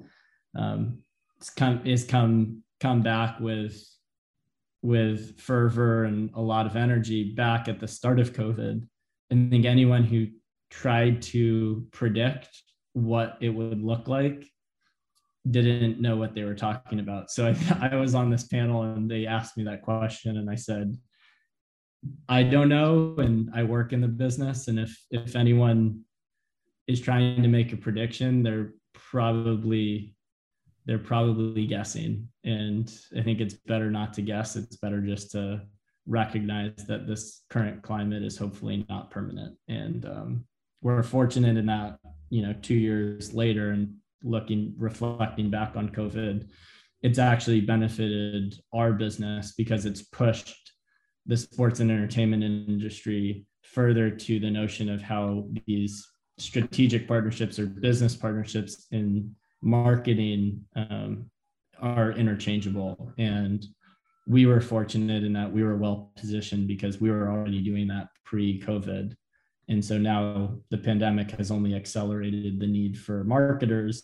um, 0.57 0.98
it's 1.38 1.51
come 1.51 1.81
is 1.85 2.05
come 2.05 2.62
come 2.81 3.03
back 3.03 3.38
with 3.40 3.85
with 4.83 5.38
fervor 5.40 6.05
and 6.05 6.31
a 6.35 6.40
lot 6.40 6.66
of 6.66 6.77
energy 6.77 7.35
back 7.35 7.68
at 7.68 7.81
the 7.81 7.88
start 7.88 8.20
of 8.20 8.33
COVID. 8.33 8.83
I 9.31 9.35
think 9.35 9.64
anyone 9.64 10.05
who 10.05 10.29
tried 10.70 11.22
to 11.22 11.87
predict 11.92 12.48
what 12.92 13.37
it 13.40 13.51
would 13.51 13.83
look 13.83 14.09
like 14.09 14.46
didn't 15.51 16.01
know 16.01 16.16
what 16.16 16.35
they 16.35 16.44
were 16.44 16.55
talking 16.55 17.01
about. 17.01 17.31
So 17.31 17.48
I, 17.48 17.90
I 17.92 17.96
was 17.96 18.14
on 18.14 18.31
this 18.31 18.44
panel 18.44 18.83
and 18.83 19.11
they 19.11 19.27
asked 19.27 19.57
me 19.57 19.64
that 19.64 19.83
question 19.83 20.37
and 20.37 20.48
I 20.51 20.55
said, 20.55 20.96
I 22.29 22.43
don't 22.43 22.69
know. 22.69 23.15
And 23.19 23.51
I 23.55 23.63
work 23.65 23.93
in 23.93 24.01
the 24.01 24.09
business. 24.09 24.69
And 24.69 24.79
if, 24.79 24.97
if 25.11 25.35
anyone 25.37 26.03
is 26.87 27.01
trying 27.01 27.43
to 27.43 27.49
make 27.49 27.73
a 27.73 27.77
prediction, 27.77 28.43
they're 28.43 28.73
probably 28.95 30.15
they're 30.89 30.99
probably 30.99 31.67
guessing. 31.67 32.27
And 32.45 32.91
I 33.15 33.23
think 33.23 33.41
it's 33.41 33.53
better 33.53 33.91
not 33.91 34.15
to 34.15 34.23
guess. 34.23 34.57
It's 34.57 34.77
better 34.77 35.03
just 35.03 35.31
to 35.33 35.61
recognize 36.07 36.87
that 36.89 37.07
this 37.07 37.43
current 37.51 37.83
climate 37.83 38.23
is 38.23 38.39
hopefully 38.39 38.87
not 38.89 39.11
permanent. 39.11 39.55
And 39.69 40.07
um, 40.07 40.45
we're 40.81 41.03
fortunate 41.03 41.59
in 41.59 41.67
that, 41.67 41.99
you 42.31 42.41
know, 42.41 42.55
two 42.63 42.75
years 42.75 43.35
later 43.35 43.73
and 43.73 43.97
looking, 44.23 44.75
reflecting 44.79 45.51
back 45.51 45.77
on 45.77 45.91
COVID, 45.91 46.49
it's 47.03 47.19
actually 47.19 47.61
benefited 47.61 48.59
our 48.73 48.95
business 48.95 49.53
because 49.59 49.85
it's 49.85 50.01
pushed 50.01 50.68
the 51.29 51.37
sports 51.37 51.81
and 51.81 51.91
entertainment 51.91 52.43
industry 52.43 53.47
further 53.62 54.11
to 54.11 54.41
the 54.41 54.51
notion 54.51 54.88
of 54.88 55.01
how 55.01 55.47
these 55.67 56.07
strategic 56.38 57.07
partnerships 57.07 57.59
or 57.59 57.67
business 57.67 58.17
partnerships 58.17 58.87
in 58.91 59.35
marketing 59.62 60.64
um, 60.75 61.31
are 61.81 62.12
interchangeable 62.12 63.12
and 63.19 63.67
we 64.29 64.45
were 64.45 64.61
fortunate 64.61 65.25
in 65.25 65.33
that 65.33 65.51
we 65.51 65.64
were 65.64 65.77
well 65.77 66.12
positioned 66.17 66.69
because 66.69 67.01
we 67.01 67.11
were 67.11 67.31
already 67.31 67.62
doing 67.62 67.88
that 67.88 68.09
pre-COVID. 68.25 69.17
And 69.69 69.83
so 69.83 69.97
now 69.97 70.59
the 70.71 70.77
pandemic 70.77 71.31
has 71.33 71.51
only 71.51 71.75
accelerated 71.75 72.61
the 72.61 72.67
need 72.67 72.99
for 72.99 73.25
marketers 73.25 74.03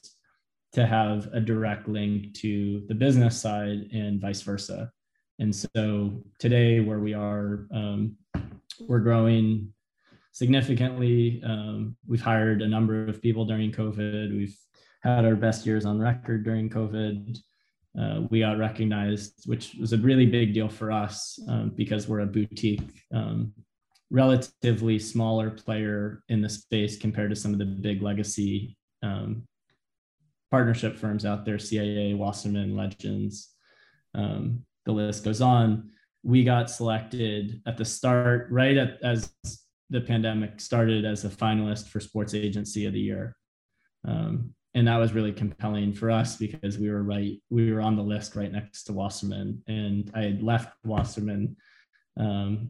to 0.73 0.87
have 0.87 1.29
a 1.35 1.41
direct 1.41 1.89
link 1.89 2.33
to 2.35 2.85
the 2.89 2.95
business 2.95 3.39
side 3.39 3.91
and 3.93 4.19
vice 4.19 4.41
versa. 4.41 4.91
And 5.39 5.55
so 5.55 6.23
today, 6.39 6.81
where 6.81 7.01
we 7.01 7.15
are, 7.15 7.67
um, 7.73 8.17
we're 8.81 9.01
growing 9.01 9.73
significantly. 10.33 11.43
Um, 11.45 11.97
we've 12.07 12.21
hired 12.21 12.63
a 12.63 12.69
number 12.69 13.07
of 13.07 13.21
people 13.21 13.45
during 13.45 13.73
COVID. 13.73 14.37
We've 14.37 14.57
had 15.03 15.25
our 15.25 15.37
best 15.37 15.67
years 15.67 15.85
on 15.85 15.99
record 15.99 16.45
during 16.45 16.71
COVID 16.71 17.39
uh, 17.99 18.23
we 18.31 18.41
got 18.41 18.59
recognized, 18.59 19.45
which 19.47 19.77
was 19.81 19.93
a 19.93 19.99
really 19.99 20.27
big 20.27 20.53
deal 20.53 20.69
for 20.69 20.91
us 20.91 21.39
um, 21.49 21.71
because 21.77 22.09
we're 22.09 22.21
a 22.21 22.27
boutique, 22.27 23.03
um, 23.13 23.53
relatively 24.11 24.99
smaller 24.99 25.51
player 25.51 26.23
in 26.29 26.41
the 26.41 26.49
space 26.49 26.99
compared 26.99 27.31
to 27.31 27.37
some 27.37 27.53
of 27.53 27.59
the 27.59 27.65
big 27.65 28.03
legacy 28.03 28.77
um, 29.03 29.47
partnership 30.51 30.97
firms 30.99 31.25
out 31.25 31.45
there, 31.45 31.57
CAA, 31.57 32.17
Wasserman, 32.17 32.75
Legends, 32.77 33.55
um, 34.15 34.65
the 34.87 34.93
list 34.93 35.25
goes 35.25 35.41
on. 35.41 35.91
We 36.23 36.45
got 36.45 36.71
selected 36.71 37.61
at 37.67 37.77
the 37.77 37.85
start, 37.85 38.49
right 38.51 38.77
at, 38.77 38.99
as 39.03 39.33
the 39.91 40.01
pandemic 40.01 40.61
started, 40.61 41.05
as 41.05 41.25
a 41.25 41.29
finalist 41.29 41.89
for 41.89 42.01
Sports 42.01 42.35
Agency 42.35 42.87
of 42.87 42.93
the 42.93 43.01
Year. 43.01 43.37
Um, 44.07 44.55
and 44.75 44.89
that 44.89 44.99
was 44.99 45.13
really 45.13 45.33
compelling 45.33 45.93
for 45.93 46.11
us 46.11 46.37
because 46.37 46.79
we 46.79 46.91
were 46.91 47.03
right 47.03 47.41
we 47.49 47.73
were 47.73 47.81
on 47.81 47.97
the 47.97 48.03
list 48.03 48.37
right 48.37 48.53
next 48.53 48.85
to 48.85 48.93
wasserman 48.93 49.63
and 49.67 50.11
i 50.15 50.23
had 50.23 50.43
left 50.43 50.75
wasserman 50.85 51.57
um, 52.19 52.69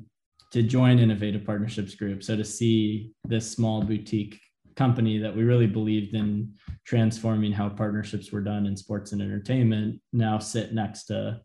to 0.50 0.62
join 0.62 0.98
innovative 0.98 1.44
partnerships 1.44 1.94
group 1.94 2.22
so 2.22 2.36
to 2.36 2.44
see 2.44 3.12
this 3.24 3.50
small 3.50 3.82
boutique 3.82 4.40
company 4.76 5.18
that 5.18 5.34
we 5.34 5.42
really 5.42 5.66
believed 5.66 6.14
in 6.14 6.52
transforming 6.84 7.52
how 7.52 7.68
partnerships 7.68 8.32
were 8.32 8.40
done 8.40 8.66
in 8.66 8.76
sports 8.76 9.12
and 9.12 9.22
entertainment 9.22 10.00
now 10.12 10.38
sit 10.38 10.72
next 10.72 11.04
to 11.04 11.40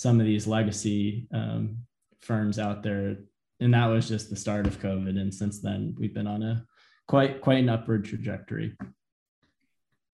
some 0.00 0.18
of 0.18 0.24
these 0.24 0.46
legacy 0.46 1.28
um, 1.30 1.76
firms 2.22 2.58
out 2.58 2.82
there 2.82 3.16
and 3.60 3.74
that 3.74 3.84
was 3.84 4.08
just 4.08 4.30
the 4.30 4.36
start 4.36 4.66
of 4.66 4.80
covid 4.80 5.20
and 5.20 5.32
since 5.32 5.60
then 5.60 5.94
we've 5.98 6.14
been 6.14 6.26
on 6.26 6.42
a 6.42 6.64
quite 7.06 7.42
quite 7.42 7.58
an 7.58 7.68
upward 7.68 8.02
trajectory 8.02 8.74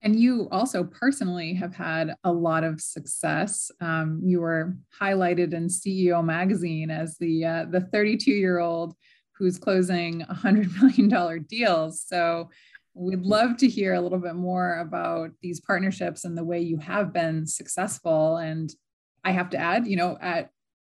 and 0.01 0.19
you 0.19 0.49
also 0.51 0.83
personally 0.83 1.53
have 1.53 1.73
had 1.73 2.13
a 2.23 2.31
lot 2.31 2.63
of 2.63 2.79
success. 2.79 3.71
Um, 3.81 4.21
you 4.23 4.41
were 4.41 4.77
highlighted 5.01 5.53
in 5.53 5.67
CEO 5.67 6.23
magazine 6.23 6.91
as 6.91 7.17
the 7.17 7.43
uh, 7.43 7.65
the 7.65 7.81
32 7.81 8.31
year 8.31 8.59
old 8.59 8.93
who's 9.31 9.57
closing 9.57 10.19
100 10.19 10.71
million 10.81 11.09
dollar 11.09 11.39
deals. 11.39 12.03
So 12.05 12.49
we'd 12.93 13.23
love 13.23 13.57
to 13.57 13.67
hear 13.67 13.95
a 13.95 14.01
little 14.01 14.19
bit 14.19 14.35
more 14.35 14.79
about 14.79 15.31
these 15.41 15.59
partnerships 15.61 16.25
and 16.25 16.37
the 16.37 16.43
way 16.43 16.59
you 16.59 16.77
have 16.77 17.11
been 17.11 17.47
successful. 17.47 18.37
And 18.37 18.71
I 19.23 19.31
have 19.31 19.49
to 19.51 19.57
add, 19.57 19.87
you 19.87 19.95
know, 19.95 20.17
at 20.21 20.51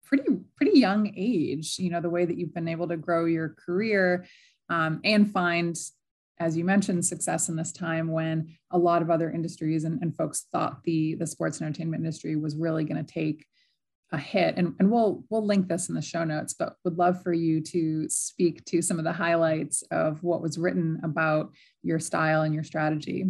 pretty 0.05 0.25
pretty 0.55 0.79
young 0.79 1.13
age, 1.15 1.77
you 1.79 1.89
know, 1.89 2.01
the 2.01 2.09
way 2.09 2.25
that 2.25 2.37
you've 2.37 2.53
been 2.53 2.67
able 2.67 2.87
to 2.87 2.97
grow 2.97 3.25
your 3.25 3.55
career 3.65 4.25
um, 4.69 4.99
and 5.03 5.31
find 5.31 5.77
as 6.41 6.57
you 6.57 6.63
mentioned, 6.63 7.05
success 7.05 7.49
in 7.49 7.55
this 7.55 7.71
time 7.71 8.11
when 8.11 8.57
a 8.71 8.77
lot 8.77 9.03
of 9.03 9.11
other 9.11 9.29
industries 9.29 9.83
and, 9.83 10.01
and 10.01 10.17
folks 10.17 10.47
thought 10.51 10.83
the, 10.83 11.13
the 11.15 11.27
sports 11.27 11.59
and 11.59 11.67
entertainment 11.67 12.01
industry 12.01 12.35
was 12.35 12.55
really 12.55 12.83
going 12.83 13.03
to 13.03 13.13
take 13.13 13.45
a 14.11 14.17
hit. 14.17 14.57
And, 14.57 14.73
and 14.79 14.91
we'll 14.91 15.23
we'll 15.29 15.45
link 15.45 15.67
this 15.67 15.87
in 15.87 15.95
the 15.95 16.01
show 16.01 16.23
notes, 16.23 16.55
but 16.57 16.75
would 16.83 16.97
love 16.97 17.21
for 17.21 17.31
you 17.31 17.61
to 17.61 18.09
speak 18.09 18.65
to 18.65 18.81
some 18.81 18.97
of 18.97 19.05
the 19.05 19.13
highlights 19.13 19.83
of 19.91 20.23
what 20.23 20.41
was 20.41 20.57
written 20.57 20.99
about 21.03 21.51
your 21.83 21.99
style 21.99 22.41
and 22.41 22.53
your 22.53 22.63
strategy. 22.63 23.27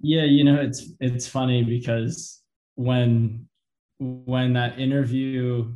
Yeah, 0.00 0.24
you 0.24 0.42
know, 0.42 0.60
it's 0.60 0.90
it's 1.00 1.28
funny 1.28 1.62
because 1.62 2.42
when 2.74 3.48
when 4.00 4.52
that 4.54 4.78
interview 4.78 5.72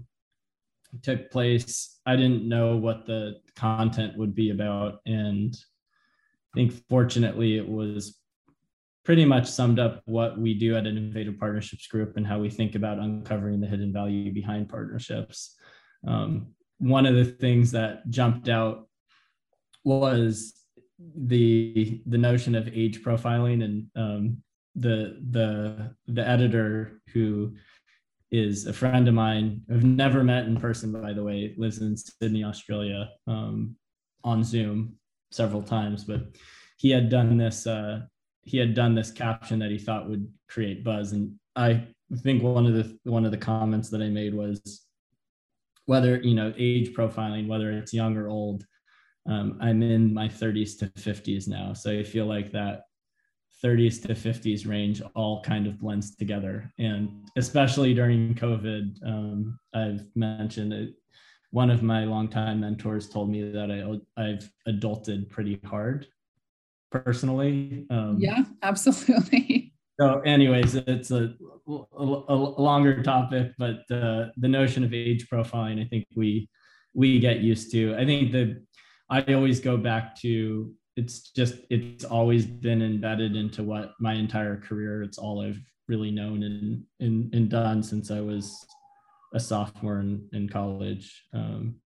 took 1.03 1.31
place, 1.31 2.01
I 2.07 2.17
didn't 2.17 2.49
know 2.49 2.77
what 2.77 3.07
the 3.07 3.41
content 3.57 4.17
would 4.17 4.35
be 4.35 4.51
about. 4.51 5.01
And 5.07 5.55
I 6.55 6.59
think 6.59 6.73
fortunately 6.89 7.57
it 7.57 7.69
was 7.69 8.19
pretty 9.05 9.25
much 9.25 9.47
summed 9.47 9.79
up 9.79 10.03
what 10.07 10.39
we 10.39 10.55
do 10.55 10.77
at 10.77 10.87
Innovative 10.87 11.39
Partnerships 11.39 11.87
Group 11.87 12.17
and 12.17 12.27
how 12.27 12.39
we 12.39 12.51
think 12.51 12.75
about 12.75 12.99
uncovering 12.99 13.61
the 13.61 13.67
hidden 13.67 13.93
value 13.93 14.33
behind 14.33 14.69
partnerships. 14.69 15.57
Um, 16.07 16.49
one 16.79 17.07
of 17.07 17.15
the 17.15 17.25
things 17.25 17.71
that 17.73 18.09
jumped 18.11 18.49
out 18.49 18.89
was 19.85 20.55
the 21.17 22.03
the 22.07 22.19
notion 22.19 22.55
of 22.55 22.69
age 22.69 23.03
profiling 23.03 23.65
and 23.65 23.87
um, 23.97 24.43
the 24.79 25.19
the 25.31 25.95
the 26.07 26.27
editor 26.27 27.01
who 27.13 27.55
is 28.31 28.67
a 28.67 28.73
friend 28.73 29.09
of 29.09 29.15
mine. 29.15 29.63
I've 29.71 29.85
never 29.85 30.23
met 30.23 30.47
in 30.47 30.61
person, 30.61 30.93
by 30.93 31.13
the 31.13 31.25
way, 31.25 31.55
lives 31.57 31.79
in 31.79 31.97
Sydney, 31.97 32.45
Australia, 32.45 33.11
um, 33.27 33.77
on 34.25 34.45
Zoom 34.45 34.97
several 35.31 35.63
times, 35.63 36.05
but 36.05 36.23
he 36.77 36.91
had 36.91 37.09
done 37.09 37.37
this, 37.37 37.67
uh, 37.67 38.01
he 38.43 38.59
had 38.59 38.75
done 38.75 38.95
this 38.95 39.11
caption 39.11 39.59
that 39.61 39.71
he 39.71 39.79
thought 39.79 40.09
would 40.09 40.31
create 40.49 40.85
buzz. 40.85 41.13
And 41.13 41.35
I 41.57 41.85
think 42.23 42.43
one 42.43 42.67
of 42.67 42.75
the, 42.75 42.99
one 43.05 43.25
of 43.25 43.31
the 43.31 43.39
comments 43.39 43.89
that 43.91 44.03
I 44.03 44.09
made 44.09 44.35
was 44.35 44.85
whether, 45.87 46.19
you 46.19 46.35
know, 46.35 46.53
age 46.57 46.95
profiling, 46.95 47.49
whether 47.49 47.71
it's 47.71 47.95
young 47.95 48.17
or 48.17 48.29
old, 48.29 48.65
um, 49.27 49.59
I'm 49.61 49.83
in 49.83 50.13
my 50.13 50.29
30s 50.29 50.79
to 50.79 50.87
50s 50.87 51.49
now. 51.49 51.73
So 51.73 51.91
I 51.91 52.03
feel 52.03 52.27
like 52.27 52.53
that 52.53 52.83
30s 53.65 54.03
to 54.03 54.15
50s 54.15 54.67
range 54.69 55.03
all 55.15 55.43
kind 55.43 55.67
of 55.67 55.79
blends 55.81 56.15
together. 56.15 56.73
And 56.79 57.29
especially 57.37 57.95
during 57.95 58.35
COVID, 58.35 59.05
um, 59.07 59.59
I've 59.75 60.05
mentioned 60.15 60.73
it. 60.73 60.95
One 61.51 61.71
of 61.71 61.83
my 61.83 62.05
longtime 62.05 62.61
mentors 62.61 63.09
told 63.09 63.31
me 63.31 63.51
that 63.51 63.71
I, 63.71 64.23
I've 64.23 64.51
adulted 64.69 65.31
pretty 65.31 65.59
hard 65.65 66.07
personally. 66.91 67.87
Um, 67.91 68.17
yeah, 68.19 68.45
absolutely. 68.63 69.73
So, 70.01 70.21
anyways, 70.21 70.77
it's 70.77 71.11
a, 71.11 71.35
a, 71.67 72.05
a 72.29 72.37
longer 72.37 73.03
topic, 73.03 73.51
but 73.59 73.79
uh, 73.91 74.29
the 74.37 74.47
notion 74.47 74.85
of 74.85 74.95
age 74.95 75.27
profiling, 75.29 75.85
I 75.85 75.89
think 75.89 76.07
we 76.15 76.49
we 76.95 77.19
get 77.19 77.41
used 77.41 77.73
to. 77.73 77.97
I 77.97 78.05
think 78.05 78.31
that 78.31 78.63
I 79.11 79.35
always 79.35 79.59
go 79.59 79.77
back 79.77 80.15
to 80.21 80.73
it's 80.99 81.31
just 81.31 81.55
it's 81.71 82.05
always 82.05 82.45
been 82.45 82.83
embedded 82.83 83.37
into 83.37 83.63
what 83.63 83.95
my 84.01 84.15
entire 84.15 84.57
career 84.57 85.03
it's 85.03 85.17
all 85.17 85.41
i've 85.41 85.61
really 85.87 86.11
known 86.11 86.43
and 86.43 86.83
and, 87.01 87.33
and 87.35 87.49
done 87.49 87.83
since 87.83 88.11
i 88.11 88.21
was 88.21 88.67
a 89.35 89.41
sophomore 89.41 90.01
in, 90.01 90.27
in 90.33 90.49
college. 90.49 91.23
Um, 91.35 91.77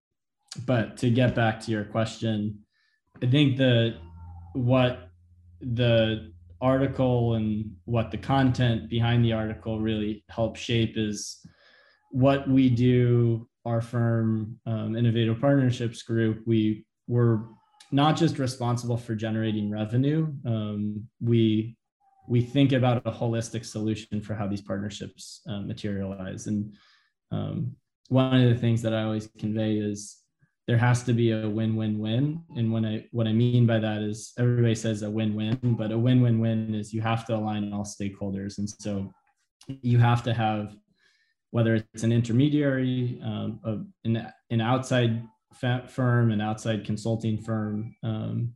but 0.64 0.96
to 0.98 1.10
get 1.10 1.34
back 1.34 1.60
to 1.60 1.70
your 1.70 1.84
question 1.84 2.60
i 3.22 3.26
think 3.26 3.56
the 3.56 3.96
what 4.54 5.10
the 5.60 6.32
article 6.60 7.34
and 7.34 7.72
what 7.84 8.10
the 8.10 8.18
content 8.18 8.88
behind 8.88 9.24
the 9.24 9.32
article 9.32 9.80
really 9.80 10.24
help 10.28 10.56
shape 10.56 10.94
is 10.96 11.44
what 12.10 12.48
we 12.48 12.70
do 12.70 13.48
our 13.64 13.80
firm 13.80 14.58
um, 14.66 14.96
innovative 14.96 15.40
partnerships 15.40 16.02
group. 16.02 16.42
We 16.46 16.84
were 17.06 17.46
not 17.92 18.16
just 18.16 18.38
responsible 18.38 18.96
for 18.96 19.14
generating 19.14 19.70
revenue. 19.70 20.32
Um, 20.46 21.06
we 21.20 21.76
we 22.28 22.40
think 22.40 22.72
about 22.72 23.02
a 23.04 23.10
holistic 23.10 23.64
solution 23.64 24.20
for 24.22 24.34
how 24.34 24.46
these 24.46 24.62
partnerships 24.62 25.42
uh, 25.48 25.60
materialize. 25.60 26.46
And 26.46 26.72
um, 27.30 27.76
one 28.08 28.40
of 28.40 28.48
the 28.48 28.58
things 28.58 28.80
that 28.82 28.94
I 28.94 29.02
always 29.02 29.28
convey 29.38 29.76
is 29.76 30.22
there 30.68 30.78
has 30.78 31.02
to 31.02 31.12
be 31.12 31.32
a 31.32 31.48
win-win-win 31.48 32.40
and 32.56 32.72
when 32.72 32.84
i 32.84 33.04
what 33.10 33.26
i 33.26 33.32
mean 33.32 33.66
by 33.66 33.78
that 33.80 34.00
is 34.00 34.32
everybody 34.38 34.74
says 34.74 35.02
a 35.02 35.10
win-win 35.10 35.58
but 35.62 35.90
a 35.90 35.98
win-win-win 35.98 36.74
is 36.74 36.94
you 36.94 37.00
have 37.00 37.26
to 37.26 37.34
align 37.34 37.72
all 37.72 37.84
stakeholders 37.84 38.58
and 38.58 38.70
so 38.70 39.12
you 39.66 39.98
have 39.98 40.22
to 40.22 40.32
have 40.32 40.76
whether 41.50 41.74
it's 41.74 42.04
an 42.04 42.12
intermediary 42.12 43.20
um, 43.24 43.60
a, 43.64 44.08
an, 44.08 44.32
an 44.50 44.60
outside 44.60 45.22
firm 45.54 46.30
an 46.30 46.40
outside 46.40 46.84
consulting 46.84 47.38
firm 47.38 47.94
um, 48.02 48.52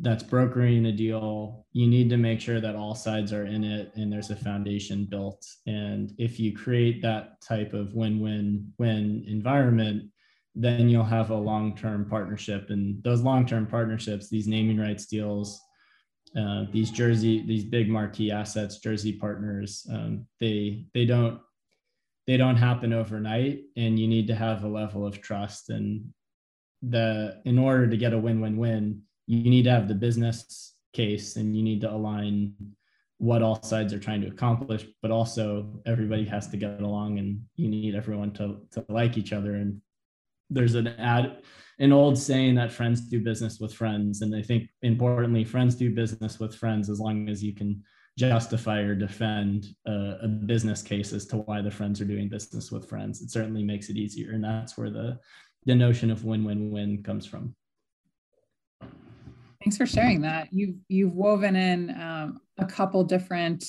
that's 0.00 0.22
brokering 0.22 0.86
a 0.86 0.92
deal 0.92 1.66
you 1.72 1.86
need 1.86 2.10
to 2.10 2.16
make 2.16 2.40
sure 2.40 2.60
that 2.60 2.74
all 2.74 2.94
sides 2.94 3.32
are 3.32 3.46
in 3.46 3.62
it 3.62 3.92
and 3.94 4.12
there's 4.12 4.30
a 4.30 4.36
foundation 4.36 5.04
built. 5.04 5.46
And 5.66 6.12
if 6.18 6.40
you 6.40 6.56
create 6.56 7.00
that 7.02 7.40
type 7.40 7.72
of 7.74 7.94
win-win-win 7.94 9.24
environment 9.26 10.10
then 10.56 10.88
you'll 10.88 11.02
have 11.02 11.30
a 11.30 11.36
long-term 11.36 12.08
partnership. 12.08 12.70
And 12.70 13.02
those 13.02 13.22
long-term 13.22 13.66
partnerships 13.66 14.28
these 14.28 14.48
naming 14.48 14.78
rights 14.78 15.06
deals 15.06 15.60
uh, 16.36 16.64
these 16.72 16.90
jersey 16.90 17.46
these 17.46 17.64
big 17.64 17.88
marquee 17.88 18.32
assets 18.32 18.78
jersey 18.78 19.12
partners 19.12 19.86
um, 19.92 20.26
they 20.40 20.84
they 20.92 21.04
don't 21.04 21.40
they 22.26 22.36
don't 22.36 22.56
happen 22.56 22.92
overnight 22.92 23.60
and 23.76 23.98
you 23.98 24.08
need 24.08 24.26
to 24.28 24.34
have 24.34 24.64
a 24.64 24.68
level 24.68 25.06
of 25.06 25.20
trust. 25.20 25.70
And 25.70 26.12
the 26.90 27.40
in 27.44 27.58
order 27.58 27.88
to 27.88 27.96
get 27.96 28.12
a 28.12 28.18
win-win-win 28.18 29.00
you 29.26 29.50
need 29.50 29.64
to 29.64 29.70
have 29.70 29.88
the 29.88 29.94
business 29.94 30.74
case 30.92 31.36
and 31.36 31.56
you 31.56 31.62
need 31.62 31.80
to 31.80 31.90
align 31.90 32.54
what 33.18 33.42
all 33.42 33.62
sides 33.62 33.92
are 33.92 33.98
trying 33.98 34.20
to 34.20 34.28
accomplish 34.28 34.86
but 35.00 35.10
also 35.10 35.80
everybody 35.86 36.24
has 36.24 36.48
to 36.48 36.56
get 36.56 36.80
along 36.80 37.18
and 37.18 37.40
you 37.56 37.68
need 37.68 37.94
everyone 37.94 38.30
to, 38.32 38.60
to 38.70 38.84
like 38.88 39.16
each 39.16 39.32
other. 39.32 39.54
And 39.54 39.80
there's 40.50 40.74
an 40.74 40.88
ad 40.88 41.42
an 41.80 41.92
old 41.92 42.16
saying 42.16 42.54
that 42.54 42.70
friends 42.70 43.00
do 43.00 43.20
business 43.20 43.58
with 43.58 43.74
friends. 43.74 44.22
And 44.22 44.34
i 44.34 44.42
think 44.42 44.68
importantly 44.82 45.44
friends 45.44 45.74
do 45.74 45.94
business 45.94 46.38
with 46.38 46.54
friends 46.54 46.90
as 46.90 47.00
long 47.00 47.28
as 47.28 47.42
you 47.42 47.54
can 47.54 47.82
justify 48.16 48.80
or 48.80 48.94
defend 48.94 49.74
a, 49.86 50.18
a, 50.22 50.28
business 50.28 50.82
case 50.82 51.12
as 51.12 51.26
to 51.26 51.38
why 51.38 51.60
the 51.60 51.70
friends 51.70 52.00
are 52.00 52.04
doing 52.04 52.28
business 52.28 52.70
with 52.70 52.88
friends. 52.88 53.20
It 53.20 53.32
certainly 53.32 53.64
makes 53.64 53.88
it 53.88 53.96
easier. 53.96 54.30
And 54.30 54.44
that's 54.44 54.78
where 54.78 54.90
the 54.90 55.18
the 55.66 55.74
notion 55.74 56.10
of 56.10 56.24
win-win-win 56.24 57.02
comes 57.02 57.26
from. 57.26 57.54
Thanks 59.62 59.78
for 59.78 59.86
sharing 59.86 60.20
that. 60.22 60.48
You've 60.52 60.76
you've 60.88 61.14
woven 61.14 61.56
in 61.56 61.90
um, 61.90 62.40
a 62.58 62.66
couple 62.66 63.02
different 63.04 63.64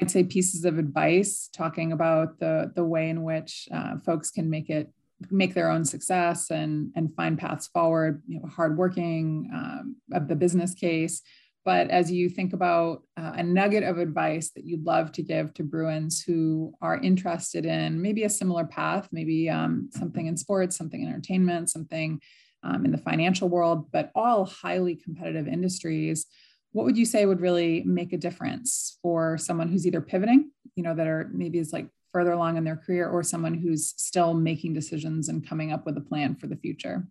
i'd 0.00 0.10
say 0.10 0.24
pieces 0.24 0.64
of 0.64 0.78
advice 0.78 1.48
talking 1.52 1.92
about 1.92 2.38
the 2.38 2.72
the 2.74 2.84
way 2.84 3.10
in 3.10 3.22
which 3.22 3.68
uh, 3.72 3.98
folks 4.04 4.30
can 4.30 4.48
make 4.48 4.70
it 4.70 4.90
make 5.30 5.54
their 5.54 5.70
own 5.70 5.84
success 5.84 6.50
and 6.50 6.90
and 6.96 7.14
find 7.14 7.38
paths 7.38 7.68
forward 7.68 8.22
you 8.26 8.40
know 8.40 8.48
hardworking 8.48 9.48
um, 9.54 9.96
of 10.12 10.28
the 10.28 10.36
business 10.36 10.74
case 10.74 11.22
but 11.64 11.90
as 11.90 12.10
you 12.10 12.28
think 12.28 12.52
about 12.52 13.02
uh, 13.16 13.32
a 13.36 13.42
nugget 13.42 13.82
of 13.82 13.98
advice 13.98 14.50
that 14.50 14.64
you'd 14.64 14.84
love 14.84 15.12
to 15.12 15.22
give 15.22 15.52
to 15.54 15.62
bruins 15.62 16.22
who 16.22 16.72
are 16.80 16.98
interested 16.98 17.64
in 17.64 18.00
maybe 18.00 18.24
a 18.24 18.30
similar 18.30 18.64
path 18.64 19.08
maybe 19.12 19.48
um, 19.48 19.88
something 19.92 20.26
in 20.26 20.36
sports 20.36 20.76
something 20.76 21.02
in 21.02 21.08
entertainment 21.08 21.70
something 21.70 22.20
um, 22.64 22.84
in 22.84 22.92
the 22.92 22.98
financial 22.98 23.48
world 23.48 23.90
but 23.92 24.10
all 24.14 24.44
highly 24.44 24.94
competitive 24.96 25.46
industries 25.46 26.26
what 26.72 26.86
would 26.86 26.96
you 26.96 27.04
say 27.04 27.26
would 27.26 27.40
really 27.40 27.82
make 27.84 28.12
a 28.12 28.18
difference 28.18 28.98
for 29.02 29.36
someone 29.36 29.68
who's 29.68 29.86
either 29.86 30.00
pivoting 30.00 30.50
you 30.74 30.82
know 30.82 30.94
that 30.94 31.06
are 31.06 31.30
maybe 31.32 31.58
is 31.58 31.72
like 31.72 31.88
further 32.12 32.32
along 32.32 32.56
in 32.56 32.64
their 32.64 32.76
career 32.76 33.08
or 33.08 33.22
someone 33.22 33.54
who's 33.54 33.94
still 33.96 34.34
making 34.34 34.74
decisions 34.74 35.28
and 35.28 35.46
coming 35.46 35.72
up 35.72 35.86
with 35.86 35.96
a 35.96 36.00
plan 36.00 36.34
for 36.36 36.46
the 36.46 36.56
future? 36.56 37.06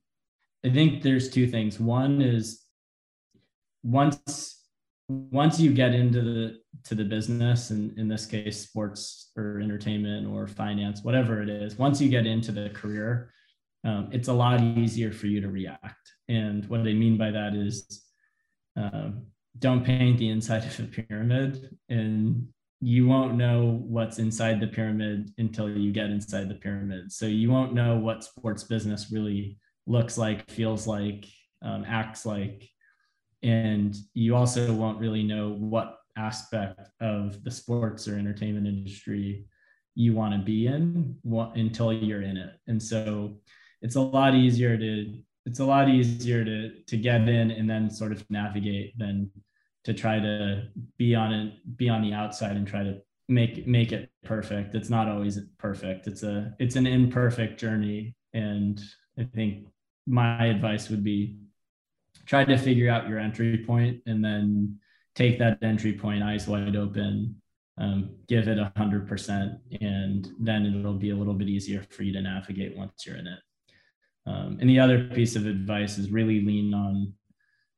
I 0.64 0.70
think 0.70 1.02
there's 1.02 1.30
two 1.30 1.48
things. 1.48 1.80
One 1.80 2.22
is 2.22 2.61
once 3.84 4.58
once 5.10 5.60
you 5.60 5.74
get 5.74 5.94
into 5.94 6.22
the 6.22 6.60
to 6.84 6.96
the 6.96 7.04
business 7.04 7.70
and 7.70 7.98
in 7.98 8.08
this 8.08 8.26
case 8.26 8.62
sports 8.62 9.32
or 9.36 9.60
entertainment 9.60 10.28
or 10.28 10.48
finance 10.48 11.04
whatever 11.04 11.42
it 11.42 11.50
is 11.50 11.78
once 11.78 12.00
you 12.00 12.10
get 12.10 12.26
into 12.26 12.52
the 12.52 12.70
career 12.70 13.32
um, 13.84 14.08
it's 14.12 14.28
a 14.30 14.34
lot 14.34 14.62
easier 14.62 15.12
for 15.12 15.28
you 15.28 15.42
to 15.42 15.50
react 15.50 16.14
and 16.30 16.68
what 16.70 16.82
i 16.82 16.94
mean 16.94 17.18
by 17.18 17.30
that 17.30 17.54
is 17.54 18.06
um, 18.78 19.26
don't 19.60 19.84
paint 19.84 20.18
the 20.18 20.30
inside 20.30 20.64
of 20.66 20.80
a 20.80 20.84
pyramid 20.84 21.78
and 21.90 22.48
you 22.82 23.08
won't 23.08 23.36
know 23.36 23.80
what's 23.88 24.18
inside 24.18 24.60
the 24.60 24.68
pyramid 24.68 25.32
until 25.38 25.70
you 25.70 25.92
get 25.92 26.10
inside 26.10 26.50
the 26.50 26.56
pyramid. 26.56 27.12
So 27.12 27.28
you 27.28 27.52
won't 27.52 27.74
know 27.74 27.96
what 27.98 28.24
sports 28.24 28.64
business 28.64 29.12
really 29.12 29.60
looks 29.86 30.18
like, 30.18 30.50
feels 30.50 30.88
like, 30.88 31.26
um, 31.62 31.86
acts 31.88 32.26
like. 32.26 32.68
And 33.44 33.96
you 34.14 34.36
also 34.36 34.72
won't 34.74 35.00
really 35.00 35.24
know 35.24 35.50
what 35.50 35.98
aspect 36.18 36.90
of 37.00 37.44
the 37.44 37.52
sports 37.52 38.08
or 38.08 38.18
entertainment 38.18 38.68
industry 38.68 39.46
you 39.96 40.14
want 40.14 40.34
to 40.34 40.40
be 40.40 40.68
in 40.68 41.16
until 41.56 41.92
you're 41.92 42.22
in 42.22 42.38
it. 42.38 42.52
And 42.68 42.82
so 42.82 43.38
it's 43.82 43.96
a 43.96 44.02
lot 44.02 44.36
easier 44.36 44.78
to 44.78 45.18
it's 45.46 45.60
a 45.60 45.66
lot 45.66 45.90
easier 45.90 46.46
to 46.46 46.72
to 46.86 46.98
get 46.98 47.28
in 47.28 47.52
and 47.52 47.70
then 47.70 47.90
sort 47.90 48.12
of 48.12 48.24
navigate 48.30 48.98
than 48.98 49.32
to 49.84 49.94
try 49.94 50.20
to 50.20 50.68
be 50.98 51.16
on 51.16 51.34
it 51.34 51.78
be 51.78 51.90
on 51.90 52.02
the 52.02 52.14
outside 52.14 52.56
and 52.56 52.68
try 52.68 52.84
to 52.84 53.00
make 53.28 53.68
make 53.68 53.92
it 53.92 54.10
perfect. 54.24 54.76
It's 54.76 54.90
not 54.90 55.08
always 55.08 55.40
perfect. 55.58 56.08
It's 56.08 56.24
a 56.24 56.54
it's 56.60 56.76
an 56.76 56.88
imperfect 56.88 57.60
journey. 57.60 58.16
And 58.34 58.82
i 59.20 59.24
think 59.36 59.68
my 60.08 60.46
advice 60.46 60.90
would 60.90 61.04
be 61.04 61.38
try 62.32 62.46
to 62.46 62.58
figure 62.58 62.90
out 62.90 63.10
your 63.10 63.20
entry 63.20 63.58
point 63.68 64.02
and 64.06 64.24
then 64.24 64.80
take 65.16 65.38
that 65.38 65.58
entry 65.62 65.92
point 65.92 66.24
eyes 66.24 66.48
wide 66.48 66.78
open 66.78 67.36
um, 67.78 68.16
give 68.30 68.48
it 68.48 68.58
a 68.58 68.72
hundred 68.78 69.06
percent 69.06 69.52
and 69.82 70.30
then 70.40 70.66
it'll 70.66 70.94
be 70.94 71.10
a 71.10 71.16
little 71.16 71.34
bit 71.34 71.50
easier 71.50 71.84
for 71.90 72.04
you 72.04 72.14
to 72.14 72.22
navigate 72.22 72.78
once 72.78 73.06
you're 73.06 73.18
in 73.18 73.28
it. 73.28 73.40
Um, 74.26 74.58
and 74.62 74.70
the 74.70 74.80
other 74.80 75.10
piece 75.10 75.36
of 75.36 75.46
advice 75.46 75.98
is 75.98 76.10
really 76.10 76.40
lean 76.40 76.74
on 76.74 77.14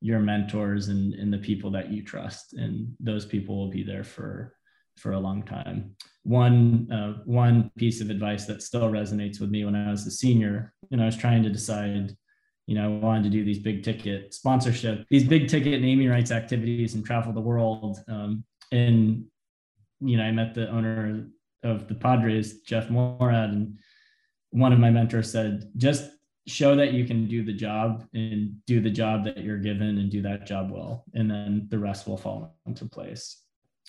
your 0.02 0.20
mentors 0.20 0.90
and, 0.90 1.16
and 1.16 1.34
the 1.34 1.40
people 1.40 1.72
that 1.72 1.90
you 1.92 2.04
trust 2.04 2.54
and 2.54 2.94
those 3.00 3.26
people 3.26 3.58
will 3.58 3.72
be 3.72 3.84
there 3.84 4.04
for 4.04 4.54
for 4.98 5.14
a 5.14 5.20
long 5.20 5.42
time. 5.42 5.96
One 6.22 6.92
uh, 6.92 7.24
one 7.26 7.72
piece 7.76 8.02
of 8.02 8.12
advice 8.12 8.46
that 8.46 8.62
still 8.62 8.92
resonates 8.92 9.40
with 9.42 9.50
me 9.50 9.66
when 9.66 9.76
i 9.76 9.90
was 9.90 10.06
a 10.06 10.12
senior 10.12 10.74
and 10.92 11.02
i 11.02 11.06
was 11.06 11.18
trying 11.18 11.42
to 11.42 11.50
decide 11.50 12.16
you 12.66 12.76
know 12.76 12.86
i 12.86 12.88
wanted 12.88 13.24
to 13.24 13.30
do 13.30 13.44
these 13.44 13.60
big 13.60 13.84
ticket 13.84 14.34
sponsorship 14.34 15.06
these 15.10 15.28
big 15.28 15.48
ticket 15.48 15.82
naming 15.82 16.10
rights 16.10 16.32
activities 16.32 16.96
and 16.96 17.06
travel 17.06 17.34
the 17.34 17.42
world. 17.42 18.00
Um, 18.08 18.44
and 18.72 19.26
you 20.00 20.18
know 20.18 20.24
i 20.24 20.32
met 20.32 20.54
the 20.54 20.70
owner 20.70 21.28
of 21.64 21.88
the 21.88 21.96
padres 21.96 22.62
jeff 22.62 22.88
moorad 22.90 23.50
and 23.50 23.78
one 24.52 24.74
of 24.74 24.80
my 24.80 24.90
mentors 24.90 25.32
said 25.32 25.70
just 25.78 26.12
show 26.48 26.76
that 26.76 26.94
you 26.94 27.06
can 27.06 27.28
do 27.28 27.44
the 27.44 27.54
job 27.54 28.06
and 28.14 28.56
do 28.66 28.82
the 28.82 28.90
job 28.90 29.24
that 29.24 29.44
you're 29.44 29.58
given 29.58 29.98
and 29.98 30.12
do 30.12 30.22
that 30.22 30.46
job 30.46 30.72
well 30.72 31.06
and 31.14 31.30
then 31.30 31.68
the 31.70 31.80
rest 31.80 32.08
will 32.08 32.18
fall 32.18 32.56
into 32.66 32.86
place. 32.86 33.42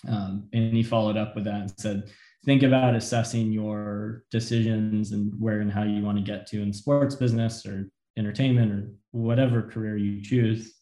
Um, 0.07 0.47
and 0.53 0.73
he 0.73 0.83
followed 0.83 1.17
up 1.17 1.35
with 1.35 1.45
that 1.45 1.61
and 1.61 1.73
said 1.77 2.11
think 2.45 2.63
about 2.63 2.95
assessing 2.95 3.51
your 3.51 4.23
decisions 4.29 5.11
and 5.11 5.33
where 5.39 5.61
and 5.61 5.71
how 5.71 5.83
you 5.83 6.03
want 6.03 6.17
to 6.17 6.23
get 6.23 6.45
to 6.47 6.61
in 6.61 6.71
sports 6.71 7.15
business 7.15 7.65
or 7.65 7.89
entertainment 8.17 8.71
or 8.71 8.89
whatever 9.11 9.61
career 9.61 9.97
you 9.97 10.21
choose 10.21 10.73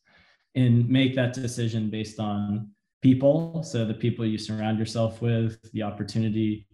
and 0.55 0.87
make 0.87 1.15
that 1.15 1.33
decision 1.33 1.89
based 1.89 2.19
on 2.19 2.69
people 3.01 3.63
so 3.63 3.85
the 3.85 3.93
people 3.93 4.25
you 4.25 4.37
surround 4.37 4.79
yourself 4.79 5.21
with 5.21 5.59
the 5.73 5.83
opportunity 5.83 6.67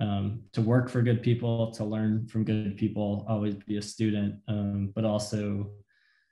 um, 0.00 0.42
to 0.52 0.60
work 0.60 0.88
for 0.88 1.02
good 1.02 1.22
people, 1.22 1.70
to 1.72 1.84
learn 1.84 2.26
from 2.26 2.44
good 2.44 2.76
people, 2.76 3.24
always 3.28 3.54
be 3.54 3.76
a 3.76 3.82
student, 3.82 4.36
um, 4.48 4.92
but 4.94 5.04
also 5.04 5.70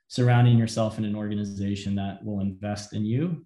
surrounding 0.07 0.57
yourself 0.57 0.97
in 0.97 1.05
an 1.05 1.15
organization 1.15 1.95
that 1.95 2.23
will 2.23 2.41
invest 2.41 2.93
in 2.93 3.05
you. 3.05 3.45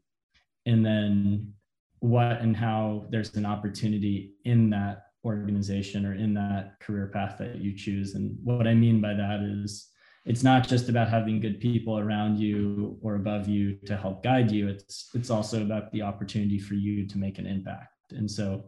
And 0.65 0.85
then 0.85 1.53
what 1.99 2.41
and 2.41 2.55
how 2.55 3.05
there's 3.09 3.33
an 3.35 3.45
opportunity 3.45 4.33
in 4.45 4.69
that 4.71 5.03
organization 5.23 6.05
or 6.05 6.13
in 6.13 6.33
that 6.33 6.79
career 6.79 7.07
path 7.07 7.37
that 7.39 7.57
you 7.57 7.75
choose. 7.75 8.15
And 8.15 8.37
what 8.43 8.67
I 8.67 8.73
mean 8.73 9.01
by 9.01 9.13
that 9.13 9.41
is 9.41 9.87
it's 10.27 10.43
not 10.43 10.67
just 10.67 10.89
about 10.89 11.07
having 11.07 11.39
good 11.39 11.61
people 11.61 11.97
around 11.97 12.37
you 12.37 12.99
or 13.01 13.15
above 13.15 13.47
you 13.47 13.77
to 13.85 13.95
help 13.95 14.21
guide 14.23 14.51
you. 14.51 14.67
It's 14.67 15.09
it's 15.13 15.29
also 15.29 15.61
about 15.61 15.89
the 15.93 16.01
opportunity 16.01 16.59
for 16.59 16.73
you 16.73 17.07
to 17.07 17.17
make 17.17 17.39
an 17.39 17.47
impact. 17.47 18.11
And 18.11 18.29
so 18.29 18.65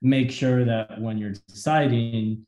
make 0.00 0.30
sure 0.30 0.64
that 0.64 0.98
when 0.98 1.18
you're 1.18 1.34
deciding, 1.48 2.46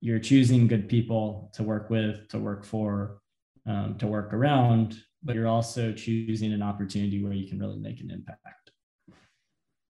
you're 0.00 0.18
choosing 0.18 0.66
good 0.66 0.88
people 0.88 1.52
to 1.54 1.62
work 1.62 1.90
with, 1.90 2.26
to 2.28 2.40
work 2.40 2.64
for, 2.64 3.20
um, 3.66 3.96
to 3.98 4.08
work 4.08 4.34
around, 4.34 4.96
but 5.22 5.36
you're 5.36 5.46
also 5.46 5.92
choosing 5.92 6.52
an 6.52 6.62
opportunity 6.62 7.22
where 7.22 7.32
you 7.32 7.48
can 7.48 7.60
really 7.60 7.78
make 7.78 8.00
an 8.00 8.10
impact. 8.10 8.72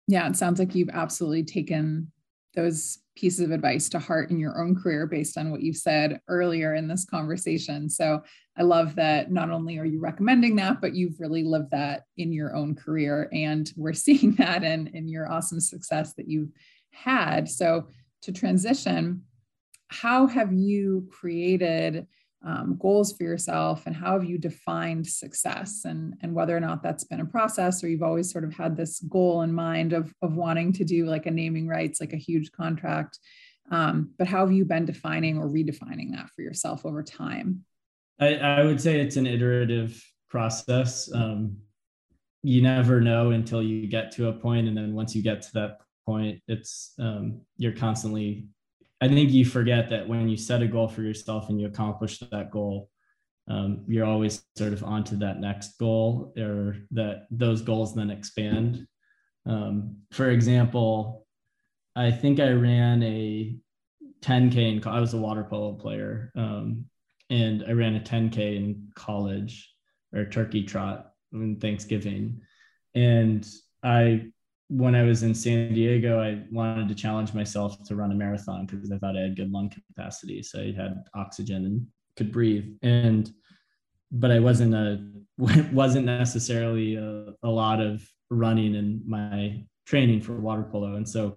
Yeah, 0.08 0.28
it 0.28 0.36
sounds 0.36 0.58
like 0.58 0.74
you've 0.74 0.89
absolutely 0.89 1.43
taken 1.43 2.12
those 2.56 2.98
pieces 3.20 3.42
of 3.42 3.52
advice 3.52 3.90
to 3.90 4.00
heart 4.00 4.32
in 4.32 4.40
your 4.40 4.62
own 4.62 4.74
career 4.74 5.06
based 5.06 5.38
on 5.38 5.52
what 5.52 5.62
you've 5.62 5.76
said 5.76 6.22
earlier 6.30 6.76
in 6.76 6.88
this 6.88 7.04
conversation. 7.04 7.90
So 7.90 8.24
I 8.58 8.64
love 8.64 8.96
that 8.96 9.30
not 9.30 9.50
only 9.50 9.78
are 9.78 9.86
you 9.86 10.00
recommending 10.00 10.56
that, 10.56 10.80
but 10.80 10.96
you've 10.96 11.20
really 11.20 11.44
lived 11.44 11.72
that 11.72 12.04
in 12.16 12.32
your 12.32 12.56
own 12.56 12.76
career. 12.76 13.30
And 13.34 13.70
we're 13.76 13.94
seeing 14.08 14.36
that 14.36 14.64
in, 14.64 14.88
in 14.88 15.10
your 15.10 15.30
awesome 15.30 15.60
success 15.60 16.14
that 16.14 16.30
you've 16.30 16.52
had. 16.92 17.50
So 17.50 17.88
to 18.22 18.32
transition, 18.32 19.24
how 19.90 20.26
have 20.28 20.54
you 20.54 21.10
created 21.12 22.08
um, 22.45 22.78
goals 22.80 23.15
for 23.15 23.23
yourself 23.23 23.86
and 23.86 23.95
how 23.95 24.13
have 24.13 24.23
you 24.23 24.38
defined 24.38 25.06
success 25.06 25.82
and, 25.86 26.15
and 26.21 26.34
whether 26.34 26.56
or 26.56 26.60
not 26.60 26.82
that's 26.82 27.04
been 27.04 27.19
a 27.19 27.25
process 27.25 27.84
or 27.84 27.89
you've 27.89 28.04
always 28.04 28.32
sort 28.32 28.45
of 28.45 28.54
had 28.54 28.78
this 28.78 29.02
goal 29.02 29.41
in 29.41 29.52
mind 29.52 29.91
of, 29.91 30.13
of 30.21 30.36
wanting 30.36 30.71
to 30.73 30.86
do 30.86 31.06
like 31.06 31.25
a 31.25 31.32
naming 31.32 31.67
rights, 31.67 31.99
like 31.99 32.13
a 32.13 32.17
huge 32.17 32.52
contract. 32.52 33.19
Um, 33.71 34.12
but 34.17 34.28
how 34.28 34.39
have 34.39 34.54
you 34.54 34.65
been 34.65 34.86
defining 34.86 35.38
or 35.38 35.49
redefining 35.49 36.12
that 36.12 36.30
for 36.36 36.41
yourself 36.41 36.86
over 36.86 37.04
time? 37.04 37.65
I, 38.19 38.36
I 38.36 38.63
would 38.63 38.82
say 38.82 38.99
it's 38.99 39.17
an 39.17 39.28
iterative 39.28 40.02
process. 40.30 41.13
Um, 41.13 41.58
you 42.41 42.62
never 42.62 43.02
know 43.02 43.32
until 43.32 43.62
you 43.62 43.88
get 43.88 44.12
to 44.13 44.30
a 44.30 44.34
point, 44.34 44.67
and 44.67 44.75
then 44.75 44.93
once 44.93 45.15
you 45.15 45.21
get 45.21 45.41
to 45.43 45.54
that 45.54 45.82
point, 46.06 46.41
it's 46.47 46.93
um, 46.99 47.41
you're 47.58 47.73
constantly 47.73 48.47
I 49.02 49.08
think 49.08 49.32
you 49.32 49.46
forget 49.46 49.90
that 49.90 50.08
when 50.08 50.28
you 50.28 50.38
set 50.38 50.62
a 50.62 50.68
goal 50.68 50.88
for 50.88 51.02
yourself 51.02 51.50
and 51.50 51.60
you 51.60 51.68
accomplish 51.68 52.20
that 52.20 52.52
goal, 52.52 52.90
um, 53.50 53.86
you're 53.88 54.06
always 54.06 54.44
sort 54.58 54.74
of 54.74 54.84
onto 54.84 55.16
that 55.18 55.40
next 55.40 55.78
goal, 55.80 56.34
or 56.38 56.78
that 56.92 57.26
those 57.32 57.62
goals 57.62 57.96
then 57.96 58.12
expand. 58.12 58.86
Um, 59.46 59.98
for 60.12 60.30
example, 60.30 61.26
I 61.96 62.12
think 62.12 62.40
I 62.40 62.50
ran 62.52 63.02
a 63.02 63.56
10k 64.22 64.56
in 64.56 64.88
I 64.88 65.00
was 65.00 65.14
a 65.14 65.18
water 65.18 65.44
polo 65.44 65.74
player, 65.74 66.32
um, 66.36 66.86
and 67.30 67.64
I 67.68 67.72
ran 67.72 67.96
a 67.96 68.00
10k 68.00 68.58
in 68.58 68.92
college 68.96 69.74
or 70.14 70.26
turkey 70.26 70.64
trot 70.64 71.12
on 71.34 71.56
Thanksgiving, 71.56 72.42
and 72.94 73.48
I 73.82 74.32
when 74.70 74.94
I 74.94 75.04
was 75.04 75.24
in 75.24 75.34
San 75.34 75.74
Diego, 75.74 76.22
I 76.22 76.44
wanted 76.52 76.88
to 76.90 76.96
challenge 76.96 77.34
myself 77.34 77.84
to 77.86 77.96
run 77.96 78.12
a 78.12 78.16
marathon 78.16 78.68
because 78.68 78.92
I 78.92 78.98
thought 79.00 79.18
I 79.18 79.22
had 79.22 79.36
good 79.36 79.52
lung 79.52 79.70
capacity. 79.70 80.44
So 80.44 80.60
I 80.60 80.72
had 80.72 81.04
oxygen 81.16 81.66
and 81.66 81.88
could 82.16 82.32
breathe. 82.32 82.78
And 82.84 83.32
but 84.12 84.32
I 84.32 84.40
wasn't 84.40 84.76
a 84.76 85.06
wasn't 85.72 86.06
necessarily 86.06 86.96
a, 86.96 87.34
a 87.44 87.50
lot 87.50 87.82
of 87.82 88.08
running 88.30 88.76
in 88.76 89.02
my 89.08 89.64
training 89.88 90.22
for 90.22 90.40
water 90.40 90.64
polo. 90.64 90.96
And 90.96 91.08
so 91.08 91.36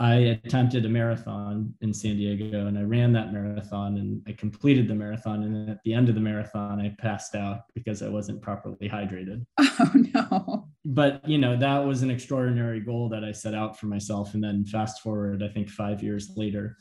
I 0.00 0.14
attempted 0.14 0.86
a 0.86 0.88
marathon 0.88 1.74
in 1.82 1.92
San 1.92 2.16
Diego 2.16 2.66
and 2.66 2.78
I 2.78 2.82
ran 2.82 3.12
that 3.12 3.32
marathon 3.32 3.98
and 3.98 4.22
I 4.26 4.32
completed 4.32 4.88
the 4.88 4.94
marathon. 4.94 5.42
And 5.42 5.68
at 5.68 5.82
the 5.84 5.92
end 5.92 6.08
of 6.08 6.14
the 6.14 6.20
marathon, 6.20 6.80
I 6.80 6.94
passed 6.98 7.34
out 7.34 7.60
because 7.74 8.02
I 8.02 8.08
wasn't 8.08 8.40
properly 8.40 8.88
hydrated. 8.88 9.44
Oh, 9.58 9.90
no. 10.14 10.68
But, 10.84 11.26
you 11.26 11.38
know, 11.38 11.56
that 11.56 11.78
was 11.78 12.02
an 12.02 12.10
extraordinary 12.10 12.80
goal 12.80 13.08
that 13.08 13.24
I 13.24 13.32
set 13.32 13.54
out 13.54 13.78
for 13.78 13.86
myself. 13.86 14.34
And 14.34 14.44
then 14.44 14.66
fast 14.66 15.00
forward, 15.00 15.42
I 15.42 15.48
think 15.48 15.70
five 15.70 16.02
years 16.02 16.32
later, 16.36 16.76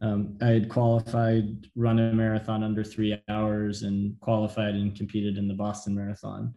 um, 0.00 0.38
I 0.40 0.46
had 0.46 0.70
qualified, 0.70 1.66
run 1.76 1.98
a 1.98 2.12
marathon 2.12 2.62
under 2.62 2.82
three 2.82 3.20
hours, 3.28 3.82
and 3.82 4.18
qualified 4.20 4.74
and 4.74 4.96
competed 4.96 5.36
in 5.36 5.46
the 5.46 5.54
Boston 5.54 5.94
Marathon. 5.94 6.54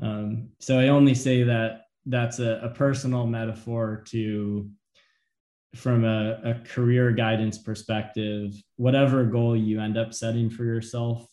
Um, 0.00 0.50
so 0.60 0.78
I 0.78 0.88
only 0.88 1.14
say 1.14 1.42
that 1.42 1.86
that's 2.06 2.38
a, 2.38 2.60
a 2.62 2.68
personal 2.70 3.26
metaphor 3.26 4.04
to 4.08 4.70
from 5.74 6.04
a, 6.04 6.40
a 6.44 6.54
career 6.64 7.12
guidance 7.12 7.58
perspective, 7.58 8.54
whatever 8.76 9.24
goal 9.24 9.56
you 9.56 9.80
end 9.80 9.98
up 9.98 10.14
setting 10.14 10.48
for 10.48 10.64
yourself, 10.64 11.28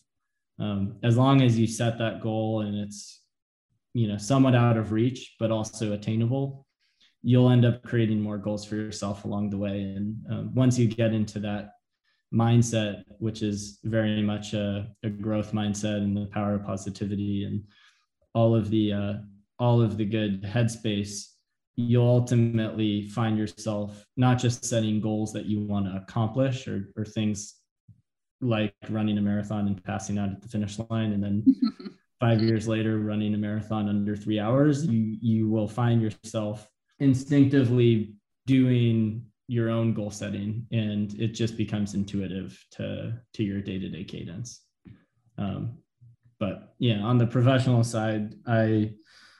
um, 0.58 0.96
as 1.02 1.16
long 1.16 1.42
as 1.42 1.58
you 1.58 1.66
set 1.66 1.96
that 1.98 2.20
goal 2.20 2.62
and 2.62 2.76
it's 2.76 3.22
you 3.96 4.06
know 4.08 4.18
somewhat 4.18 4.54
out 4.54 4.76
of 4.76 4.92
reach 4.92 5.34
but 5.38 5.50
also 5.50 5.92
attainable 5.92 6.66
you'll 7.26 7.50
end 7.50 7.64
up 7.64 7.82
creating 7.82 8.20
more 8.20 8.38
goals 8.38 8.64
for 8.64 8.76
yourself 8.76 9.24
along 9.24 9.50
the 9.50 9.58
way. 9.58 9.80
And 9.80 10.16
um, 10.30 10.54
once 10.54 10.78
you 10.78 10.86
get 10.86 11.12
into 11.12 11.40
that 11.40 11.70
mindset 12.32 13.02
which 13.18 13.42
is 13.42 13.78
very 13.84 14.22
much 14.22 14.52
a, 14.52 14.88
a, 15.04 15.08
growth 15.08 15.52
mindset 15.52 15.98
and 15.98 16.16
the 16.16 16.26
power 16.26 16.54
of 16.54 16.64
positivity 16.64 17.44
and 17.44 17.62
all 18.34 18.54
of 18.54 18.68
the 18.70 18.92
uh, 18.92 19.12
all 19.60 19.80
of 19.80 19.96
the 19.96 20.04
good 20.04 20.42
headspace 20.42 21.26
you'll 21.76 22.06
ultimately 22.06 23.08
find 23.08 23.38
yourself 23.38 24.04
not 24.16 24.38
just 24.38 24.64
setting 24.64 25.00
goals 25.00 25.32
that 25.32 25.46
you 25.46 25.60
want 25.60 25.86
to 25.86 25.92
accomplish 25.92 26.66
or, 26.66 26.90
or 26.96 27.04
things 27.04 27.54
like 28.40 28.74
running 28.90 29.18
a 29.18 29.20
marathon 29.20 29.68
and 29.68 29.82
passing 29.84 30.18
out 30.18 30.30
at 30.30 30.42
the 30.42 30.48
finish 30.48 30.78
line 30.90 31.12
and 31.12 31.22
then 31.22 31.44
five 32.20 32.42
years 32.42 32.66
later 32.66 32.98
running 32.98 33.34
a 33.34 33.38
marathon 33.38 33.88
under 33.88 34.16
three 34.16 34.38
hours 34.38 34.86
you 34.86 35.16
you 35.20 35.48
will 35.48 35.68
find 35.68 36.00
yourself 36.00 36.68
instinctively 36.98 38.14
doing 38.46 39.24
your 39.48 39.68
own 39.70 39.94
goal 39.94 40.10
setting 40.10 40.66
and 40.72 41.14
it 41.20 41.28
just 41.28 41.56
becomes 41.56 41.94
intuitive 41.94 42.58
to 42.70 43.12
to 43.32 43.44
your 43.44 43.60
day-to-day 43.60 44.04
cadence. 44.04 44.62
Um, 45.38 45.78
but 46.38 46.74
yeah 46.78 47.00
on 47.00 47.18
the 47.18 47.26
professional 47.26 47.84
side 47.84 48.34
i 48.46 48.90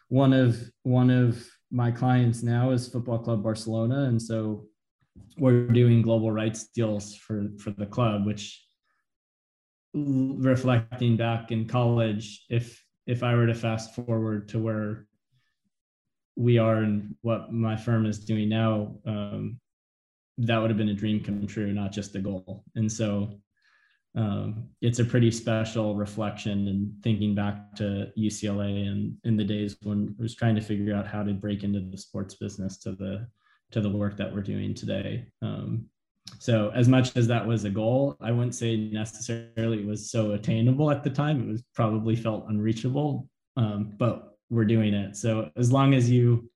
one 0.08 0.32
of 0.32 0.58
one 0.82 1.10
of 1.10 1.44
my 1.70 1.90
clients 1.90 2.42
now 2.42 2.70
is 2.70 2.88
Football 2.88 3.18
Club 3.18 3.42
Barcelona, 3.42 4.04
and 4.04 4.20
so 4.20 4.66
we're 5.38 5.66
doing 5.66 6.02
global 6.02 6.30
rights 6.30 6.68
deals 6.68 7.14
for 7.14 7.48
for 7.58 7.70
the 7.70 7.86
club, 7.86 8.26
which 8.26 8.65
reflecting 9.96 11.16
back 11.16 11.50
in 11.50 11.66
college, 11.66 12.44
if 12.50 12.84
if 13.06 13.22
I 13.22 13.34
were 13.34 13.46
to 13.46 13.54
fast 13.54 13.94
forward 13.94 14.48
to 14.48 14.58
where 14.58 15.06
we 16.36 16.58
are 16.58 16.78
and 16.78 17.14
what 17.22 17.52
my 17.52 17.76
firm 17.76 18.04
is 18.04 18.18
doing 18.18 18.48
now, 18.48 18.96
um, 19.06 19.58
that 20.38 20.58
would 20.58 20.70
have 20.70 20.76
been 20.76 20.90
a 20.90 20.94
dream 20.94 21.22
come 21.22 21.46
true, 21.46 21.72
not 21.72 21.92
just 21.92 22.14
a 22.14 22.18
goal. 22.18 22.64
And 22.74 22.90
so 22.90 23.40
um, 24.16 24.68
it's 24.82 24.98
a 24.98 25.04
pretty 25.04 25.30
special 25.30 25.94
reflection 25.94 26.68
and 26.68 26.92
thinking 27.02 27.34
back 27.34 27.74
to 27.76 28.12
UCLA 28.18 28.86
and 28.86 29.16
in 29.24 29.36
the 29.36 29.44
days 29.44 29.76
when 29.82 30.14
I 30.18 30.22
was 30.22 30.34
trying 30.34 30.56
to 30.56 30.60
figure 30.60 30.94
out 30.94 31.06
how 31.06 31.22
to 31.22 31.32
break 31.32 31.64
into 31.64 31.80
the 31.80 31.96
sports 31.96 32.34
business 32.34 32.76
to 32.78 32.92
the 32.92 33.28
to 33.72 33.80
the 33.80 33.90
work 33.90 34.16
that 34.16 34.32
we're 34.32 34.42
doing 34.42 34.74
today. 34.74 35.26
Um, 35.42 35.86
so 36.38 36.70
as 36.74 36.88
much 36.88 37.16
as 37.16 37.26
that 37.28 37.46
was 37.46 37.64
a 37.64 37.70
goal, 37.70 38.16
I 38.20 38.30
wouldn't 38.30 38.54
say 38.54 38.76
necessarily 38.76 39.84
was 39.84 40.10
so 40.10 40.32
attainable 40.32 40.90
at 40.90 41.02
the 41.02 41.10
time. 41.10 41.40
It 41.40 41.52
was 41.52 41.64
probably 41.74 42.16
felt 42.16 42.46
unreachable, 42.48 43.28
um, 43.56 43.94
but 43.96 44.36
we're 44.50 44.64
doing 44.64 44.94
it. 44.94 45.16
So 45.16 45.50
as 45.56 45.72
long 45.72 45.94
as 45.94 46.10
you 46.10 46.50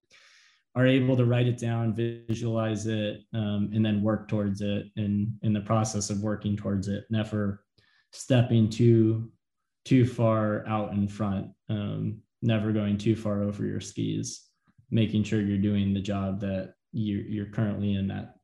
are 0.75 0.87
able 0.87 1.17
to 1.17 1.25
write 1.25 1.49
it 1.49 1.59
down, 1.59 1.95
visualize 1.95 2.87
it, 2.87 3.23
um, 3.35 3.71
and 3.75 3.85
then 3.85 4.03
work 4.03 4.29
towards 4.29 4.61
it. 4.61 4.87
And 4.97 5.33
in 5.43 5.53
the 5.53 5.61
process 5.61 6.11
of 6.11 6.21
working 6.21 6.57
towards 6.57 6.89
it, 6.89 7.05
never 7.11 7.65
stepping 8.13 8.69
too 8.69 9.31
too 9.87 10.05
far 10.05 10.67
out 10.67 10.93
in 10.93 11.09
front, 11.09 11.49
um, 11.71 12.21
never 12.43 12.71
going 12.71 12.99
too 12.99 13.17
far 13.17 13.43
over 13.43 13.65
your 13.65 13.81
skis, 13.81 14.47
making 14.91 15.25
sure 15.25 15.41
you're 15.41 15.57
doing 15.57 15.95
the 15.95 16.01
job 16.01 16.39
that 16.39 16.75
you're, 16.93 17.23
you're 17.23 17.47
currently 17.47 17.95
in 17.95 18.07
that 18.07 18.35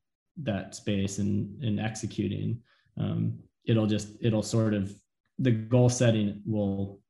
that 0.42 0.74
space 0.74 1.18
and 1.18 1.62
and 1.62 1.80
executing. 1.80 2.60
Um, 2.98 3.38
it'll 3.64 3.86
just 3.86 4.08
it'll 4.20 4.42
sort 4.42 4.74
of 4.74 4.94
the 5.38 5.50
goal 5.50 5.88
setting 5.88 6.42
will 6.46 7.00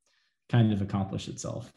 kind 0.49 0.73
of 0.73 0.83
accomplish 0.83 1.29
itself. 1.29 1.73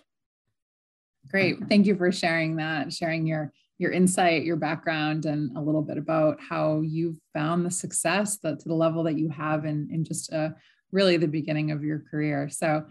Great. 1.30 1.58
Thank 1.68 1.86
you 1.86 1.96
for 1.96 2.12
sharing 2.12 2.56
that, 2.58 2.94
sharing 2.94 3.26
your 3.26 3.52
your 3.78 3.92
insight, 3.92 4.44
your 4.44 4.58
background, 4.58 5.26
and 5.26 5.56
a 5.56 5.62
little 5.62 5.82
bit 5.82 5.98
about 5.98 6.38
how 6.42 6.82
you've 6.82 7.18
found 7.34 7.66
the 7.66 7.72
success 7.72 8.38
that 8.40 8.60
to 8.60 8.68
the 8.68 8.76
level 8.76 9.04
that 9.04 9.18
you 9.18 9.30
have 9.30 9.66
in, 9.66 9.88
in 9.90 10.04
just 10.04 10.32
a, 10.34 10.38
uh, 10.38 10.50
really 10.92 11.18
the 11.18 11.28
beginning 11.28 11.72
of 11.72 11.84
your 11.84 12.04
career. 12.12 12.50
So 12.50 12.84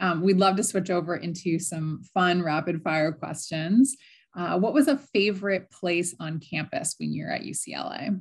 um, 0.00 0.20
we'd 0.20 0.38
love 0.38 0.56
to 0.56 0.64
switch 0.64 0.90
over 0.90 1.16
into 1.16 1.58
some 1.58 2.02
fun 2.12 2.42
rapid 2.42 2.82
fire 2.82 3.12
questions. 3.12 3.96
Uh, 4.36 4.58
what 4.58 4.74
was 4.74 4.88
a 4.88 4.98
favorite 4.98 5.70
place 5.70 6.14
on 6.18 6.40
campus 6.40 6.96
when 6.98 7.12
you're 7.12 7.30
at 7.30 7.42
UCLA? 7.42 8.20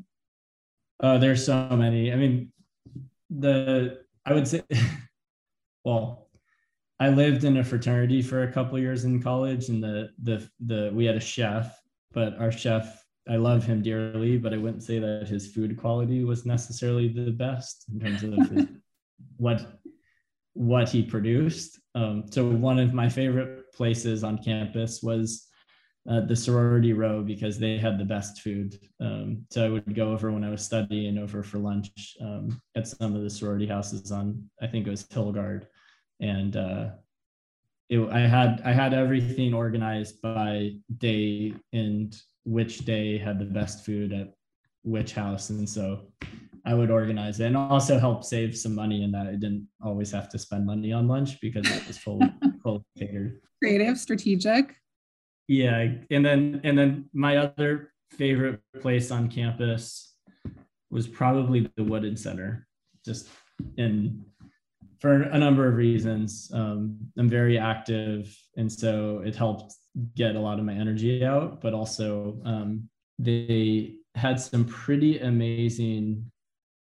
Uh, 0.99 1.17
there's 1.17 1.45
so 1.45 1.67
many. 1.71 2.13
I 2.13 2.15
mean, 2.15 2.51
the 3.29 4.03
I 4.25 4.33
would 4.33 4.47
say, 4.47 4.61
well, 5.85 6.29
I 6.99 7.09
lived 7.09 7.43
in 7.43 7.57
a 7.57 7.63
fraternity 7.63 8.21
for 8.21 8.43
a 8.43 8.51
couple 8.51 8.79
years 8.79 9.05
in 9.05 9.21
college, 9.21 9.69
and 9.69 9.83
the 9.83 10.09
the 10.21 10.47
the 10.65 10.91
we 10.93 11.05
had 11.05 11.15
a 11.15 11.19
chef, 11.19 11.77
but 12.13 12.37
our 12.39 12.51
chef 12.51 13.03
I 13.29 13.37
love 13.37 13.65
him 13.65 13.81
dearly, 13.81 14.37
but 14.37 14.53
I 14.53 14.57
wouldn't 14.57 14.83
say 14.83 14.99
that 14.99 15.27
his 15.27 15.53
food 15.53 15.77
quality 15.77 16.23
was 16.23 16.45
necessarily 16.45 17.07
the 17.07 17.31
best 17.31 17.85
in 17.91 17.99
terms 17.99 18.23
of 18.23 18.49
his, 18.49 18.67
what 19.37 19.79
what 20.53 20.89
he 20.89 21.01
produced. 21.01 21.79
Um, 21.95 22.25
so 22.29 22.47
one 22.47 22.79
of 22.79 22.93
my 22.93 23.09
favorite 23.09 23.73
places 23.73 24.23
on 24.23 24.37
campus 24.37 25.01
was 25.01 25.47
uh, 26.09 26.19
the 26.21 26.35
sorority 26.35 26.91
row 26.91 27.21
because 27.21 27.57
they 27.57 27.77
had 27.77 27.97
the 27.97 28.05
best 28.05 28.41
food. 28.41 28.77
Um, 28.99 29.45
so 29.49 29.65
I 29.65 29.69
would 29.69 29.95
go 29.95 30.11
over 30.11 30.31
when 30.31 30.43
I 30.43 30.49
was 30.49 30.63
studying 30.63 31.17
over 31.17 31.43
for 31.43 31.59
lunch 31.59 32.17
um, 32.19 32.61
at 32.75 32.87
some 32.87 33.15
of 33.15 33.21
the 33.21 33.29
sorority 33.29 33.67
houses 33.67 34.11
on, 34.11 34.49
I 34.61 34.67
think 34.67 34.85
it 34.85 34.89
was 34.89 35.05
Hilgard. 35.05 35.67
And 36.19 36.57
uh, 36.57 36.89
it, 37.89 37.99
I 38.09 38.19
had 38.19 38.61
I 38.65 38.73
had 38.73 38.93
everything 38.93 39.53
organized 39.53 40.21
by 40.21 40.75
day 40.97 41.53
and 41.71 42.15
which 42.43 42.79
day 42.79 43.17
had 43.17 43.39
the 43.39 43.45
best 43.45 43.85
food 43.85 44.11
at 44.11 44.33
which 44.83 45.13
house. 45.13 45.49
And 45.51 45.67
so 45.67 46.07
I 46.65 46.73
would 46.73 46.91
organize 46.91 47.39
it 47.39 47.47
and 47.47 47.57
also 47.57 47.97
help 47.97 48.25
save 48.25 48.57
some 48.57 48.75
money 48.75 49.03
in 49.03 49.11
that 49.13 49.27
I 49.27 49.33
didn't 49.33 49.67
always 49.81 50.11
have 50.11 50.29
to 50.29 50.39
spend 50.39 50.65
money 50.65 50.91
on 50.91 51.07
lunch 51.07 51.39
because 51.39 51.69
it 51.69 51.87
was 51.87 51.97
full, 51.97 52.21
full 52.63 52.85
catered. 52.97 53.39
Creative, 53.61 53.97
strategic 53.97 54.75
yeah 55.47 55.87
and 56.09 56.25
then 56.25 56.61
and 56.63 56.77
then 56.77 57.09
my 57.13 57.37
other 57.37 57.91
favorite 58.11 58.59
place 58.81 59.11
on 59.11 59.29
campus 59.29 60.15
was 60.89 61.07
probably 61.07 61.69
the 61.75 61.83
wooden 61.83 62.15
center 62.15 62.67
just 63.03 63.27
in 63.77 64.23
for 64.99 65.23
a 65.23 65.37
number 65.37 65.67
of 65.67 65.75
reasons. 65.75 66.49
Um, 66.53 66.97
i'm 67.17 67.27
very 67.27 67.57
active 67.57 68.33
and 68.55 68.71
so 68.71 69.21
it 69.25 69.35
helped 69.35 69.73
get 70.15 70.35
a 70.35 70.39
lot 70.39 70.59
of 70.59 70.65
my 70.65 70.73
energy 70.73 71.25
out 71.25 71.61
but 71.61 71.73
also 71.73 72.39
um, 72.45 72.89
they 73.19 73.95
had 74.15 74.39
some 74.39 74.65
pretty 74.65 75.19
amazing 75.19 76.31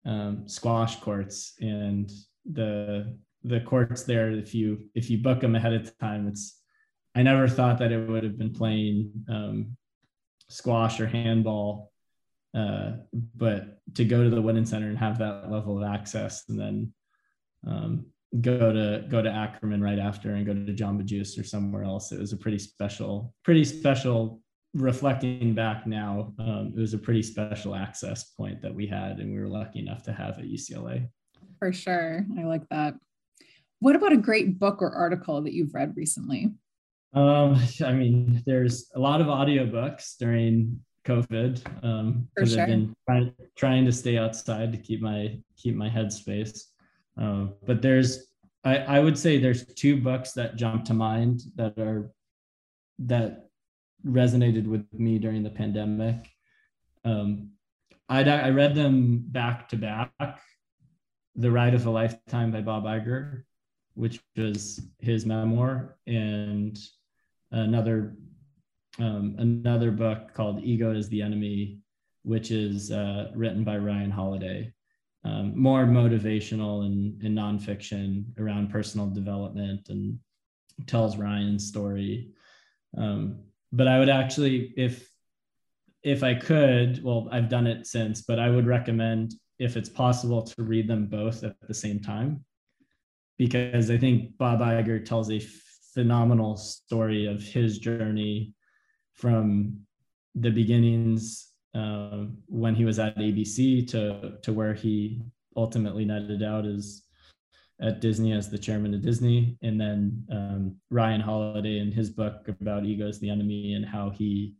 um, 0.06 0.48
squash 0.48 1.00
courts 1.00 1.54
and 1.60 2.10
the 2.50 3.16
the 3.44 3.60
courts 3.60 4.02
there 4.02 4.30
if 4.30 4.54
you 4.54 4.78
if 4.94 5.08
you 5.10 5.18
book 5.18 5.40
them 5.40 5.54
ahead 5.54 5.72
of 5.72 5.96
time 5.98 6.26
it's 6.26 6.59
I 7.14 7.22
never 7.22 7.48
thought 7.48 7.78
that 7.78 7.92
it 7.92 8.08
would 8.08 8.22
have 8.22 8.38
been 8.38 8.52
playing 8.52 9.10
um, 9.28 9.76
squash 10.48 11.00
or 11.00 11.06
handball, 11.06 11.92
uh, 12.54 12.92
but 13.34 13.80
to 13.94 14.04
go 14.04 14.22
to 14.22 14.30
the 14.30 14.40
Wooden 14.40 14.66
Center 14.66 14.88
and 14.88 14.98
have 14.98 15.18
that 15.18 15.50
level 15.50 15.78
of 15.78 15.88
access, 15.92 16.48
and 16.48 16.58
then 16.58 16.92
um, 17.66 18.06
go 18.40 18.72
to 18.72 19.06
go 19.08 19.22
to 19.22 19.30
Ackerman 19.30 19.82
right 19.82 19.98
after, 19.98 20.34
and 20.34 20.46
go 20.46 20.54
to 20.54 20.72
Jamba 20.72 21.04
Juice 21.04 21.38
or 21.38 21.44
somewhere 21.44 21.84
else, 21.84 22.12
it 22.12 22.18
was 22.18 22.32
a 22.32 22.36
pretty 22.36 22.58
special, 22.58 23.34
pretty 23.44 23.64
special. 23.64 24.40
Reflecting 24.72 25.52
back 25.52 25.84
now, 25.84 26.32
um, 26.38 26.72
it 26.76 26.80
was 26.80 26.94
a 26.94 26.98
pretty 26.98 27.24
special 27.24 27.74
access 27.74 28.22
point 28.22 28.62
that 28.62 28.72
we 28.72 28.86
had, 28.86 29.18
and 29.18 29.32
we 29.32 29.40
were 29.40 29.48
lucky 29.48 29.80
enough 29.80 30.04
to 30.04 30.12
have 30.12 30.38
at 30.38 30.44
UCLA. 30.44 31.08
For 31.58 31.72
sure, 31.72 32.24
I 32.38 32.44
like 32.44 32.68
that. 32.68 32.94
What 33.80 33.96
about 33.96 34.12
a 34.12 34.16
great 34.16 34.60
book 34.60 34.80
or 34.80 34.92
article 34.92 35.42
that 35.42 35.54
you've 35.54 35.74
read 35.74 35.96
recently? 35.96 36.52
Um, 37.12 37.60
I 37.84 37.92
mean, 37.92 38.42
there's 38.46 38.90
a 38.94 38.98
lot 38.98 39.20
of 39.20 39.26
audiobooks 39.26 40.16
during 40.18 40.80
COVID 41.06 41.84
um, 41.84 42.28
because 42.34 42.52
sure. 42.52 42.62
I've 42.62 42.68
been 42.68 42.94
trying, 43.08 43.34
trying 43.56 43.84
to 43.86 43.92
stay 43.92 44.18
outside 44.18 44.72
to 44.72 44.78
keep 44.78 45.00
my 45.00 45.38
keep 45.56 45.74
my 45.74 45.88
headspace. 45.88 46.64
Uh, 47.20 47.46
but 47.66 47.82
there's, 47.82 48.32
I, 48.64 48.78
I 48.78 49.00
would 49.00 49.18
say 49.18 49.38
there's 49.38 49.66
two 49.74 50.00
books 50.00 50.32
that 50.32 50.56
jump 50.56 50.84
to 50.86 50.94
mind 50.94 51.42
that 51.56 51.78
are 51.78 52.10
that 53.00 53.48
resonated 54.06 54.66
with 54.66 54.86
me 54.92 55.18
during 55.18 55.42
the 55.42 55.50
pandemic. 55.50 56.28
Um, 57.04 57.50
I 58.08 58.22
I 58.24 58.50
read 58.50 58.74
them 58.74 59.24
back 59.26 59.68
to 59.70 59.76
back. 59.76 60.40
The 61.36 61.50
Ride 61.50 61.74
of 61.74 61.86
a 61.86 61.90
Lifetime 61.90 62.50
by 62.50 62.60
Bob 62.60 62.84
Iger, 62.84 63.44
which 63.94 64.20
was 64.36 64.80
his 64.98 65.24
memoir, 65.24 65.96
and 66.06 66.78
another 67.50 68.16
um, 68.98 69.36
another 69.38 69.90
book 69.90 70.34
called 70.34 70.62
Ego 70.62 70.92
is 70.92 71.08
the 71.08 71.22
Enemy, 71.22 71.78
which 72.22 72.50
is 72.50 72.90
uh, 72.90 73.30
written 73.34 73.64
by 73.64 73.76
Ryan 73.78 74.10
Holiday. 74.10 74.72
Um, 75.24 75.52
more 75.56 75.84
motivational 75.84 76.86
and, 76.86 77.22
and 77.22 77.36
nonfiction 77.36 78.24
around 78.38 78.70
personal 78.70 79.06
development 79.06 79.88
and 79.90 80.18
tells 80.86 81.18
Ryan's 81.18 81.68
story. 81.68 82.30
Um, 82.96 83.40
but 83.70 83.86
I 83.86 83.98
would 83.98 84.08
actually, 84.08 84.72
if 84.76 85.08
if 86.02 86.22
I 86.22 86.34
could, 86.34 87.04
well, 87.04 87.28
I've 87.30 87.50
done 87.50 87.66
it 87.66 87.86
since, 87.86 88.22
but 88.22 88.38
I 88.38 88.48
would 88.48 88.66
recommend 88.66 89.34
if 89.58 89.76
it's 89.76 89.90
possible 89.90 90.42
to 90.42 90.62
read 90.62 90.88
them 90.88 91.06
both 91.06 91.44
at 91.44 91.54
the 91.68 91.74
same 91.74 92.00
time, 92.00 92.42
because 93.36 93.90
I 93.90 93.98
think 93.98 94.38
Bob 94.38 94.60
Iger 94.60 95.04
tells 95.04 95.30
a 95.30 95.38
phenomenal 95.94 96.56
story 96.56 97.26
of 97.26 97.42
his 97.42 97.78
journey 97.78 98.54
from 99.14 99.80
the 100.34 100.50
beginnings 100.50 101.52
uh, 101.74 102.24
when 102.46 102.74
he 102.74 102.84
was 102.84 102.98
at 102.98 103.16
ABC 103.16 103.86
to 103.88 104.38
to 104.42 104.52
where 104.52 104.74
he 104.74 105.22
ultimately 105.56 106.04
netted 106.04 106.42
out 106.42 106.66
as 106.66 107.02
at 107.80 108.00
Disney 108.00 108.32
as 108.32 108.50
the 108.50 108.58
chairman 108.58 108.92
of 108.92 109.00
Disney, 109.00 109.56
and 109.62 109.80
then 109.80 110.24
um, 110.30 110.76
Ryan 110.90 111.20
Holiday 111.20 111.78
in 111.78 111.90
his 111.90 112.10
book 112.10 112.46
about 112.48 112.84
ego 112.84 113.08
is 113.08 113.18
the 113.20 113.30
enemy 113.30 113.74
and 113.74 113.86
how 113.86 114.10
he 114.10 114.54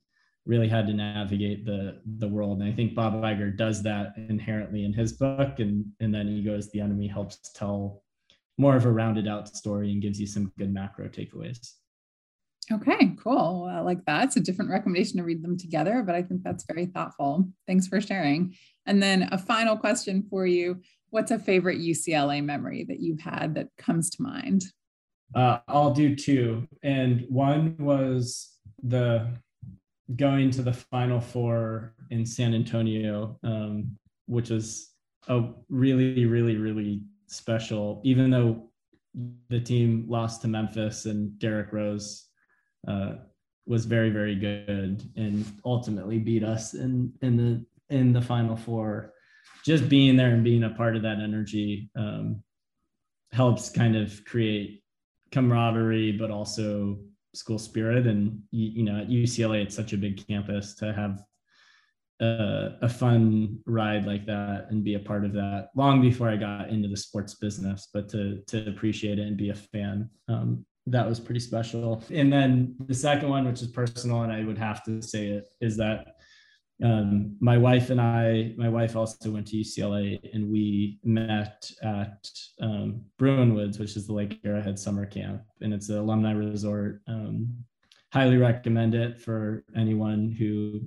really 0.46 0.68
had 0.68 0.86
to 0.86 0.94
navigate 0.94 1.66
the 1.66 2.00
the 2.18 2.28
world. 2.28 2.60
And 2.60 2.72
I 2.72 2.74
think 2.74 2.94
Bob 2.94 3.14
Iger 3.14 3.56
does 3.56 3.82
that 3.82 4.14
inherently 4.16 4.84
in 4.84 4.92
his 4.92 5.12
book, 5.12 5.58
and 5.58 5.84
and 6.00 6.14
then 6.14 6.28
ego 6.28 6.56
is 6.56 6.70
the 6.70 6.80
enemy 6.80 7.06
helps 7.06 7.52
tell 7.54 8.02
more 8.60 8.76
of 8.76 8.84
a 8.84 8.92
rounded 8.92 9.26
out 9.26 9.48
story 9.48 9.90
and 9.90 10.02
gives 10.02 10.20
you 10.20 10.26
some 10.26 10.52
good 10.58 10.72
macro 10.72 11.08
takeaways. 11.08 11.72
Okay, 12.70 13.16
cool. 13.18 13.68
I 13.68 13.80
like 13.80 14.04
that. 14.04 14.24
It's 14.24 14.36
a 14.36 14.40
different 14.40 14.70
recommendation 14.70 15.16
to 15.16 15.24
read 15.24 15.42
them 15.42 15.56
together, 15.56 16.02
but 16.04 16.14
I 16.14 16.22
think 16.22 16.42
that's 16.42 16.64
very 16.70 16.86
thoughtful. 16.86 17.48
Thanks 17.66 17.88
for 17.88 18.00
sharing. 18.00 18.54
And 18.86 19.02
then 19.02 19.28
a 19.32 19.38
final 19.38 19.76
question 19.76 20.24
for 20.30 20.46
you 20.46 20.80
What's 21.10 21.32
a 21.32 21.40
favorite 21.40 21.80
UCLA 21.80 22.42
memory 22.44 22.84
that 22.84 23.00
you've 23.00 23.20
had 23.20 23.56
that 23.56 23.66
comes 23.76 24.10
to 24.10 24.22
mind? 24.22 24.62
Uh, 25.34 25.58
I'll 25.66 25.92
do 25.92 26.14
two. 26.14 26.68
And 26.84 27.24
one 27.28 27.74
was 27.80 28.48
the 28.80 29.26
going 30.14 30.52
to 30.52 30.62
the 30.62 30.72
Final 30.72 31.20
Four 31.20 31.94
in 32.10 32.24
San 32.24 32.54
Antonio, 32.54 33.38
um, 33.42 33.96
which 34.26 34.50
was 34.50 34.92
a 35.26 35.48
really, 35.68 36.26
really, 36.26 36.56
really 36.56 37.02
special, 37.30 38.00
even 38.04 38.30
though 38.30 38.70
the 39.48 39.60
team 39.60 40.04
lost 40.08 40.42
to 40.42 40.48
Memphis 40.48 41.06
and 41.06 41.38
Derrick 41.38 41.72
Rose 41.72 42.26
uh, 42.86 43.14
was 43.66 43.84
very, 43.84 44.10
very 44.10 44.34
good 44.34 45.10
and 45.16 45.44
ultimately 45.64 46.18
beat 46.18 46.44
us 46.44 46.74
in 46.74 47.12
in 47.22 47.36
the 47.36 47.64
in 47.94 48.12
the 48.12 48.22
final 48.22 48.56
four. 48.56 49.14
Just 49.64 49.88
being 49.88 50.16
there 50.16 50.30
and 50.30 50.44
being 50.44 50.64
a 50.64 50.70
part 50.70 50.96
of 50.96 51.02
that 51.02 51.18
energy 51.18 51.90
um, 51.96 52.42
helps 53.32 53.68
kind 53.68 53.96
of 53.96 54.24
create 54.24 54.82
camaraderie, 55.32 56.12
but 56.12 56.30
also 56.30 56.98
school 57.34 57.58
spirit. 57.58 58.06
And 58.06 58.40
you, 58.50 58.70
you 58.70 58.82
know, 58.84 59.00
at 59.00 59.08
UCLA, 59.08 59.62
it's 59.62 59.76
such 59.76 59.92
a 59.92 59.98
big 59.98 60.26
campus 60.26 60.74
to 60.76 60.92
have 60.92 61.22
a, 62.20 62.76
a 62.82 62.88
fun 62.88 63.58
ride 63.66 64.06
like 64.06 64.26
that 64.26 64.66
and 64.70 64.84
be 64.84 64.94
a 64.94 64.98
part 64.98 65.24
of 65.24 65.32
that 65.32 65.68
long 65.74 66.00
before 66.00 66.28
I 66.28 66.36
got 66.36 66.68
into 66.68 66.88
the 66.88 66.96
sports 66.96 67.34
business, 67.34 67.88
but 67.92 68.08
to 68.10 68.42
to 68.48 68.68
appreciate 68.68 69.18
it 69.18 69.26
and 69.26 69.36
be 69.36 69.50
a 69.50 69.54
fan. 69.54 70.08
Um, 70.28 70.64
that 70.86 71.08
was 71.08 71.20
pretty 71.20 71.40
special. 71.40 72.02
And 72.10 72.32
then 72.32 72.74
the 72.86 72.94
second 72.94 73.28
one, 73.28 73.46
which 73.46 73.62
is 73.62 73.68
personal, 73.68 74.22
and 74.22 74.32
I 74.32 74.44
would 74.44 74.58
have 74.58 74.82
to 74.84 75.00
say 75.02 75.28
it, 75.28 75.46
is 75.60 75.76
that 75.76 76.16
um, 76.82 77.36
my 77.40 77.58
wife 77.58 77.90
and 77.90 78.00
I, 78.00 78.54
my 78.56 78.68
wife 78.68 78.96
also 78.96 79.30
went 79.30 79.46
to 79.48 79.56
UCLA, 79.56 80.18
and 80.34 80.50
we 80.50 80.98
met 81.04 81.70
at 81.82 82.26
um, 82.60 83.02
Bruin 83.18 83.54
Woods, 83.54 83.78
which 83.78 83.96
is 83.96 84.06
the 84.06 84.14
Lake 84.14 84.40
Arrowhead 84.44 84.78
summer 84.78 85.04
camp, 85.04 85.42
and 85.60 85.74
it's 85.74 85.90
an 85.90 85.98
alumni 85.98 86.32
resort. 86.32 87.02
Um, 87.06 87.64
highly 88.12 88.38
recommend 88.38 88.94
it 88.94 89.20
for 89.20 89.62
anyone 89.76 90.30
who 90.30 90.80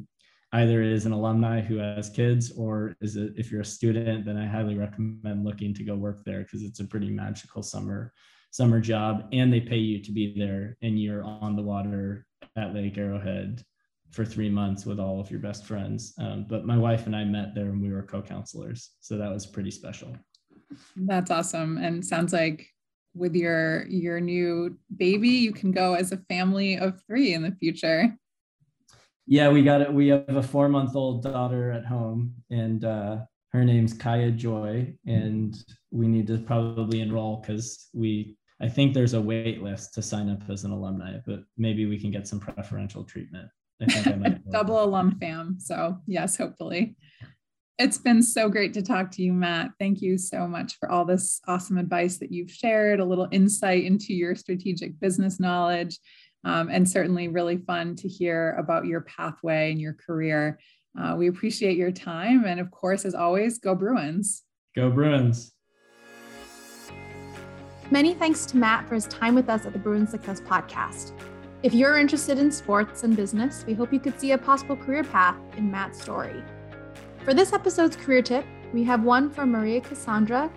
either 0.53 0.81
is 0.81 1.05
an 1.05 1.11
alumni 1.11 1.59
who 1.61 1.77
has 1.77 2.09
kids 2.09 2.51
or 2.57 2.95
is 3.01 3.15
it 3.15 3.33
if 3.35 3.51
you're 3.51 3.61
a 3.61 3.65
student 3.65 4.25
then 4.25 4.37
i 4.37 4.45
highly 4.45 4.75
recommend 4.75 5.43
looking 5.43 5.73
to 5.73 5.83
go 5.83 5.95
work 5.95 6.23
there 6.25 6.43
because 6.43 6.63
it's 6.63 6.79
a 6.79 6.85
pretty 6.85 7.09
magical 7.09 7.61
summer 7.61 8.13
summer 8.51 8.79
job 8.79 9.27
and 9.31 9.51
they 9.51 9.59
pay 9.59 9.77
you 9.77 10.01
to 10.01 10.11
be 10.11 10.37
there 10.37 10.77
and 10.83 11.01
you're 11.01 11.23
on 11.23 11.55
the 11.55 11.61
water 11.61 12.25
at 12.55 12.73
lake 12.73 12.97
arrowhead 12.97 13.63
for 14.11 14.23
three 14.23 14.49
months 14.49 14.85
with 14.85 14.99
all 14.99 15.19
of 15.19 15.31
your 15.31 15.39
best 15.39 15.65
friends. 15.65 16.13
Um, 16.19 16.45
but 16.47 16.65
my 16.65 16.77
wife 16.77 17.07
and 17.07 17.15
i 17.15 17.23
met 17.23 17.55
there 17.55 17.65
and 17.65 17.81
we 17.81 17.91
were 17.91 18.03
co-counselors 18.03 18.91
so 18.99 19.17
that 19.17 19.31
was 19.31 19.45
pretty 19.47 19.71
special. 19.71 20.15
That's 20.95 21.31
awesome. 21.31 21.77
And 21.77 22.05
sounds 22.05 22.31
like 22.31 22.67
with 23.15 23.35
your 23.35 23.85
your 23.87 24.19
new 24.19 24.77
baby 24.97 25.29
you 25.29 25.51
can 25.51 25.71
go 25.71 25.95
as 25.95 26.11
a 26.11 26.17
family 26.29 26.77
of 26.77 27.01
three 27.07 27.33
in 27.33 27.43
the 27.43 27.55
future 27.59 28.15
yeah, 29.25 29.49
we 29.49 29.63
got 29.63 29.81
it. 29.81 29.91
We 29.91 30.07
have 30.09 30.35
a 30.35 30.43
four 30.43 30.69
month 30.69 30.95
old 30.95 31.23
daughter 31.23 31.71
at 31.71 31.85
home, 31.85 32.33
and 32.49 32.83
uh, 32.83 33.17
her 33.51 33.63
name's 33.63 33.93
Kaya 33.93 34.31
Joy, 34.31 34.93
and 35.05 35.55
we 35.91 36.07
need 36.07 36.27
to 36.27 36.39
probably 36.39 37.01
enroll 37.01 37.37
because 37.37 37.89
we 37.93 38.37
I 38.61 38.69
think 38.69 38.93
there's 38.93 39.13
a 39.13 39.21
wait 39.21 39.61
list 39.61 39.93
to 39.95 40.01
sign 40.01 40.29
up 40.29 40.49
as 40.49 40.63
an 40.63 40.71
alumni, 40.71 41.17
but 41.25 41.43
maybe 41.57 41.85
we 41.85 41.99
can 41.99 42.11
get 42.11 42.27
some 42.27 42.39
preferential 42.39 43.03
treatment. 43.03 43.49
I 43.81 43.85
think 43.85 44.07
I 44.07 44.15
might 44.15 44.49
double 44.51 44.83
alum 44.83 45.17
fam. 45.19 45.57
So 45.59 45.97
yes, 46.07 46.37
hopefully. 46.37 46.95
It's 47.79 47.97
been 47.97 48.21
so 48.21 48.49
great 48.49 48.73
to 48.75 48.83
talk 48.83 49.09
to 49.11 49.23
you, 49.23 49.33
Matt. 49.33 49.71
Thank 49.79 50.01
you 50.01 50.17
so 50.17 50.47
much 50.47 50.77
for 50.77 50.89
all 50.89 51.05
this 51.05 51.41
awesome 51.47 51.77
advice 51.77 52.17
that 52.19 52.31
you've 52.31 52.51
shared, 52.51 52.99
a 52.99 53.05
little 53.05 53.27
insight 53.31 53.83
into 53.83 54.13
your 54.13 54.35
strategic 54.35 54.99
business 54.99 55.39
knowledge, 55.39 55.97
um, 56.43 56.69
and 56.69 56.89
certainly 56.89 57.27
really 57.27 57.57
fun 57.57 57.95
to 57.97 58.07
hear 58.07 58.55
about 58.59 58.85
your 58.85 59.01
pathway 59.01 59.71
and 59.71 59.79
your 59.79 59.93
career. 59.93 60.59
Uh, 60.99 61.15
we 61.17 61.27
appreciate 61.27 61.77
your 61.77 61.91
time. 61.91 62.45
And 62.45 62.59
of 62.59 62.69
course, 62.71 63.05
as 63.05 63.15
always, 63.15 63.57
go 63.59 63.75
Bruins. 63.75 64.43
Go 64.75 64.89
Bruins. 64.89 65.53
Many 67.91 68.13
thanks 68.13 68.45
to 68.47 68.57
Matt 68.57 68.87
for 68.87 68.95
his 68.95 69.07
time 69.07 69.35
with 69.35 69.49
us 69.49 69.65
at 69.65 69.73
the 69.73 69.79
Bruins 69.79 70.09
Success 70.09 70.41
Podcast. 70.41 71.11
If 71.63 71.73
you're 71.73 71.97
interested 71.97 72.39
in 72.39 72.51
sports 72.51 73.03
and 73.03 73.15
business, 73.15 73.63
we 73.65 73.73
hope 73.73 73.93
you 73.93 73.99
could 73.99 74.19
see 74.19 74.31
a 74.31 74.37
possible 74.37 74.75
career 74.75 75.03
path 75.03 75.37
in 75.57 75.71
Matt's 75.71 76.01
story. 76.01 76.43
For 77.23 77.33
this 77.33 77.53
episode's 77.53 77.95
career 77.95 78.21
tip, 78.21 78.45
we 78.73 78.83
have 78.83 79.03
one 79.03 79.29
from 79.29 79.51
Maria 79.51 79.79
Cassandra 79.79 80.51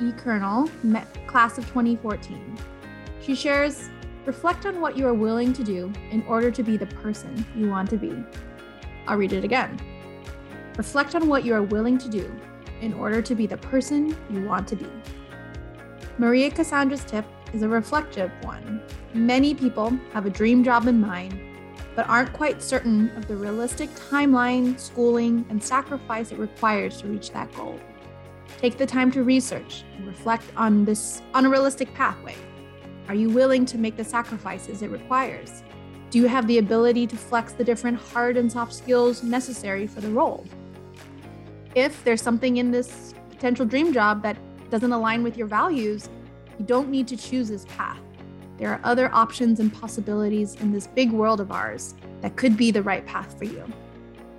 E. 0.00 0.12
Colonel, 0.12 0.68
class 1.26 1.58
of 1.58 1.66
2014. 1.68 2.56
She 3.22 3.34
shares 3.34 3.88
Reflect 4.26 4.64
on 4.64 4.80
what 4.80 4.96
you 4.96 5.06
are 5.06 5.12
willing 5.12 5.52
to 5.52 5.62
do 5.62 5.92
in 6.10 6.24
order 6.26 6.50
to 6.50 6.62
be 6.62 6.78
the 6.78 6.86
person 6.86 7.44
you 7.54 7.68
want 7.68 7.90
to 7.90 7.98
be. 7.98 8.24
I'll 9.06 9.18
read 9.18 9.34
it 9.34 9.44
again. 9.44 9.78
Reflect 10.78 11.14
on 11.14 11.28
what 11.28 11.44
you 11.44 11.52
are 11.54 11.62
willing 11.62 11.98
to 11.98 12.08
do 12.08 12.34
in 12.80 12.94
order 12.94 13.20
to 13.20 13.34
be 13.34 13.46
the 13.46 13.58
person 13.58 14.16
you 14.30 14.42
want 14.42 14.66
to 14.68 14.76
be. 14.76 14.88
Maria 16.16 16.50
Cassandra's 16.50 17.04
tip 17.04 17.26
is 17.52 17.62
a 17.62 17.68
reflective 17.68 18.30
one. 18.42 18.82
Many 19.12 19.54
people 19.54 19.90
have 20.14 20.24
a 20.24 20.30
dream 20.30 20.64
job 20.64 20.86
in 20.86 21.00
mind, 21.00 21.38
but 21.94 22.08
aren't 22.08 22.32
quite 22.32 22.62
certain 22.62 23.10
of 23.16 23.28
the 23.28 23.36
realistic 23.36 23.90
timeline, 23.90 24.80
schooling, 24.80 25.44
and 25.50 25.62
sacrifice 25.62 26.32
it 26.32 26.38
requires 26.38 27.00
to 27.02 27.08
reach 27.08 27.30
that 27.32 27.54
goal. 27.54 27.78
Take 28.58 28.78
the 28.78 28.86
time 28.86 29.10
to 29.12 29.22
research 29.22 29.84
and 29.96 30.06
reflect 30.06 30.44
on 30.56 30.86
this 30.86 31.20
unrealistic 31.34 31.92
pathway. 31.92 32.36
Are 33.08 33.14
you 33.14 33.28
willing 33.28 33.66
to 33.66 33.78
make 33.78 33.96
the 33.96 34.04
sacrifices 34.04 34.82
it 34.82 34.90
requires? 34.90 35.62
Do 36.10 36.18
you 36.18 36.26
have 36.28 36.46
the 36.46 36.58
ability 36.58 37.06
to 37.08 37.16
flex 37.16 37.52
the 37.52 37.64
different 37.64 37.98
hard 37.98 38.36
and 38.36 38.50
soft 38.50 38.72
skills 38.72 39.22
necessary 39.22 39.86
for 39.86 40.00
the 40.00 40.10
role? 40.10 40.46
If 41.74 42.02
there's 42.04 42.22
something 42.22 42.58
in 42.58 42.70
this 42.70 43.14
potential 43.30 43.66
dream 43.66 43.92
job 43.92 44.22
that 44.22 44.36
doesn't 44.70 44.92
align 44.92 45.22
with 45.22 45.36
your 45.36 45.46
values, 45.46 46.08
you 46.58 46.64
don't 46.64 46.88
need 46.88 47.08
to 47.08 47.16
choose 47.16 47.48
this 47.48 47.64
path. 47.76 47.98
There 48.58 48.70
are 48.70 48.80
other 48.84 49.12
options 49.12 49.58
and 49.60 49.74
possibilities 49.74 50.54
in 50.56 50.72
this 50.72 50.86
big 50.86 51.10
world 51.10 51.40
of 51.40 51.50
ours 51.50 51.94
that 52.20 52.36
could 52.36 52.56
be 52.56 52.70
the 52.70 52.82
right 52.82 53.04
path 53.04 53.36
for 53.36 53.44
you. 53.44 53.64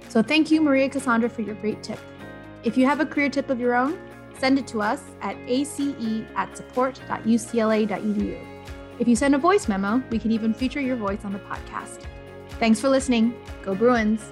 So, 0.08 0.24
thank 0.24 0.50
you, 0.50 0.62
Maria 0.62 0.88
Cassandra, 0.88 1.30
for 1.30 1.42
your 1.42 1.56
great 1.56 1.84
tip. 1.84 2.00
If 2.64 2.78
you 2.78 2.86
have 2.86 3.02
a 3.02 3.06
career 3.06 3.30
tip 3.30 3.50
of 3.50 3.60
your 3.60 3.76
own, 3.76 4.00
send 4.40 4.58
it 4.58 4.66
to 4.68 4.82
us 4.82 5.04
at 5.22 5.36
ace 5.46 5.80
at 6.36 6.58
support.ucla.edu. 6.58 8.55
If 8.98 9.08
you 9.08 9.16
send 9.16 9.36
a 9.36 9.38
voice 9.38 9.68
memo, 9.68 10.02
we 10.10 10.20
can 10.20 10.32
even 10.32 10.54
feature 10.54 10.80
your 10.80 10.96
voice 10.96 11.26
on 11.26 11.34
the 11.34 11.40
podcast. 11.40 12.02
Thanks 12.60 12.80
for 12.80 12.88
listening. 12.88 13.34
Go 13.64 13.76
Bruins! 13.76 14.32